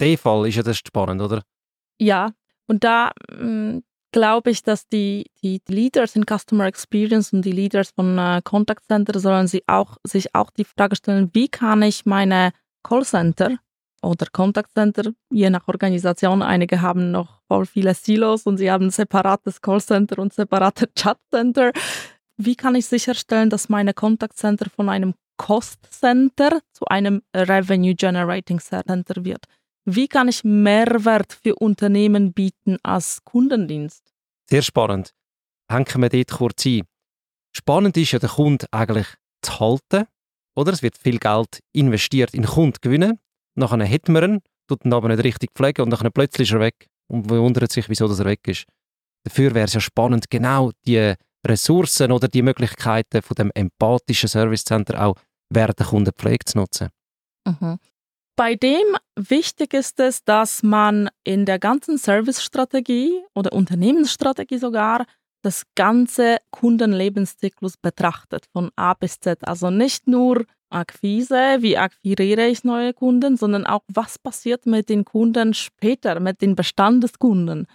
Der 0.01 0.19
Fall 0.19 0.47
ist 0.49 0.57
ja 0.57 0.63
das 0.63 0.77
spannend, 0.77 1.21
oder? 1.21 1.43
Ja, 1.99 2.31
und 2.67 2.85
da 2.85 3.11
mm, 3.33 3.79
glaube 4.13 4.51
ich, 4.51 4.63
dass 4.63 4.87
die, 4.87 5.27
die 5.43 5.61
Leaders 5.67 6.15
in 6.15 6.25
Customer 6.25 6.67
Experience 6.67 7.33
und 7.33 7.43
die 7.43 7.53
Leaders 7.53 7.91
von 7.91 8.19
äh, 8.19 8.41
Contact 8.45 8.85
Center 8.85 9.19
sollen 9.19 9.49
sie 9.49 9.65
auch, 9.67 9.97
sich 10.05 10.35
auch 10.35 10.51
die 10.51 10.65
Frage 10.65 10.95
stellen, 10.95 11.31
wie 11.33 11.49
kann 11.49 11.83
ich 11.83 12.07
meine 12.07 12.53
Callcenter 12.85 13.57
oder 14.03 14.27
Contact 14.33 14.73
Center, 14.73 15.13
je 15.31 15.51
nach 15.51 15.67
Organisation, 15.69 16.43
einige 16.43 16.81
haben 16.81 17.11
noch 17.11 17.41
voll 17.49 17.67
viele 17.67 17.95
Silos 17.95 18.45
und 18.45 18.59
sie 18.59 18.71
haben 18.71 18.87
ein 18.87 18.91
separates 18.91 19.61
Callcenter 19.61 20.19
und 20.19 20.33
separate 20.33 20.89
Chatcenter. 20.95 21.73
Wie 22.37 22.55
kann 22.55 22.75
ich 22.75 22.87
sicherstellen, 22.87 23.51
dass 23.51 23.69
meine 23.69 23.95
Contact 23.95 24.37
Center 24.37 24.71
von 24.71 24.89
einem 24.89 25.15
Cost 25.37 25.81
Center 25.91 26.61
zu 26.73 26.85
einem 26.87 27.23
Revenue 27.35 27.95
Generating 27.95 28.61
Center 28.61 29.25
wird? 29.25 29.45
Wie 29.85 30.07
kann 30.07 30.29
ich 30.29 30.45
Mehrwert 30.45 31.33
für 31.33 31.55
Unternehmen 31.57 32.33
bieten 32.33 32.77
als 32.83 33.25
Kundendienst? 33.25 34.13
Sehr 34.49 34.63
spannend. 34.63 35.15
Hängen 35.71 36.03
wir 36.03 36.09
dort 36.09 36.31
kurz 36.31 36.67
ein. 36.67 36.83
Spannend 37.57 37.97
ist 37.97 38.13
ja, 38.13 38.19
den 38.19 38.29
Kunden 38.29 38.67
eigentlich 38.71 39.07
zu 39.43 39.59
halten. 39.61 40.07
Oder? 40.55 40.73
Es 40.73 40.83
wird 40.83 40.99
viel 40.99 41.19
Geld 41.19 41.61
investiert 41.73 42.35
in 42.35 42.45
Kunden 42.45 42.79
gewinnen. 42.81 43.19
Nachher 43.59 43.89
hat 43.89 44.09
man 44.09 44.23
ihn, 44.23 44.41
tut 44.69 44.85
ihn 44.85 44.93
aber 44.93 45.09
nicht 45.09 45.25
richtig 45.25 45.51
pflegen 45.55 45.83
und 45.83 45.91
dann 45.91 46.13
plötzlich 46.13 46.49
ist 46.49 46.55
er 46.55 46.61
weg. 46.61 46.87
Und 47.11 47.29
wundert 47.31 47.73
sich, 47.73 47.89
wieso 47.89 48.07
er 48.07 48.25
weg 48.25 48.47
ist. 48.47 48.65
Dafür 49.25 49.55
wäre 49.55 49.67
es 49.67 49.75
ja 49.75 49.81
spannend, 49.81 50.31
genau 50.31 50.73
die 50.87 51.15
Ressourcen 51.47 52.13
oder 52.13 52.29
die 52.29 52.43
Möglichkeiten 52.43 53.23
von 53.23 53.35
dem 53.35 53.51
empathischen 53.55 54.29
Service 54.29 54.65
Center 54.65 55.03
auch 55.07 55.17
während 55.51 55.79
der 55.79 55.87
Kundenpflege 55.87 56.45
zu 56.45 56.59
nutzen. 56.59 56.89
Mhm. 57.47 57.79
Bei 58.37 58.55
dem 58.55 58.97
wichtig 59.17 59.75
ist 59.75 59.99
es, 59.99 60.23
dass 60.23 60.63
man 60.63 61.09
in 61.25 61.45
der 61.45 61.59
ganzen 61.59 61.99
Servicestrategie 61.99 63.23
oder 63.35 63.53
Unternehmensstrategie 63.53 64.59
sogar 64.59 65.07
das 65.43 65.65
ganze 65.75 66.39
Kundenlebenszyklus 66.51 67.77
betrachtet, 67.77 68.47
von 68.53 68.71
A 68.77 68.95
bis 68.95 69.19
Z. 69.19 69.47
Also 69.47 69.71
nicht 69.71 70.07
nur 70.07 70.45
Akquise, 70.71 71.59
wie 71.61 71.79
akquiriere 71.79 72.47
ich 72.47 72.65
neue 72.65 72.93
Kunden, 72.93 73.37
sondern 73.37 73.67
auch, 73.67 73.83
was 73.89 74.19
passiert 74.19 74.67
mit 74.67 74.89
den 74.89 75.05
Kunden 75.05 75.55
später, 75.55 76.21
mit 76.21 76.43
den 76.43 76.55
Bestandeskunden. 76.55 77.67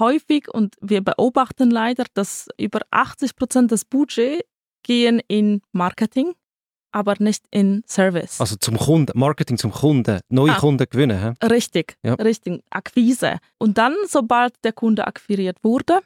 Häufig, 0.00 0.48
und 0.52 0.76
wir 0.80 1.02
beobachten 1.02 1.70
leider, 1.70 2.04
dass 2.14 2.48
über 2.58 2.80
80 2.90 3.36
Prozent 3.36 3.70
des 3.70 3.84
Budgets 3.84 4.44
gehen 4.82 5.20
in 5.28 5.60
Marketing, 5.72 6.32
aber 6.92 7.14
nicht 7.18 7.44
in 7.50 7.82
Service. 7.86 8.40
Also 8.40 8.56
zum 8.56 8.76
Kunden, 8.76 9.16
Marketing 9.18 9.58
zum 9.58 9.70
Kunden, 9.70 10.20
neue 10.28 10.52
ah, 10.52 10.58
Kunden 10.58 10.86
gewinnen. 10.88 11.36
He? 11.40 11.46
Richtig, 11.46 11.96
ja. 12.02 12.14
richtig, 12.14 12.62
Akquise. 12.70 13.38
Und 13.58 13.78
dann, 13.78 13.94
sobald 14.08 14.54
der 14.64 14.72
Kunde 14.72 15.06
akquiriert 15.06 15.58
wurde, 15.62 16.00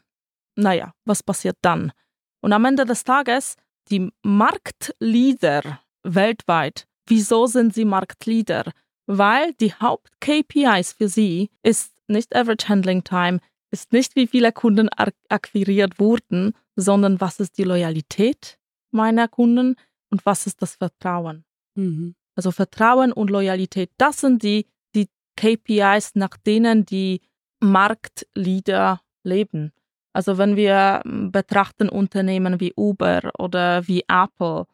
naja, 0.56 0.92
was 1.04 1.22
passiert 1.22 1.56
dann? 1.62 1.92
Und 2.40 2.52
am 2.52 2.64
Ende 2.64 2.84
des 2.84 3.04
Tages, 3.04 3.56
die 3.90 4.10
Marktleader 4.22 5.80
weltweit, 6.04 6.86
wieso 7.06 7.46
sind 7.46 7.74
sie 7.74 7.84
Marktleader? 7.84 8.70
Weil 9.06 9.52
die 9.54 9.74
Haupt-KPIs 9.74 10.92
für 10.92 11.08
sie 11.08 11.50
ist 11.62 11.92
nicht 12.08 12.34
Average 12.34 12.68
Handling 12.68 13.04
Time, 13.04 13.40
ist 13.70 13.92
nicht 13.92 14.16
wie 14.16 14.26
viele 14.26 14.52
Kunden 14.52 14.88
akquiriert 15.28 15.98
wurden, 15.98 16.54
sondern 16.76 17.20
was 17.20 17.40
ist 17.40 17.58
die 17.58 17.64
Loyalität 17.64 18.58
meiner 18.90 19.26
Kunden, 19.26 19.76
und 20.14 20.24
was 20.24 20.46
ist 20.46 20.62
das 20.62 20.76
Vertrauen. 20.76 21.44
Mhm. 21.74 22.14
Also 22.36 22.52
Vertrauen 22.52 23.12
und 23.12 23.30
Loyalität, 23.30 23.90
das 23.98 24.20
sind 24.20 24.44
die, 24.44 24.66
die 24.94 25.08
KPIs, 25.36 26.14
nach 26.14 26.36
denen 26.36 26.86
die 26.86 27.20
Marktleader 27.58 29.00
leben. 29.24 29.72
Also 30.12 30.38
wenn 30.38 30.54
wir 30.54 31.00
hm, 31.04 31.32
betrachten 31.32 31.88
Unternehmen 31.88 32.60
wie 32.60 32.72
Uber 32.76 33.32
oder 33.40 33.88
wie 33.88 34.04
Apple, 34.06 34.66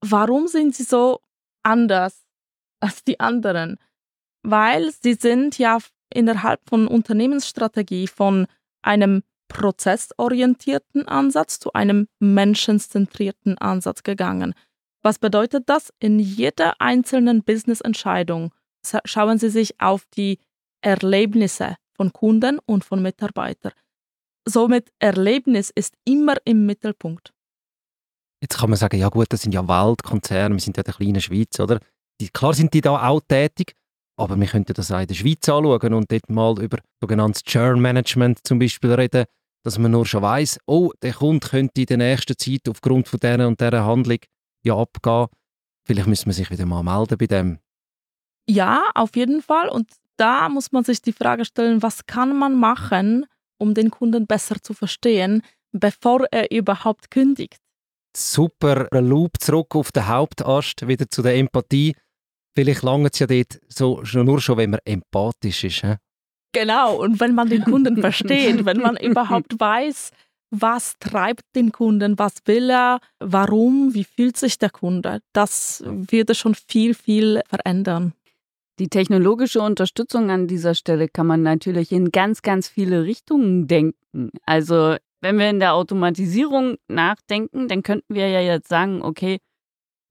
warum 0.00 0.48
sind 0.48 0.74
sie 0.74 0.84
so 0.84 1.20
anders 1.62 2.26
als 2.80 3.04
die 3.04 3.20
anderen? 3.20 3.76
Weil 4.42 4.90
sie 4.92 5.14
sind 5.14 5.58
ja 5.58 5.78
innerhalb 6.12 6.60
von 6.68 6.86
Unternehmensstrategie 6.86 8.06
von 8.06 8.46
einem 8.82 9.22
prozessorientierten 9.48 11.06
Ansatz 11.08 11.58
zu 11.58 11.72
einem 11.72 12.06
menschenzentrierten 12.20 13.58
Ansatz 13.58 14.02
gegangen. 14.02 14.54
Was 15.02 15.18
bedeutet 15.18 15.68
das? 15.68 15.92
In 15.98 16.18
jeder 16.18 16.80
einzelnen 16.80 17.42
Business-Entscheidung 17.42 18.54
schauen 19.04 19.38
Sie 19.38 19.50
sich 19.50 19.80
auf 19.80 20.06
die 20.16 20.38
Erlebnisse 20.82 21.76
von 21.94 22.12
Kunden 22.12 22.58
und 22.64 22.84
von 22.84 23.02
Mitarbeitern. 23.02 23.72
Somit 24.46 24.90
Erlebnis 24.98 25.70
ist 25.74 25.96
immer 26.04 26.36
im 26.44 26.64
Mittelpunkt. 26.64 27.34
Jetzt 28.40 28.58
kann 28.58 28.70
man 28.70 28.78
sagen, 28.78 28.98
ja 28.98 29.08
gut, 29.08 29.26
das 29.30 29.42
sind 29.42 29.52
ja 29.52 29.66
Weltkonzerne, 29.66 30.54
wir 30.54 30.60
sind 30.60 30.76
ja 30.76 30.82
der 30.82 30.94
kleine 30.94 31.20
Schweiz, 31.20 31.60
oder? 31.60 31.78
Die, 32.20 32.28
klar 32.28 32.54
sind 32.54 32.72
die 32.72 32.80
da 32.80 33.08
auch 33.08 33.20
tätig, 33.20 33.74
aber 34.18 34.38
wir 34.38 34.46
könnten 34.46 34.72
das 34.74 34.90
auch 34.90 35.00
in 35.00 35.06
der 35.06 35.14
Schweiz 35.14 35.48
anschauen 35.48 35.94
und 35.94 36.10
dort 36.10 36.28
mal 36.30 36.62
über 36.62 36.78
sogenanntes 37.00 37.42
Churn 37.42 37.80
Management 37.80 38.40
zum 38.44 38.58
Beispiel 38.58 38.92
reden, 38.92 39.24
dass 39.62 39.78
man 39.78 39.90
nur 39.90 40.06
schon 40.06 40.22
weiß, 40.22 40.58
oh, 40.66 40.90
der 41.02 41.12
Kunde 41.12 41.46
könnte 41.46 41.82
in 41.82 41.86
der 41.86 41.96
nächsten 41.98 42.36
Zeit 42.36 42.68
aufgrund 42.68 43.08
von 43.08 43.20
dieser 43.20 43.46
und 43.46 43.60
dieser 43.60 43.84
Handlung 43.84 44.18
ja 44.64 44.76
abgehen. 44.76 45.26
Vielleicht 45.86 46.08
müssen 46.08 46.26
wir 46.26 46.34
sich 46.34 46.50
wieder 46.50 46.66
mal 46.66 46.82
melden 46.82 47.18
bei 47.18 47.26
dem. 47.26 47.58
Ja, 48.48 48.90
auf 48.94 49.16
jeden 49.16 49.42
Fall. 49.42 49.68
Und 49.68 49.90
da 50.16 50.48
muss 50.48 50.72
man 50.72 50.84
sich 50.84 51.02
die 51.02 51.12
Frage 51.12 51.44
stellen, 51.44 51.82
was 51.82 52.06
kann 52.06 52.36
man 52.36 52.58
machen, 52.58 53.26
um 53.58 53.74
den 53.74 53.90
Kunden 53.90 54.26
besser 54.26 54.56
zu 54.62 54.74
verstehen, 54.74 55.42
bevor 55.72 56.26
er 56.30 56.50
überhaupt 56.50 57.10
kündigt. 57.10 57.58
Super, 58.16 58.88
Loop 59.00 59.40
zurück 59.40 59.74
auf 59.74 59.92
den 59.92 60.08
Hauptast, 60.08 60.86
wieder 60.86 61.08
zu 61.08 61.22
der 61.22 61.36
Empathie. 61.36 61.94
Vielleicht 62.54 62.82
langt 62.82 63.12
es 63.12 63.18
ja 63.20 63.26
dort 63.26 63.60
so, 63.68 64.02
nur 64.12 64.40
schon, 64.40 64.56
wenn 64.58 64.70
man 64.70 64.80
empathisch 64.84 65.64
ist. 65.64 65.82
He? 65.82 65.94
Genau, 66.52 66.96
und 67.00 67.20
wenn 67.20 67.34
man 67.34 67.48
den 67.48 67.64
Kunden 67.64 67.96
versteht, 68.00 68.64
wenn 68.64 68.78
man 68.78 68.96
überhaupt 68.96 69.58
weiß, 69.58 70.10
was 70.50 70.96
treibt 70.98 71.44
den 71.54 71.70
Kunden, 71.70 72.18
was 72.18 72.34
will 72.44 72.70
er, 72.70 73.00
warum, 73.20 73.94
wie 73.94 74.04
fühlt 74.04 74.36
sich 74.36 74.58
der 74.58 74.70
Kunde. 74.70 75.20
Das 75.32 75.82
würde 75.86 76.34
schon 76.34 76.56
viel, 76.56 76.94
viel 76.94 77.40
verändern. 77.48 78.14
Die 78.80 78.88
technologische 78.88 79.60
Unterstützung 79.60 80.30
an 80.30 80.48
dieser 80.48 80.74
Stelle 80.74 81.08
kann 81.08 81.26
man 81.26 81.42
natürlich 81.42 81.92
in 81.92 82.10
ganz, 82.10 82.42
ganz 82.42 82.66
viele 82.66 83.04
Richtungen 83.04 83.68
denken. 83.68 84.30
Also 84.44 84.96
wenn 85.20 85.38
wir 85.38 85.50
in 85.50 85.60
der 85.60 85.74
Automatisierung 85.74 86.76
nachdenken, 86.88 87.68
dann 87.68 87.82
könnten 87.82 88.14
wir 88.14 88.28
ja 88.28 88.40
jetzt 88.40 88.68
sagen, 88.68 89.02
okay, 89.02 89.38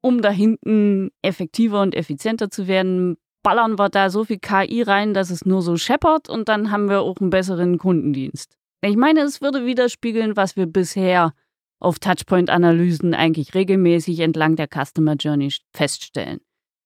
um 0.02 0.22
da 0.22 0.30
hinten 0.30 1.12
effektiver 1.22 1.82
und 1.82 1.96
effizienter 1.96 2.50
zu 2.50 2.68
werden, 2.68 3.18
ballern 3.44 3.80
wir 3.80 3.90
da 3.90 4.10
so 4.10 4.24
viel 4.24 4.40
KI 4.40 4.82
rein, 4.82 5.14
dass 5.14 5.30
es 5.30 5.46
nur 5.46 5.62
so 5.62 5.78
scheppert 5.78 6.30
und 6.30 6.50
dann 6.50 6.72
haben 6.72 6.90
wir 6.90 7.02
auch 7.02 7.18
einen 7.18 7.30
besseren 7.30 7.78
Kundendienst. 7.78 8.56
Ich 8.82 8.96
meine, 8.96 9.22
es 9.22 9.42
würde 9.42 9.66
widerspiegeln, 9.66 10.38
was 10.38 10.56
wir 10.56 10.66
bisher 10.66 11.34
auf 11.80 12.00
Touchpoint-Analysen 12.00 13.14
eigentlich 13.14 13.54
regelmäßig 13.54 14.20
entlang 14.20 14.56
der 14.56 14.68
Customer 14.68 15.16
Journey 15.16 15.54
feststellen. 15.74 16.40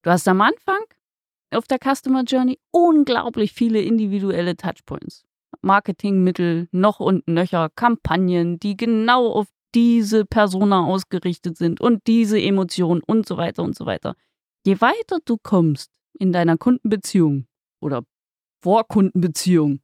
Du 0.03 0.09
hast 0.09 0.27
am 0.27 0.41
Anfang 0.41 0.83
auf 1.51 1.67
der 1.67 1.79
Customer 1.79 2.23
Journey 2.23 2.59
unglaublich 2.71 3.53
viele 3.53 3.81
individuelle 3.81 4.55
Touchpoints. 4.55 5.23
Marketingmittel, 5.61 6.67
noch 6.71 6.99
und 6.99 7.27
nöcher, 7.27 7.69
Kampagnen, 7.75 8.59
die 8.59 8.77
genau 8.77 9.31
auf 9.31 9.47
diese 9.75 10.25
Persona 10.25 10.85
ausgerichtet 10.85 11.57
sind 11.57 11.81
und 11.81 12.05
diese 12.07 12.39
Emotion 12.39 13.01
und 13.05 13.27
so 13.27 13.37
weiter 13.37 13.63
und 13.63 13.75
so 13.75 13.85
weiter. 13.85 14.15
Je 14.65 14.79
weiter 14.81 15.19
du 15.25 15.37
kommst 15.41 15.91
in 16.17 16.31
deiner 16.31 16.57
Kundenbeziehung 16.57 17.47
oder 17.81 18.03
Vorkundenbeziehung, 18.61 19.81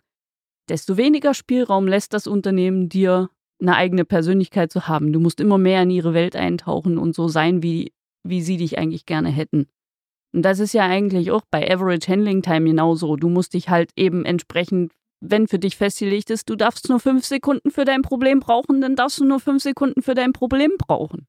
desto 0.70 0.98
weniger 0.98 1.34
Spielraum 1.34 1.88
lässt 1.88 2.14
das 2.14 2.28
Unternehmen 2.28 2.88
dir, 2.88 3.30
eine 3.62 3.76
eigene 3.76 4.06
Persönlichkeit 4.06 4.72
zu 4.72 4.88
haben. 4.88 5.12
Du 5.12 5.20
musst 5.20 5.42
immer 5.42 5.58
mehr 5.58 5.84
in 5.84 5.90
ihre 5.90 6.14
Welt 6.14 6.36
eintauchen 6.36 6.98
und 6.98 7.14
so 7.14 7.28
sein, 7.28 7.62
wie, 7.62 7.92
wie 8.24 8.42
sie 8.42 8.58
dich 8.58 8.78
eigentlich 8.78 9.06
gerne 9.06 9.30
hätten. 9.30 9.68
Und 10.32 10.44
das 10.44 10.60
ist 10.60 10.74
ja 10.74 10.86
eigentlich 10.86 11.32
auch 11.32 11.42
bei 11.50 11.70
Average 11.70 12.10
Handling 12.10 12.42
Time 12.42 12.66
genauso. 12.66 13.16
Du 13.16 13.30
musst 13.30 13.54
dich 13.54 13.70
halt 13.70 13.92
eben 13.96 14.26
entsprechend, 14.26 14.94
wenn 15.22 15.48
für 15.48 15.60
dich 15.60 15.76
festgelegt 15.76 16.30
ist, 16.30 16.50
du 16.50 16.56
darfst 16.56 16.90
nur 16.90 17.00
fünf 17.00 17.26
Sekunden 17.26 17.72
für 17.72 17.86
dein 17.86 18.02
Problem 18.02 18.40
brauchen, 18.40 18.82
dann 18.82 18.96
darfst 18.96 19.20
du 19.20 19.26
nur 19.26 19.40
fünf 19.40 19.64
Sekunden 19.64 20.02
für 20.02 20.16
dein 20.16 20.34
Problem 20.34 20.74
brauchen. 20.78 21.28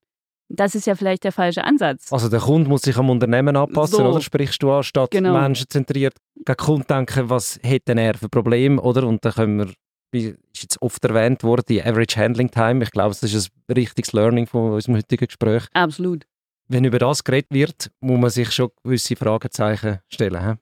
Das 0.48 0.74
ist 0.74 0.86
ja 0.86 0.96
vielleicht 0.96 1.22
der 1.22 1.32
falsche 1.32 1.62
Ansatz. 1.62 2.12
Also 2.12 2.28
der 2.28 2.40
Kunde 2.40 2.68
muss 2.68 2.82
sich 2.82 2.96
am 2.96 3.08
Unternehmen 3.08 3.56
anpassen, 3.56 3.98
so. 3.98 4.04
oder 4.04 4.20
sprichst 4.20 4.60
du 4.62 4.72
an, 4.72 4.82
statt 4.82 5.12
genau. 5.12 5.32
menschenzentriert 5.40 6.14
den 6.34 6.56
Kunden 6.56 6.86
denken, 6.88 7.30
was 7.30 7.60
hätte 7.62 7.92
er 7.92 8.14
für 8.14 8.28
Probleme, 8.28 8.80
oder? 8.80 9.06
Und 9.06 9.24
dann 9.24 9.32
können 9.32 9.58
wir 9.58 9.74
wie 10.12 10.34
ist 10.52 10.62
jetzt 10.62 10.82
oft 10.82 11.04
erwähnt 11.04 11.42
worden, 11.44 11.64
die 11.68 11.82
Average 11.82 12.18
Handling 12.18 12.50
Time. 12.50 12.82
Ich 12.82 12.90
glaube, 12.90 13.14
das 13.18 13.32
ist 13.32 13.50
ein 13.68 13.72
richtiges 13.74 14.12
Learning 14.12 14.46
von 14.46 14.72
unserem 14.72 14.96
heutigen 14.96 15.26
Gespräch. 15.26 15.66
Absolut. 15.72 16.26
Wenn 16.68 16.84
über 16.84 16.98
das 16.98 17.24
geredet 17.24 17.50
wird, 17.50 17.90
muss 18.00 18.20
man 18.20 18.30
sich 18.30 18.50
schon 18.52 18.70
gewisse 18.82 19.16
Fragezeichen 19.16 20.00
stellen. 20.08 20.44
He? 20.44 20.54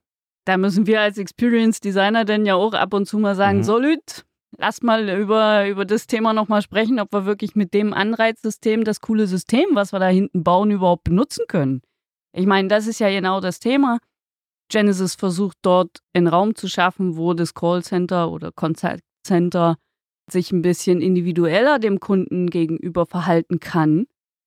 Da 0.49 0.57
müssen 0.57 0.87
wir 0.87 1.03
als 1.03 1.19
Experience 1.19 1.79
Designer 1.79 2.25
dann 2.25 2.47
ja 2.47 2.55
auch 2.55 2.73
ab 2.73 2.95
und 2.95 3.05
zu 3.05 3.19
mal 3.19 3.35
sagen, 3.35 3.59
mhm. 3.59 3.65
so 3.65 3.77
Lüt, 3.77 4.25
lass 4.57 4.81
mal 4.81 5.07
über, 5.11 5.69
über 5.69 5.85
das 5.85 6.07
Thema 6.07 6.33
nochmal 6.33 6.63
sprechen, 6.63 7.01
ob 7.01 7.13
wir 7.13 7.27
wirklich 7.27 7.55
mit 7.55 7.75
dem 7.75 7.93
Anreizsystem 7.93 8.83
das 8.83 9.03
coole 9.03 9.27
System, 9.27 9.67
was 9.75 9.93
wir 9.93 9.99
da 9.99 10.09
hinten 10.09 10.43
bauen, 10.45 10.71
überhaupt 10.71 11.05
benutzen 11.05 11.45
können. 11.49 11.83
Ich 12.33 12.47
meine, 12.47 12.69
das 12.69 12.87
ist 12.87 12.99
ja 12.99 13.11
genau 13.11 13.41
das 13.41 13.61
Thema. 13.61 13.99
Genesis 14.71 15.17
versucht 15.17 15.59
dort 15.61 15.99
einen 16.15 16.29
Raum 16.29 16.55
zu 16.55 16.67
schaffen, 16.67 17.19
wo 17.19 17.35
das 17.35 17.53
Callcenter 17.53 18.31
oder 18.31 18.51
Contact 18.51 19.05
Center 19.27 19.77
sich 20.31 20.51
ein 20.51 20.63
bisschen 20.63 21.03
individueller 21.03 21.79
dem 21.79 22.01
Kunden 22.01 22.49
gegenüber 22.49 23.05
verhalten 23.05 23.61
kann. 23.61 24.07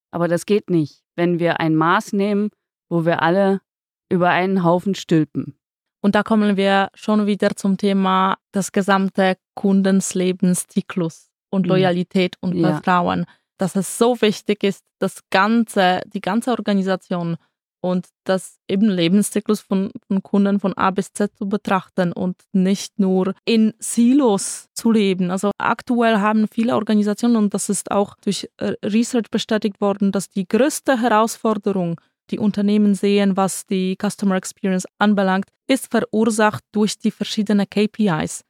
Aber 0.10 0.28
das 0.28 0.48
geht 0.48 0.72
nicht, 0.72 1.04
wenn 1.16 1.38
wir 1.38 1.60
ein 1.60 1.76
Maß 1.76 2.14
nehmen, 2.14 2.50
wo 2.90 3.06
wir 3.06 3.22
alle 3.22 3.62
über 4.10 4.30
einen 4.30 4.64
Haufen 4.64 4.96
stülpen. 4.96 5.61
Und 6.02 6.16
da 6.16 6.24
kommen 6.24 6.58
wir 6.58 6.90
schon 6.94 7.28
wieder 7.28 7.56
zum 7.56 7.78
Thema 7.78 8.38
das 8.52 8.72
gesamte 8.72 9.38
Kundenslebenszyklus 9.56 11.30
und 11.52 11.64
mhm. 11.64 11.70
Loyalität 11.70 12.36
und 12.42 12.56
ja. 12.56 12.74
Vertrauen, 12.74 13.26
dass 13.58 13.76
es 13.76 13.98
so 13.98 14.20
wichtig 14.22 14.64
ist, 14.64 14.84
das 15.00 15.20
ganze, 15.30 16.02
die 16.08 16.22
ganze 16.22 16.52
Organisation 16.52 17.38
und 17.82 18.08
das 18.24 18.60
eben 18.68 18.90
Lebenszyklus 18.90 19.62
von, 19.62 19.92
von, 20.08 20.22
Kunden 20.22 20.60
von 20.60 20.74
A 20.78 20.92
bis 20.92 21.14
Z 21.14 21.36
zu 21.36 21.50
betrachten 21.50 22.14
und 22.14 22.38
nicht 22.54 23.00
nur 23.00 23.34
in 23.44 23.74
Silos 23.80 24.70
zu 24.74 24.92
leben. 24.92 25.32
Also 25.32 25.52
aktuell 25.58 26.20
haben 26.20 26.48
viele 26.48 26.76
Organisationen, 26.76 27.36
und 27.36 27.54
das 27.54 27.70
ist 27.70 27.92
auch 27.92 28.16
durch 28.24 28.48
äh, 28.58 28.74
Research 28.84 29.32
bestätigt 29.32 29.82
worden, 29.82 30.12
dass 30.12 30.30
die 30.30 30.48
größte 30.48 31.02
Herausforderung, 31.02 32.00
die 32.32 32.40
Unternehmen 32.40 32.96
sehen, 32.96 33.38
was 33.38 33.66
die 33.66 33.98
Customer 34.02 34.36
Experience 34.36 34.86
anbelangt, 34.98 35.50
ist 35.68 35.92
verursacht 35.92 36.64
durch 36.72 36.98
die 36.98 37.12
verschiedenen 37.12 37.70
KPIs 37.70 38.44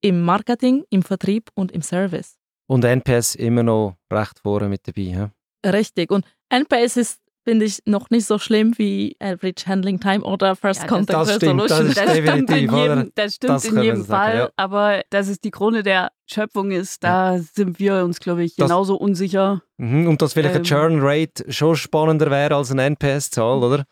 im 0.00 0.22
Marketing, 0.22 0.84
im 0.90 1.02
Vertrieb 1.02 1.50
und 1.54 1.72
im 1.72 1.82
Service. 1.82 2.36
Und 2.66 2.84
NPS 2.84 3.34
immer 3.34 3.62
noch 3.62 3.96
recht 4.12 4.38
vorne 4.40 4.68
mit 4.68 4.86
dabei. 4.86 5.02
Ja? 5.02 5.30
Richtig. 5.64 6.10
Und 6.10 6.24
NPS 6.50 6.96
ist 6.96 7.20
finde 7.44 7.64
ich 7.64 7.80
noch 7.86 8.10
nicht 8.10 8.26
so 8.26 8.38
schlimm 8.38 8.74
wie 8.76 9.16
Average 9.20 9.66
Handling 9.66 10.00
Time 10.00 10.22
oder 10.22 10.56
First 10.56 10.82
ja, 10.82 10.86
Contact 10.86 11.18
das 11.18 11.28
Resolution. 11.42 11.90
Stimmt, 11.90 11.96
das, 11.96 12.04
das 12.06 12.16
stimmt 12.16 12.50
in 12.50 12.76
jedem, 12.76 13.12
das 13.14 13.34
stimmt 13.34 13.50
das 13.50 13.64
in 13.64 13.82
jedem 13.82 14.04
Fall, 14.04 14.32
sagen, 14.32 14.38
ja. 14.38 14.50
aber 14.56 15.02
dass 15.10 15.28
es 15.28 15.40
die 15.40 15.50
Krone 15.50 15.82
der 15.82 16.10
Schöpfung 16.26 16.70
ist, 16.70 17.02
da 17.02 17.36
ja. 17.36 17.42
sind 17.42 17.78
wir 17.78 18.04
uns, 18.04 18.20
glaube 18.20 18.44
ich, 18.44 18.56
genauso 18.56 18.96
unsicher. 18.96 19.62
Mhm, 19.78 20.08
und 20.08 20.20
dass 20.20 20.34
vielleicht 20.34 20.54
ähm, 20.54 20.60
eine 20.60 20.68
Churn 20.68 20.98
Rate 21.00 21.50
schon 21.52 21.76
spannender 21.76 22.30
wäre 22.30 22.56
als 22.56 22.70
eine 22.70 22.84
NPS-Zahl, 22.84 23.62
oder? 23.62 23.84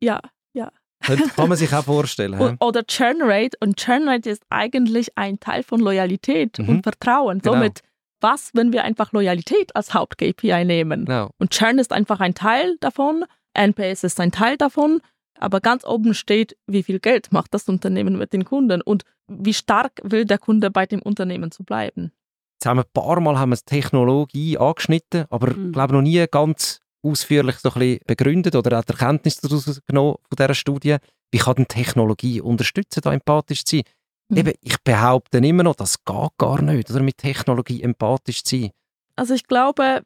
Ja, 0.00 0.20
ja. 0.52 0.70
Kann 1.00 1.48
man 1.48 1.58
sich 1.58 1.72
auch 1.74 1.84
vorstellen. 1.84 2.56
oder 2.60 2.86
Churn 2.86 3.18
Rate. 3.22 3.56
Und 3.60 3.76
Churn 3.76 4.08
Rate 4.08 4.30
ist 4.30 4.42
eigentlich 4.50 5.16
ein 5.16 5.40
Teil 5.40 5.62
von 5.62 5.80
Loyalität 5.80 6.58
mhm. 6.58 6.68
und 6.68 6.82
Vertrauen. 6.82 7.40
Genau. 7.40 7.54
Somit 7.54 7.80
was, 8.20 8.50
wenn 8.54 8.72
wir 8.72 8.84
einfach 8.84 9.12
Loyalität 9.12 9.74
als 9.74 9.94
Haupt-KPI 9.94 10.64
nehmen? 10.64 11.04
No. 11.04 11.30
Und 11.38 11.50
Churn 11.50 11.78
ist 11.78 11.92
einfach 11.92 12.20
ein 12.20 12.34
Teil 12.34 12.76
davon, 12.80 13.24
NPS 13.54 14.04
ist 14.04 14.20
ein 14.20 14.32
Teil 14.32 14.56
davon, 14.56 15.00
aber 15.38 15.60
ganz 15.60 15.84
oben 15.84 16.14
steht, 16.14 16.56
wie 16.66 16.82
viel 16.82 17.00
Geld 17.00 17.32
macht 17.32 17.54
das 17.54 17.68
Unternehmen 17.68 18.18
mit 18.18 18.32
den 18.32 18.44
Kunden 18.44 18.82
und 18.82 19.04
wie 19.26 19.54
stark 19.54 20.00
will 20.02 20.24
der 20.24 20.38
Kunde 20.38 20.70
bei 20.70 20.86
dem 20.86 21.00
Unternehmen 21.00 21.50
zu 21.50 21.64
bleiben. 21.64 22.12
Jetzt 22.54 22.66
haben 22.66 22.78
wir 22.78 22.84
ein 22.84 22.92
paar 22.92 23.20
Mal 23.20 23.38
haben 23.38 23.50
wir 23.50 23.56
Technologie 23.56 24.58
angeschnitten, 24.58 25.24
aber 25.30 25.54
mhm. 25.54 25.66
ich 25.66 25.72
glaube 25.72 25.94
noch 25.94 26.02
nie 26.02 26.24
ganz 26.30 26.80
ausführlich 27.02 27.56
so 27.56 27.70
ein 27.70 27.78
bisschen 27.78 28.00
begründet 28.06 28.54
oder 28.54 28.78
auch 28.78 28.84
die 28.84 28.92
Erkenntnis 28.92 29.40
daraus 29.40 29.80
genommen 29.86 30.16
von 30.28 30.36
dieser 30.36 30.54
Studie. 30.54 30.96
Wie 31.30 31.38
kann 31.38 31.54
denn 31.54 31.68
Technologie 31.68 32.40
unterstützen, 32.40 33.00
da 33.02 33.12
empathisch 33.12 33.64
zu 33.64 33.76
sein? 33.76 33.84
Mhm. 34.30 34.36
Eben, 34.36 34.52
ich 34.60 34.76
behaupte 34.82 35.38
immer 35.38 35.62
noch, 35.64 35.74
das 35.74 36.04
geht 36.04 36.30
gar 36.38 36.62
nicht, 36.62 36.90
oder 36.90 37.02
mit 37.02 37.18
Technologie 37.18 37.82
empathisch 37.82 38.42
zu 38.44 38.60
sein. 38.60 38.70
Also 39.16 39.34
ich 39.34 39.46
glaube, 39.46 40.02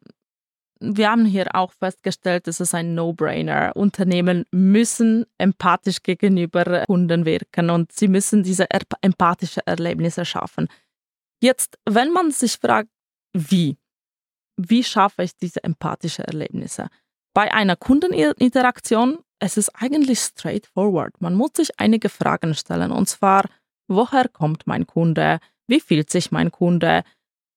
wir 0.80 1.10
haben 1.10 1.24
hier 1.24 1.54
auch 1.54 1.72
festgestellt, 1.72 2.48
es 2.48 2.60
ist 2.60 2.74
ein 2.74 2.94
No-Brainer. 2.94 3.72
Unternehmen 3.74 4.44
müssen 4.50 5.24
empathisch 5.38 6.02
gegenüber 6.02 6.84
Kunden 6.86 7.24
wirken 7.24 7.70
und 7.70 7.92
sie 7.92 8.08
müssen 8.08 8.42
diese 8.42 8.66
empathische 9.00 9.66
Erlebnisse 9.66 10.24
schaffen. 10.24 10.68
Jetzt, 11.40 11.78
wenn 11.88 12.12
man 12.12 12.30
sich 12.32 12.56
fragt, 12.56 12.90
wie, 13.32 13.76
wie 14.56 14.84
schaffe 14.84 15.22
ich 15.22 15.36
diese 15.36 15.62
empathische 15.62 16.26
Erlebnisse? 16.26 16.88
Bei 17.34 17.52
einer 17.52 17.76
Kundeninteraktion, 17.76 19.18
es 19.38 19.56
ist 19.56 19.70
eigentlich 19.70 20.20
straightforward. 20.20 21.20
Man 21.20 21.34
muss 21.34 21.50
sich 21.56 21.78
einige 21.78 22.08
Fragen 22.08 22.54
stellen 22.54 22.90
und 22.90 23.08
zwar, 23.08 23.44
Woher 23.88 24.28
kommt 24.28 24.66
mein 24.66 24.86
Kunde? 24.86 25.38
Wie 25.66 25.80
fühlt 25.80 26.10
sich 26.10 26.30
mein 26.30 26.50
Kunde? 26.50 27.02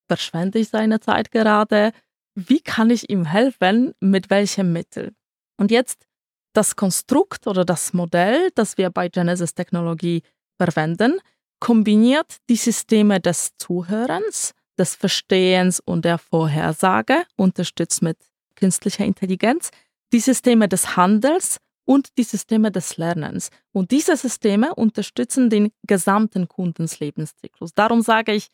Verschwende 0.07 0.59
ich 0.59 0.69
seine 0.69 0.99
Zeit 0.99 1.31
gerade? 1.31 1.91
Wie 2.35 2.59
kann 2.59 2.89
ich 2.89 3.09
ihm 3.09 3.25
helfen? 3.25 3.93
Mit 3.99 4.29
welchem 4.29 4.73
Mittel? 4.73 5.13
Und 5.57 5.71
jetzt 5.71 6.05
das 6.53 6.75
Konstrukt 6.75 7.47
oder 7.47 7.65
das 7.65 7.93
Modell, 7.93 8.49
das 8.55 8.77
wir 8.77 8.89
bei 8.89 9.09
Genesis 9.09 9.53
Technologie 9.53 10.23
verwenden, 10.57 11.19
kombiniert 11.59 12.37
die 12.49 12.55
Systeme 12.55 13.19
des 13.19 13.51
Zuhörens, 13.57 14.53
des 14.77 14.95
Verstehens 14.95 15.79
und 15.79 16.05
der 16.05 16.17
Vorhersage, 16.17 17.23
unterstützt 17.35 18.01
mit 18.01 18.17
künstlicher 18.55 19.05
Intelligenz, 19.05 19.71
die 20.13 20.19
Systeme 20.19 20.67
des 20.67 20.95
Handels 20.95 21.57
und 21.87 22.17
die 22.17 22.23
Systeme 22.23 22.71
des 22.71 22.97
Lernens. 22.97 23.49
Und 23.71 23.91
diese 23.91 24.17
Systeme 24.17 24.75
unterstützen 24.75 25.49
den 25.49 25.71
gesamten 25.87 26.47
Kundenslebenszyklus. 26.47 27.73
Darum 27.73 28.01
sage 28.01 28.33
ich, 28.33 28.49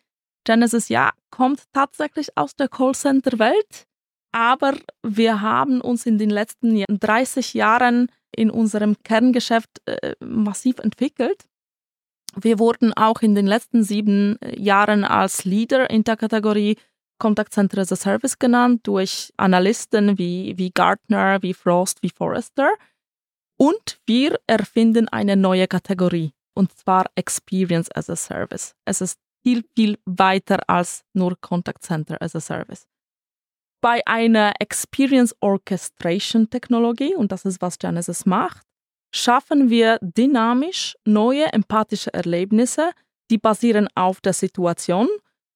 Genesis 0.45 0.89
ja 0.89 1.11
kommt 1.31 1.63
tatsächlich 1.73 2.37
aus 2.37 2.55
der 2.55 2.67
Callcenter-Welt, 2.67 3.85
aber 4.31 4.75
wir 5.03 5.41
haben 5.41 5.81
uns 5.81 6.05
in 6.05 6.17
den 6.17 6.29
letzten 6.29 6.83
30 6.87 7.53
Jahren 7.53 8.07
in 8.35 8.49
unserem 8.49 8.97
Kerngeschäft 9.03 9.81
äh, 9.85 10.15
massiv 10.19 10.79
entwickelt. 10.79 11.45
Wir 12.35 12.59
wurden 12.59 12.93
auch 12.93 13.21
in 13.21 13.35
den 13.35 13.47
letzten 13.47 13.83
sieben 13.83 14.41
äh, 14.41 14.59
Jahren 14.59 15.03
als 15.03 15.45
Leader 15.45 15.89
in 15.89 16.03
der 16.03 16.17
Kategorie 16.17 16.77
Contact 17.19 17.53
Center 17.53 17.79
as 17.79 17.91
a 17.91 17.95
Service 17.95 18.37
genannt 18.37 18.81
durch 18.83 19.31
Analysten 19.37 20.17
wie, 20.17 20.57
wie 20.57 20.71
Gartner, 20.71 21.41
wie 21.41 21.53
Frost, 21.53 22.03
wie 22.03 22.09
Forrester. 22.09 22.69
Und 23.63 23.97
wir 24.05 24.41
erfinden 24.45 25.07
eine 25.07 25.37
neue 25.37 25.69
Kategorie, 25.69 26.33
und 26.53 26.77
zwar 26.77 27.05
Experience 27.15 27.89
as 27.95 28.09
a 28.09 28.15
Service. 28.17 28.75
Es 28.83 28.99
ist 28.99 29.17
viel, 29.41 29.63
viel 29.73 29.97
weiter 30.03 30.59
als 30.67 31.05
nur 31.13 31.39
Contact 31.39 31.81
Center 31.81 32.21
as 32.21 32.35
a 32.35 32.41
Service. 32.41 32.89
Bei 33.79 34.05
einer 34.05 34.51
Experience 34.59 35.33
Orchestration 35.39 36.49
Technologie, 36.49 37.15
und 37.15 37.31
das 37.31 37.45
ist, 37.45 37.61
was 37.61 37.79
Genesis 37.79 38.25
macht, 38.25 38.67
schaffen 39.15 39.69
wir 39.69 39.97
dynamisch 40.01 40.97
neue 41.05 41.45
empathische 41.53 42.13
Erlebnisse, 42.13 42.91
die 43.31 43.37
basieren 43.37 43.87
auf 43.95 44.19
der 44.19 44.33
Situation 44.33 45.07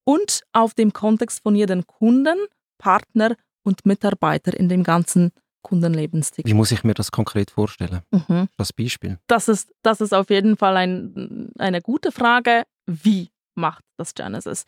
und 0.05 0.43
auf 0.53 0.73
dem 0.73 0.93
Kontext 0.93 1.43
von 1.43 1.55
jedem 1.55 1.85
Kunden, 1.85 2.37
Partner 2.77 3.35
und 3.65 3.85
Mitarbeiter 3.85 4.57
in 4.57 4.69
dem 4.69 4.83
ganzen 4.83 5.33
Kundenlebensstil. 5.67 6.45
Wie 6.45 6.53
muss 6.53 6.71
ich 6.71 6.85
mir 6.85 6.93
das 6.93 7.11
konkret 7.11 7.51
vorstellen? 7.51 8.01
Mhm. 8.11 8.47
Das 8.55 8.71
Beispiel. 8.71 9.19
Das 9.27 9.49
ist, 9.49 9.73
das 9.81 9.99
ist 9.99 10.13
auf 10.13 10.29
jeden 10.29 10.55
Fall 10.55 10.77
ein, 10.77 11.51
eine 11.59 11.81
gute 11.81 12.13
Frage. 12.13 12.63
Wie 12.85 13.31
macht 13.55 13.83
das 13.97 14.13
Genesis? 14.13 14.63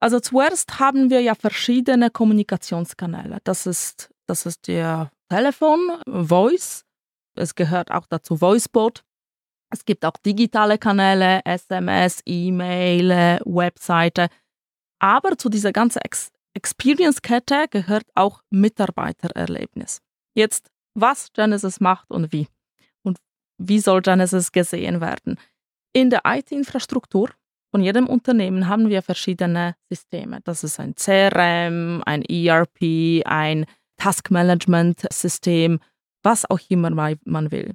Also 0.00 0.18
zuerst 0.18 0.80
haben 0.80 1.10
wir 1.10 1.20
ja 1.20 1.34
verschiedene 1.34 2.08
Kommunikationskanäle. 2.08 3.38
Das 3.44 3.66
ist, 3.66 4.10
das 4.26 4.46
ist 4.46 4.66
der 4.66 5.12
Telefon, 5.28 5.78
Voice. 6.06 6.84
Es 7.36 7.54
gehört 7.54 7.90
auch 7.90 8.06
dazu 8.08 8.40
VoiceBot. 8.40 9.04
Es 9.70 9.84
gibt 9.84 10.06
auch 10.06 10.16
digitale 10.24 10.78
Kanäle, 10.78 11.40
SMS, 11.44 12.20
E-Mail, 12.24 13.40
Webseite. 13.44 14.28
Aber 14.98 15.36
zu 15.36 15.50
dieser 15.50 15.72
ganzen 15.72 16.00
Experience-Kette 16.54 17.66
gehört 17.70 18.06
auch 18.14 18.42
Mitarbeitererlebnis. 18.50 20.00
Jetzt, 20.34 20.70
was 20.94 21.32
Genesis 21.32 21.80
macht 21.80 22.10
und 22.10 22.32
wie. 22.32 22.48
Und 23.02 23.18
wie 23.58 23.80
soll 23.80 24.02
Genesis 24.02 24.52
gesehen 24.52 25.00
werden? 25.00 25.38
In 25.94 26.10
der 26.10 26.22
IT-Infrastruktur 26.24 27.30
von 27.70 27.82
jedem 27.82 28.06
Unternehmen 28.06 28.68
haben 28.68 28.88
wir 28.88 29.02
verschiedene 29.02 29.74
Systeme. 29.88 30.40
Das 30.44 30.62
ist 30.62 30.78
ein 30.78 30.94
CRM, 30.94 32.02
ein 32.04 32.22
ERP, 32.22 33.26
ein 33.26 33.66
Task-Management-System, 33.96 35.80
was 36.22 36.48
auch 36.50 36.60
immer 36.68 36.90
man 36.90 37.50
will. 37.50 37.74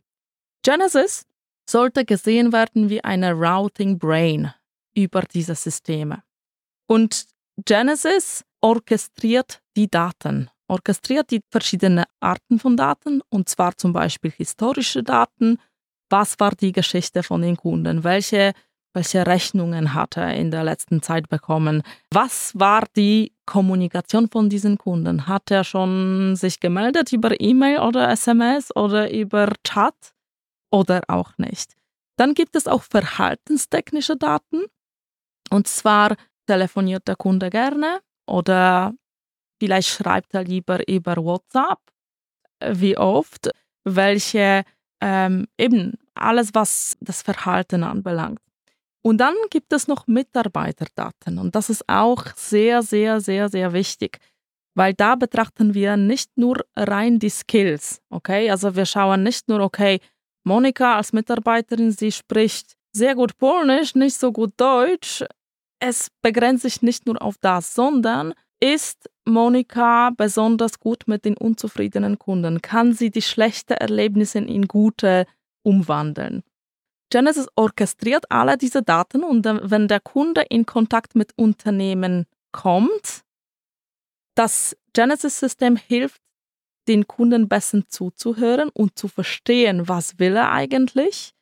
Genesis 0.63 1.25
sollte 1.69 2.05
gesehen 2.05 2.53
werden 2.53 2.89
wie 2.89 3.03
eine 3.03 3.33
Routing 3.33 3.97
Brain 3.97 4.53
über 4.95 5.21
diese 5.21 5.55
Systeme. 5.55 6.23
Und 6.87 7.25
Genesis 7.65 8.45
orchestriert 8.67 9.61
die 9.77 9.89
Daten, 9.89 10.49
orchestriert 10.67 11.31
die 11.31 11.39
verschiedenen 11.49 12.03
Arten 12.19 12.59
von 12.59 12.75
Daten, 12.75 13.21
und 13.29 13.47
zwar 13.47 13.77
zum 13.77 13.93
Beispiel 13.93 14.31
historische 14.31 15.03
Daten. 15.03 15.57
Was 16.09 16.37
war 16.39 16.51
die 16.51 16.73
Geschichte 16.73 17.23
von 17.23 17.41
den 17.41 17.55
Kunden? 17.55 18.03
Welche, 18.03 18.51
welche 18.93 19.25
Rechnungen 19.25 19.93
hat 19.93 20.17
er 20.17 20.35
in 20.35 20.51
der 20.51 20.65
letzten 20.65 21.01
Zeit 21.01 21.29
bekommen? 21.29 21.81
Was 22.11 22.51
war 22.59 22.83
die 22.97 23.31
Kommunikation 23.45 24.27
von 24.27 24.49
diesen 24.49 24.77
Kunden? 24.77 25.27
Hat 25.27 25.49
er 25.49 25.63
schon 25.63 26.35
sich 26.35 26.59
gemeldet 26.59 27.13
über 27.13 27.39
E-Mail 27.39 27.79
oder 27.79 28.09
SMS 28.09 28.75
oder 28.75 29.09
über 29.09 29.53
Chat 29.63 30.13
oder 30.71 31.03
auch 31.07 31.37
nicht? 31.37 31.73
Dann 32.17 32.33
gibt 32.33 32.57
es 32.57 32.67
auch 32.67 32.83
verhaltenstechnische 32.83 34.17
Daten. 34.17 34.65
Und 35.51 35.67
zwar 35.67 36.17
telefoniert 36.47 37.07
der 37.07 37.15
Kunde 37.15 37.49
gerne 37.49 38.01
oder 38.27 38.93
vielleicht 39.59 39.89
schreibt 39.89 40.33
er 40.33 40.43
lieber 40.43 40.87
über 40.87 41.15
WhatsApp, 41.17 41.79
wie 42.63 42.97
oft, 42.97 43.49
welche 43.83 44.63
ähm, 45.01 45.47
eben 45.57 45.93
alles, 46.15 46.53
was 46.53 46.97
das 46.99 47.21
Verhalten 47.21 47.83
anbelangt. 47.83 48.39
Und 49.03 49.19
dann 49.19 49.35
gibt 49.49 49.71
es 49.71 49.87
noch 49.87 50.07
Mitarbeiterdaten 50.07 51.39
und 51.39 51.55
das 51.55 51.69
ist 51.69 51.87
auch 51.87 52.25
sehr, 52.35 52.81
sehr, 52.81 53.21
sehr, 53.21 53.47
sehr 53.47 53.71
wichtig, 53.71 54.19
weil 54.75 54.93
da 54.93 55.15
betrachten 55.15 55.73
wir 55.73 55.95
nicht 55.97 56.37
nur 56.37 56.65
rein 56.75 57.19
die 57.19 57.29
Skills, 57.29 58.01
okay? 58.09 58.49
Also 58.49 58.75
wir 58.75 58.85
schauen 58.85 59.23
nicht 59.23 59.47
nur, 59.47 59.61
okay, 59.61 59.99
Monika 60.43 60.97
als 60.97 61.13
Mitarbeiterin, 61.13 61.91
sie 61.91 62.11
spricht 62.11 62.75
sehr 62.91 63.15
gut 63.15 63.37
Polnisch, 63.37 63.95
nicht 63.95 64.17
so 64.17 64.31
gut 64.31 64.53
Deutsch, 64.57 65.23
es 65.79 66.09
begrenzt 66.21 66.63
sich 66.63 66.81
nicht 66.81 67.05
nur 67.05 67.21
auf 67.21 67.35
das, 67.39 67.73
sondern 67.73 68.33
ist 68.59 69.09
Monika 69.25 70.11
besonders 70.11 70.79
gut 70.79 71.03
mit 71.07 71.25
den 71.25 71.37
unzufriedenen 71.37 72.17
Kunden? 72.17 72.61
Kann 72.61 72.93
sie 72.93 73.11
die 73.11 73.21
schlechten 73.21 73.73
Erlebnisse 73.73 74.39
in 74.39 74.67
gute 74.67 75.25
umwandeln? 75.63 76.43
Genesis 77.09 77.47
orchestriert 77.55 78.29
alle 78.31 78.57
diese 78.57 78.83
Daten 78.83 79.23
und 79.23 79.45
wenn 79.45 79.87
der 79.87 79.99
Kunde 79.99 80.41
in 80.49 80.65
Kontakt 80.65 81.15
mit 81.15 81.31
Unternehmen 81.37 82.25
kommt, 82.51 83.21
das 84.35 84.75
Genesis-System 84.93 85.77
hilft, 85.77 86.21
den 86.87 87.07
Kunden 87.07 87.47
besser 87.47 87.87
zuzuhören 87.87 88.69
und 88.69 88.97
zu 88.97 89.07
verstehen, 89.07 89.87
was 89.87 90.19
will 90.19 90.35
er 90.35 90.51
eigentlich. 90.51 91.33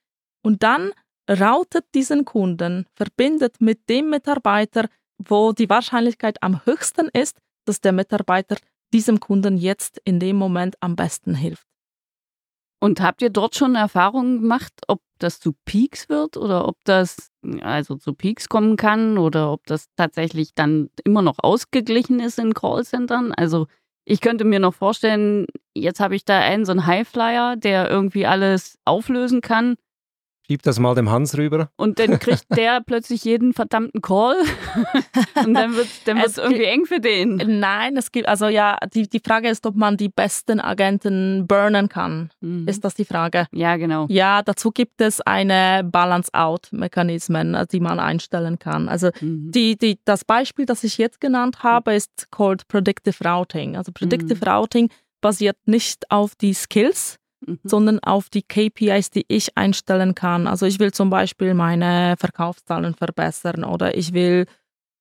Und 0.43 0.63
dann 0.63 0.91
routet 1.29 1.85
diesen 1.93 2.25
Kunden, 2.25 2.85
verbindet 2.95 3.59
mit 3.59 3.89
dem 3.89 4.09
Mitarbeiter, 4.09 4.87
wo 5.17 5.51
die 5.51 5.69
Wahrscheinlichkeit 5.69 6.41
am 6.41 6.65
höchsten 6.65 7.09
ist, 7.13 7.37
dass 7.65 7.81
der 7.81 7.93
Mitarbeiter 7.93 8.57
diesem 8.93 9.19
Kunden 9.19 9.57
jetzt 9.57 9.99
in 10.03 10.19
dem 10.19 10.35
Moment 10.35 10.75
am 10.81 10.95
besten 10.95 11.35
hilft. 11.35 11.65
Und 12.79 13.01
habt 13.01 13.21
ihr 13.21 13.29
dort 13.29 13.55
schon 13.55 13.75
Erfahrungen 13.75 14.41
gemacht, 14.41 14.73
ob 14.87 15.01
das 15.17 15.39
zu 15.39 15.53
Peaks 15.65 16.09
wird 16.09 16.37
oder 16.37 16.67
ob 16.67 16.77
das 16.83 17.31
also 17.61 17.95
zu 17.95 18.13
Peaks 18.13 18.49
kommen 18.49 18.75
kann 18.75 19.17
oder 19.17 19.51
ob 19.51 19.65
das 19.65 19.87
tatsächlich 19.95 20.53
dann 20.53 20.89
immer 21.03 21.21
noch 21.21 21.39
ausgeglichen 21.39 22.19
ist 22.19 22.37
in 22.37 22.53
Callcentern? 22.53 23.31
Also 23.31 23.67
ich 24.03 24.21
könnte 24.21 24.43
mir 24.43 24.59
noch 24.59 24.73
vorstellen, 24.73 25.47
jetzt 25.73 25.99
habe 25.99 26.15
ich 26.15 26.25
da 26.25 26.37
einen 26.39 26.65
so 26.65 26.73
einen 26.73 26.85
Highflyer, 26.85 27.55
der 27.55 27.89
irgendwie 27.89 28.27
alles 28.27 28.77
auflösen 28.85 29.41
kann 29.41 29.77
Schieb 30.47 30.61
das 30.61 30.79
mal 30.79 30.93
dem 30.93 31.09
Hans 31.09 31.37
rüber. 31.37 31.69
Und 31.75 31.97
dann 31.97 32.19
kriegt 32.19 32.45
der 32.55 32.81
plötzlich 32.85 33.23
jeden 33.23 33.53
verdammten 33.53 34.01
Call. 34.01 34.35
und 35.45 35.53
dann 35.53 35.75
wird 35.75 35.87
es 35.87 36.03
dann 36.03 36.17
irgendwie 36.17 36.65
eng 36.65 36.85
für 36.85 36.99
den. 36.99 37.59
Nein, 37.59 37.97
es 37.97 38.11
gibt, 38.11 38.27
also 38.27 38.47
ja, 38.47 38.77
die, 38.93 39.09
die 39.09 39.19
Frage 39.19 39.49
ist, 39.49 39.65
ob 39.65 39.75
man 39.75 39.97
die 39.97 40.09
besten 40.09 40.59
Agenten 40.59 41.47
burnen 41.47 41.89
kann. 41.89 42.29
Mhm. 42.41 42.67
Ist 42.67 42.85
das 42.85 42.93
die 42.93 43.05
Frage? 43.05 43.47
Ja, 43.51 43.77
genau. 43.77 44.05
Ja, 44.09 44.43
dazu 44.43 44.71
gibt 44.71 45.01
es 45.01 45.19
eine 45.21 45.83
Balance-Out-Mechanismen, 45.83 47.57
die 47.71 47.79
man 47.79 47.99
einstellen 47.99 48.59
kann. 48.59 48.87
Also 48.87 49.09
mhm. 49.21 49.51
die, 49.51 49.77
die, 49.77 49.99
das 50.05 50.25
Beispiel, 50.25 50.65
das 50.65 50.83
ich 50.83 50.97
jetzt 50.97 51.19
genannt 51.19 51.63
habe, 51.63 51.95
ist 51.95 52.27
called 52.31 52.67
Predictive 52.67 53.23
Routing. 53.23 53.77
Also 53.77 53.91
Predictive 53.91 54.39
mhm. 54.45 54.51
Routing 54.51 54.89
basiert 55.21 55.57
nicht 55.65 56.11
auf 56.11 56.35
die 56.35 56.53
Skills, 56.53 57.17
mhm. 57.45 57.59
sondern 57.63 57.99
auf 57.99 58.29
die 58.29 58.43
KPIs, 58.43 59.11
die 59.11 59.25
ich 59.27 59.57
einstellen 59.57 60.15
kann. 60.15 60.47
Also 60.47 60.65
ich 60.65 60.79
will 60.79 60.91
zum 60.91 61.09
Beispiel 61.09 61.53
meine 61.53 62.15
Verkaufszahlen 62.17 62.95
verbessern 62.95 63.63
oder 63.63 63.97
ich 63.97 64.13
will 64.13 64.45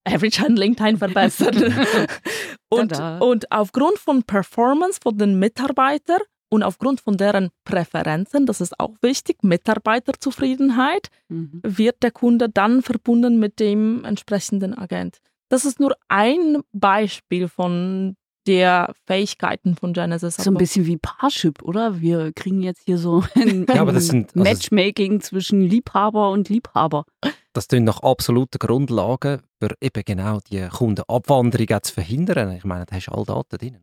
Average 0.05 0.43
Handling 0.43 0.77
Time 0.77 0.99
verbessern. 0.99 1.57
und, 2.69 3.01
und 3.21 3.53
aufgrund 3.53 3.99
von 3.99 4.23
Performance 4.23 5.01
von 5.03 5.17
den 5.17 5.39
Mitarbeitern 5.39 6.21
und 6.51 6.63
aufgrund 6.63 7.01
von 7.01 7.17
deren 7.17 7.51
Präferenzen, 7.65 8.47
das 8.47 8.61
ist 8.61 8.79
auch 8.79 8.95
wichtig, 9.01 9.43
Mitarbeiterzufriedenheit, 9.43 11.09
mhm. 11.29 11.61
wird 11.63 12.03
der 12.03 12.11
Kunde 12.11 12.49
dann 12.49 12.83
verbunden 12.83 13.39
mit 13.39 13.61
dem 13.61 14.05
entsprechenden 14.05 14.77
Agent. 14.77 15.19
Das 15.49 15.65
ist 15.65 15.81
nur 15.81 15.97
ein 16.09 16.63
Beispiel 16.73 17.49
von 17.49 18.17
der 18.47 18.95
Fähigkeiten 19.07 19.77
von 19.77 19.93
Genesis. 19.93 20.37
So 20.37 20.51
ein 20.51 20.57
bisschen 20.57 20.87
wie 20.87 20.97
Parship, 20.97 21.63
oder? 21.63 22.01
Wir 22.01 22.33
kriegen 22.33 22.61
jetzt 22.61 22.83
hier 22.85 22.99
so 22.99 23.25
ein, 23.35 23.67
ja, 23.69 23.81
aber 23.81 23.93
das 23.93 24.09
sind, 24.09 24.37
also 24.37 24.43
Matchmaking 24.43 25.21
zwischen 25.21 25.61
Liebhaber 25.61 26.31
und 26.31 26.49
Liebhaber. 26.49 27.05
Das 27.53 27.67
sind 27.71 27.85
nach 27.85 28.01
absoluten 28.01 28.59
Grundlagen, 28.59 29.41
für 29.61 29.75
eben 29.81 30.03
genau 30.05 30.41
die 30.51 30.67
Kundenabwanderung 30.69 31.83
zu 31.83 31.95
verhindern. 31.95 32.57
Ich 32.57 32.65
meine, 32.65 32.87
da 32.87 32.97
hast 32.97 33.07
du 33.07 33.13
alle 33.13 33.25
Daten 33.25 33.57
drin. 33.57 33.79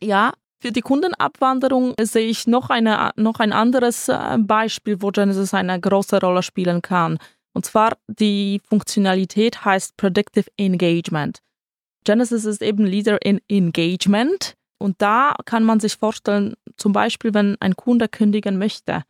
Ja, 0.00 0.32
für 0.62 0.70
die 0.70 0.80
Kundenabwanderung 0.80 1.94
sehe 2.00 2.28
ich 2.28 2.46
noch, 2.46 2.70
eine, 2.70 3.10
noch 3.16 3.40
ein 3.40 3.52
anderes 3.52 4.08
äh, 4.08 4.38
Beispiel, 4.38 5.02
wo 5.02 5.10
Genesis 5.10 5.54
eine 5.54 5.80
große 5.80 6.20
Rolle 6.20 6.42
spielen 6.42 6.82
kann. 6.82 7.18
Und 7.52 7.66
zwar 7.66 7.96
die 8.06 8.60
Funktionalität 8.64 9.64
heißt 9.64 9.96
Predictive 9.96 10.46
Engagement. 10.56 11.40
Genesis 12.04 12.44
ist 12.44 12.62
eben 12.62 12.84
Leader 12.84 13.24
in 13.24 13.40
Engagement. 13.48 14.54
Und 14.78 15.00
da 15.00 15.34
kann 15.44 15.62
man 15.62 15.78
sich 15.78 15.94
vorstellen, 15.94 16.54
zum 16.76 16.92
Beispiel, 16.92 17.34
wenn 17.34 17.56
ein 17.60 17.76
Kunde 17.76 18.08
kündigen 18.08 18.58
möchte 18.58 19.04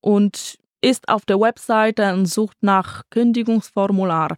und 0.00 0.56
ist 0.80 1.08
auf 1.08 1.24
der 1.24 1.40
Webseite 1.40 2.12
und 2.14 2.26
sucht 2.26 2.56
nach 2.60 3.02
Kündigungsformular. 3.10 4.36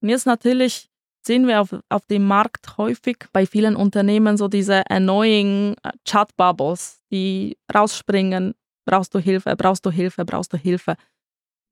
Und 0.00 0.08
jetzt 0.08 0.26
natürlich 0.26 0.88
sehen 1.26 1.46
wir 1.46 1.60
auf, 1.60 1.74
auf 1.88 2.06
dem 2.06 2.26
Markt 2.26 2.76
häufig 2.78 3.16
bei 3.32 3.46
vielen 3.46 3.76
Unternehmen 3.76 4.36
so 4.36 4.48
diese 4.48 4.88
annoying 4.90 5.74
äh, 5.82 5.90
Chat-Bubbles, 6.04 7.00
die 7.10 7.56
rausspringen, 7.72 8.54
brauchst 8.84 9.14
du 9.14 9.18
Hilfe, 9.18 9.56
brauchst 9.56 9.86
du 9.86 9.90
Hilfe, 9.90 10.24
brauchst 10.24 10.52
du 10.52 10.56
Hilfe. 10.56 10.94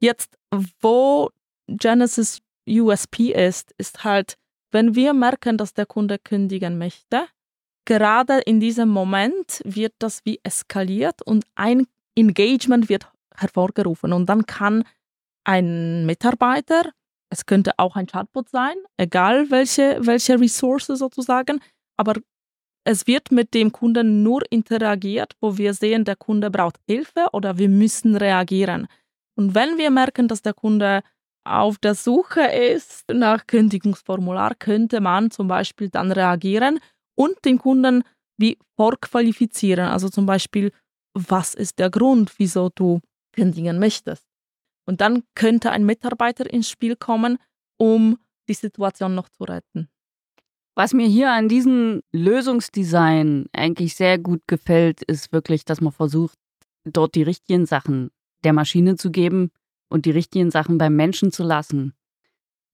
Jetzt, 0.01 0.37
wo 0.81 1.31
Genesis 1.67 2.41
USP 2.69 3.33
ist, 3.33 3.73
ist 3.79 4.05
halt, 4.05 4.37
wenn 4.73 4.95
wir 4.95 5.13
merken, 5.13 5.57
dass 5.57 5.75
der 5.75 5.87
Kunde 5.87 6.19
kündigen 6.19 6.79
möchte, 6.79 7.27
gerade 7.85 8.39
in 8.41 8.61
diesem 8.61 8.89
Moment 8.89 9.63
wird 9.65 9.95
das 9.99 10.25
wie 10.25 10.41
eskaliert 10.43 11.23
und 11.23 11.45
ein 11.55 11.87
Engagement 12.15 12.89
wird 12.89 13.07
hervorgerufen 13.37 14.13
und 14.13 14.27
dann 14.27 14.47
kann 14.47 14.85
ein 15.45 16.07
Mitarbeiter, 16.07 16.91
es 17.31 17.47
könnte 17.47 17.73
auch 17.79 17.97
ein 17.97 18.07
Chatbot 18.07 18.49
sein, 18.49 18.77
egal 18.97 19.51
welche, 19.51 19.99
welche 20.01 20.39
Ressource 20.39 20.87
sozusagen, 20.87 21.61
aber 21.97 22.15
es 22.85 23.07
wird 23.07 23.31
mit 23.31 23.55
dem 23.55 23.73
Kunden 23.73 24.23
nur 24.23 24.43
interagiert, 24.51 25.35
wo 25.41 25.57
wir 25.59 25.75
sehen, 25.75 26.05
der 26.05 26.17
Kunde 26.17 26.51
braucht 26.51 26.79
Hilfe 26.87 27.29
oder 27.33 27.59
wir 27.59 27.69
müssen 27.69 28.17
reagieren. 28.17 28.89
Und 29.37 29.55
wenn 29.55 29.79
wir 29.79 29.91
merken, 29.91 30.29
dass 30.29 30.43
der 30.43 30.55
Kunde 30.55 31.03
auf 31.45 31.79
der 31.79 31.95
Suche 31.95 32.43
ist 32.43 33.05
nach 33.13 33.47
Kündigungsformular, 33.47 34.55
könnte 34.55 35.01
man 35.01 35.31
zum 35.31 35.49
Beispiel 35.49 35.89
dann 35.89 36.13
reagieren 36.13 36.79
und 37.17 37.45
den 37.45 37.59
Kunden 37.59 38.05
wie 38.37 38.59
vorqualifizieren. 38.77 39.89
Also 39.89 40.09
zum 40.09 40.27
Beispiel, 40.27 40.73
was 41.15 41.55
ist 41.55 41.79
der 41.79 41.91
Grund, 41.91 42.33
wieso 42.39 42.71
du 42.75 43.01
kündigen 43.33 43.79
möchtest? 43.79 44.27
Und 44.87 45.01
dann 45.01 45.23
könnte 45.35 45.71
ein 45.71 45.85
Mitarbeiter 45.85 46.51
ins 46.51 46.69
Spiel 46.69 46.97
kommen, 46.97 47.39
um 47.79 48.19
die 48.49 48.55
Situation 48.55 49.15
noch 49.15 49.29
zu 49.29 49.45
retten. 49.45 49.89
Was 50.75 50.95
mir 50.95 51.07
hier 51.07 51.31
an 51.33 51.49
diesem 51.49 52.03
Lösungsdesign 52.13 53.47
eigentlich 53.53 53.95
sehr 53.95 54.19
gut 54.19 54.43
gefällt, 54.47 55.03
ist 55.03 55.33
wirklich, 55.33 55.65
dass 55.65 55.81
man 55.81 55.93
versucht, 55.93 56.39
dort 56.85 57.15
die 57.15 57.23
richtigen 57.23 57.67
Sachen 57.67 58.11
der 58.45 58.53
Maschine 58.53 58.97
zu 58.97 59.11
geben, 59.11 59.51
und 59.91 60.07
die 60.07 60.11
richtigen 60.11 60.51
Sachen 60.51 60.79
beim 60.79 60.97
Menschen 60.97 61.33
zu 61.33 61.43
lassen. 61.43 61.93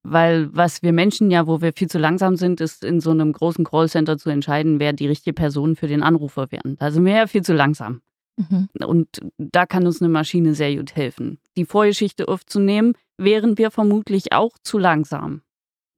Weil 0.04 0.54
was 0.54 0.82
wir 0.82 0.92
Menschen 0.92 1.32
ja, 1.32 1.48
wo 1.48 1.60
wir 1.60 1.72
viel 1.72 1.88
zu 1.88 1.98
langsam 1.98 2.36
sind, 2.36 2.60
ist 2.60 2.84
in 2.84 3.00
so 3.00 3.10
einem 3.10 3.32
großen 3.32 3.64
Callcenter 3.64 4.18
zu 4.18 4.30
entscheiden, 4.30 4.78
wer 4.78 4.92
die 4.92 5.08
richtige 5.08 5.34
Person 5.34 5.74
für 5.74 5.88
den 5.88 6.04
Anrufer 6.04 6.52
werden. 6.52 6.76
Da 6.76 6.92
sind 6.92 7.04
wir 7.04 7.16
ja 7.16 7.26
viel 7.26 7.42
zu 7.42 7.54
langsam. 7.54 8.02
Mhm. 8.36 8.68
Und 8.86 9.20
da 9.38 9.66
kann 9.66 9.86
uns 9.86 10.00
eine 10.00 10.10
Maschine 10.10 10.54
sehr 10.54 10.76
gut 10.76 10.94
helfen. 10.94 11.38
Die 11.56 11.64
Vorgeschichte 11.64 12.28
aufzunehmen, 12.28 12.92
wären 13.18 13.58
wir 13.58 13.70
vermutlich 13.72 14.32
auch 14.32 14.52
zu 14.62 14.78
langsam. 14.78 15.42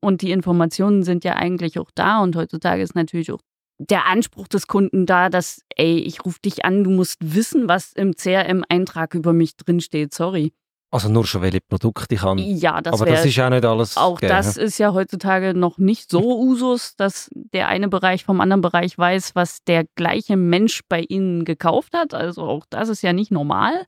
Und 0.01 0.23
die 0.23 0.31
Informationen 0.31 1.03
sind 1.03 1.25
ja 1.25 1.35
eigentlich 1.35 1.79
auch 1.79 1.91
da. 1.95 2.23
Und 2.23 2.37
heutzutage 2.37 2.83
ist 2.83 2.95
natürlich 2.95 3.33
auch 3.33 3.41
der 3.79 4.07
Anspruch 4.07 4.49
des 4.49 4.66
Kunden 4.66 5.07
da, 5.07 5.29
dass, 5.29 5.62
ey, 5.77 5.99
ich 5.99 6.25
rufe 6.25 6.41
dich 6.41 6.64
an, 6.64 6.85
du 6.85 6.91
musst 6.91 7.19
wissen, 7.21 7.69
was 7.69 7.93
im 7.93 8.14
CRM-Eintrag 8.14 9.14
über 9.14 9.33
mich 9.33 9.57
drinsteht. 9.57 10.14
Sorry. 10.14 10.53
Also 10.91 11.11
nur 11.11 11.26
schon, 11.26 11.43
welche 11.43 11.61
Produkte 11.61 12.14
ich 12.14 12.20
kann. 12.20 12.39
Ja, 12.39 12.80
das 12.80 12.95
Aber 12.95 13.07
wär, 13.07 13.16
das 13.16 13.26
ist 13.26 13.39
auch 13.39 13.51
nicht 13.51 13.64
alles. 13.64 13.97
Auch 13.97 14.20
gegeben. 14.20 14.36
das 14.36 14.57
ist 14.57 14.78
ja 14.78 14.95
heutzutage 14.95 15.53
noch 15.53 15.76
nicht 15.76 16.11
so 16.11 16.20
Usus, 16.41 16.97
dass 16.97 17.28
der 17.34 17.68
eine 17.68 17.89
Bereich 17.89 18.24
vom 18.24 18.41
anderen 18.41 18.62
Bereich 18.62 18.97
weiß, 18.97 19.34
was 19.34 19.62
der 19.64 19.84
gleiche 19.97 20.36
Mensch 20.36 20.80
bei 20.89 21.03
ihnen 21.03 21.45
gekauft 21.45 21.95
hat. 21.95 22.14
Also 22.14 22.43
auch 22.43 22.64
das 22.70 22.89
ist 22.89 23.03
ja 23.03 23.12
nicht 23.12 23.30
normal. 23.30 23.84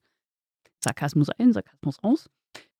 Sarkasmus 0.84 1.30
ein, 1.30 1.52
Sarkasmus 1.52 2.02
raus. 2.04 2.28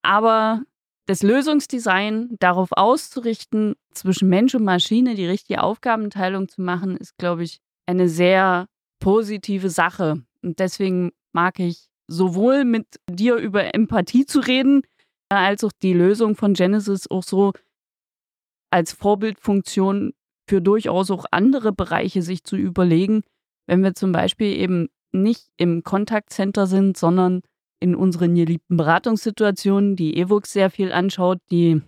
Aber 0.02 0.62
das 1.06 1.22
Lösungsdesign 1.22 2.36
darauf 2.38 2.68
auszurichten, 2.72 3.74
zwischen 3.92 4.28
Mensch 4.28 4.54
und 4.54 4.64
Maschine 4.64 5.14
die 5.14 5.26
richtige 5.26 5.62
Aufgabenteilung 5.62 6.48
zu 6.48 6.62
machen, 6.62 6.96
ist, 6.96 7.16
glaube 7.18 7.42
ich, 7.42 7.58
eine 7.86 8.08
sehr 8.08 8.66
positive 9.00 9.70
Sache. 9.70 10.22
Und 10.42 10.58
deswegen 10.58 11.10
mag 11.32 11.58
ich 11.58 11.89
sowohl 12.10 12.64
mit 12.64 12.86
dir 13.08 13.36
über 13.36 13.74
Empathie 13.74 14.26
zu 14.26 14.40
reden, 14.40 14.82
als 15.28 15.62
auch 15.62 15.72
die 15.80 15.92
Lösung 15.92 16.34
von 16.34 16.54
Genesis 16.54 17.08
auch 17.08 17.22
so 17.22 17.52
als 18.70 18.92
Vorbildfunktion 18.92 20.12
für 20.48 20.60
durchaus 20.60 21.10
auch 21.10 21.24
andere 21.30 21.72
Bereiche 21.72 22.22
sich 22.22 22.42
zu 22.42 22.56
überlegen, 22.56 23.22
wenn 23.66 23.82
wir 23.82 23.94
zum 23.94 24.10
Beispiel 24.12 24.56
eben 24.56 24.88
nicht 25.12 25.48
im 25.56 25.84
Kontaktcenter 25.84 26.66
sind, 26.66 26.96
sondern 26.96 27.42
in 27.80 27.94
unseren 27.94 28.34
geliebten 28.34 28.76
Beratungssituationen, 28.76 29.96
die 29.96 30.16
Evox 30.16 30.52
sehr 30.52 30.70
viel 30.70 30.92
anschaut, 30.92 31.38
die 31.50 31.80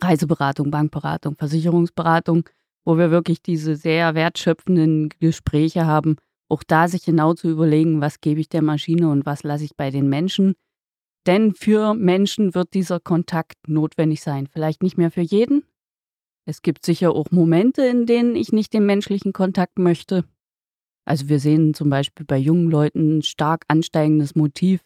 Reiseberatung, 0.00 0.70
Bankberatung, 0.70 1.36
Versicherungsberatung, 1.36 2.48
wo 2.84 2.98
wir 2.98 3.10
wirklich 3.10 3.42
diese 3.42 3.76
sehr 3.76 4.14
wertschöpfenden 4.14 5.10
Gespräche 5.20 5.86
haben, 5.86 6.16
auch 6.48 6.62
da 6.62 6.88
sich 6.88 7.04
genau 7.04 7.34
zu 7.34 7.48
überlegen, 7.48 8.00
was 8.00 8.20
gebe 8.20 8.40
ich 8.40 8.48
der 8.48 8.62
Maschine 8.62 9.08
und 9.10 9.26
was 9.26 9.42
lasse 9.42 9.64
ich 9.64 9.76
bei 9.76 9.90
den 9.90 10.08
Menschen. 10.08 10.54
Denn 11.26 11.54
für 11.54 11.94
Menschen 11.94 12.54
wird 12.54 12.74
dieser 12.74 13.00
Kontakt 13.00 13.68
notwendig 13.68 14.22
sein. 14.22 14.46
Vielleicht 14.46 14.82
nicht 14.82 14.96
mehr 14.96 15.10
für 15.10 15.22
jeden. 15.22 15.64
Es 16.48 16.62
gibt 16.62 16.86
sicher 16.86 17.10
auch 17.10 17.32
Momente, 17.32 17.84
in 17.84 18.06
denen 18.06 18.36
ich 18.36 18.52
nicht 18.52 18.72
den 18.72 18.86
menschlichen 18.86 19.32
Kontakt 19.32 19.78
möchte. 19.78 20.24
Also 21.04 21.28
wir 21.28 21.40
sehen 21.40 21.74
zum 21.74 21.90
Beispiel 21.90 22.24
bei 22.24 22.38
jungen 22.38 22.70
Leuten 22.70 23.22
stark 23.22 23.64
ansteigendes 23.66 24.36
Motiv, 24.36 24.84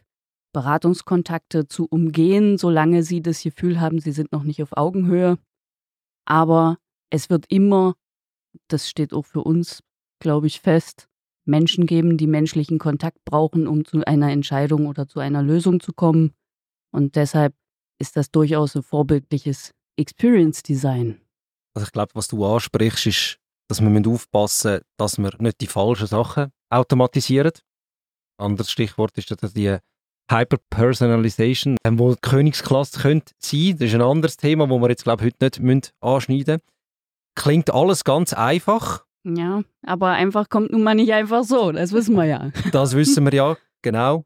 Beratungskontakte 0.55 1.69
zu 1.69 1.87
umgehen, 1.87 2.57
solange 2.57 3.03
sie 3.03 3.21
das 3.21 3.43
Gefühl 3.43 3.81
haben, 3.81 4.01
sie 4.01 4.13
sind 4.13 4.33
noch 4.33 4.43
nicht 4.43 4.63
auf 4.63 4.77
Augenhöhe. 4.77 5.39
Aber 6.27 6.79
es 7.11 7.29
wird 7.29 7.47
immer, 7.49 7.95
das 8.69 8.89
steht 8.89 9.13
auch 9.13 9.27
für 9.27 9.43
uns, 9.43 9.83
glaube 10.21 10.47
ich, 10.47 10.61
fest, 10.61 11.10
Menschen 11.45 11.87
geben, 11.87 12.17
die 12.17 12.27
menschlichen 12.27 12.79
Kontakt 12.79 13.25
brauchen, 13.25 13.67
um 13.67 13.85
zu 13.85 14.05
einer 14.05 14.31
Entscheidung 14.31 14.87
oder 14.87 15.09
zu 15.09 15.21
einer 15.21 15.43
Lösung 15.43 15.81
zu 15.81 15.93
kommen. 15.93 16.33
Und 16.93 17.17
deshalb 17.17 17.55
ist 17.99 18.17
das 18.17 18.31
durchaus 18.31 18.77
ein 18.77 18.83
vorbildliches 18.83 19.73
Experience 19.97 20.63
Design. 20.63 21.21
Also 21.75 21.87
ich 21.87 21.93
glaube, 21.93 22.13
was 22.15 22.29
du 22.29 22.45
ansprichst, 22.45 23.07
ist, 23.07 23.39
dass 23.69 23.81
wir 23.81 24.09
aufpassen 24.09 24.73
müssen, 24.73 24.85
dass 24.97 25.19
wir 25.19 25.33
nicht 25.39 25.61
die 25.61 25.67
falschen 25.67 26.07
Sachen 26.07 26.51
automatisieren. 26.71 27.53
Anderes 28.39 28.71
Stichwort 28.71 29.17
ist 29.19 29.31
dann 29.31 29.53
die 29.53 29.77
Hyper-Personalization, 30.31 31.77
ähm, 31.85 31.99
wo 31.99 32.15
die 32.15 32.21
Königsklasse 32.21 33.01
könnte 33.01 33.33
sein. 33.39 33.77
Das 33.79 33.89
ist 33.89 33.95
ein 33.95 34.03
anderes 34.03 34.37
Thema, 34.37 34.67
das 34.67 34.81
wir 34.81 34.89
jetzt 34.89 35.05
glaube 35.05 35.23
ich, 35.23 35.35
heute 35.35 35.65
nicht 35.65 35.93
anschneiden 36.01 36.55
müssen. 36.57 36.63
Klingt 37.35 37.71
alles 37.71 38.05
ganz 38.05 38.33
einfach. 38.33 39.05
Ja, 39.25 39.63
aber 39.85 40.11
einfach 40.13 40.49
kommt 40.49 40.73
nun 40.73 40.83
mal 40.83 40.95
nicht 40.95 41.13
einfach 41.13 41.45
so, 41.45 41.73
das 41.73 41.93
wissen 41.93 42.15
wir 42.17 42.25
ja. 42.25 42.51
Das 42.73 42.95
wissen 42.97 43.25
wir 43.25 43.35
ja, 43.35 43.57
genau. 43.83 44.25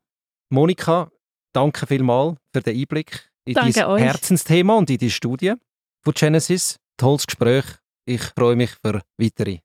Monika, 0.51 1.11
danke 1.53 1.87
vielmals 1.87 2.37
für 2.53 2.61
den 2.63 2.77
Einblick 2.77 3.31
in 3.45 3.55
Danke 3.55 3.73
dein 3.73 3.87
euch. 3.87 4.03
Herzensthema 4.03 4.75
und 4.77 4.89
in 4.91 4.99
die 4.99 5.11
Studie 5.11 5.55
von 6.03 6.15
Genesis. 6.15 6.79
Tolles 6.97 7.27
Gespräch. 7.27 7.65
Ich 8.07 8.23
freue 8.23 8.55
mich 8.57 8.71
für 8.85 9.01
weitere. 9.19 9.59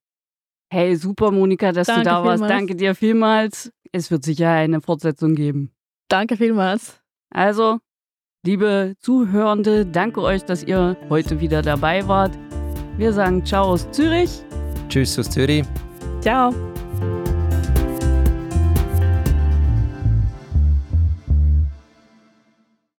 Hey, 0.71 0.95
super, 0.95 1.31
Monika, 1.31 1.71
dass 1.71 1.87
Danke 1.87 2.03
du 2.03 2.09
da 2.09 2.23
warst. 2.23 2.39
vielmals. 2.43 2.51
Danke 2.51 2.75
dir 2.75 2.95
vielmals. 2.95 3.71
Es 3.91 4.11
wird 4.11 4.23
sicher 4.23 4.49
eine 4.49 4.81
Fortsetzung 4.81 5.35
geben. 5.35 5.71
Danke 6.09 6.37
vielmals. 6.37 6.99
Also, 7.31 7.79
liebe 8.45 8.95
Zuhörende, 8.99 9.85
danke 9.85 10.21
euch, 10.21 10.43
dass 10.43 10.63
ihr 10.63 10.97
heute 11.09 11.39
wieder 11.39 11.61
dabei 11.61 12.07
wart. 12.07 12.37
Wir 12.97 13.13
sagen 13.13 13.45
Ciao 13.45 13.65
aus 13.65 13.89
Zürich. 13.91 14.43
Tschüss 14.89 15.17
aus 15.19 15.29
Zürich. 15.29 15.63
Ciao. 16.21 16.53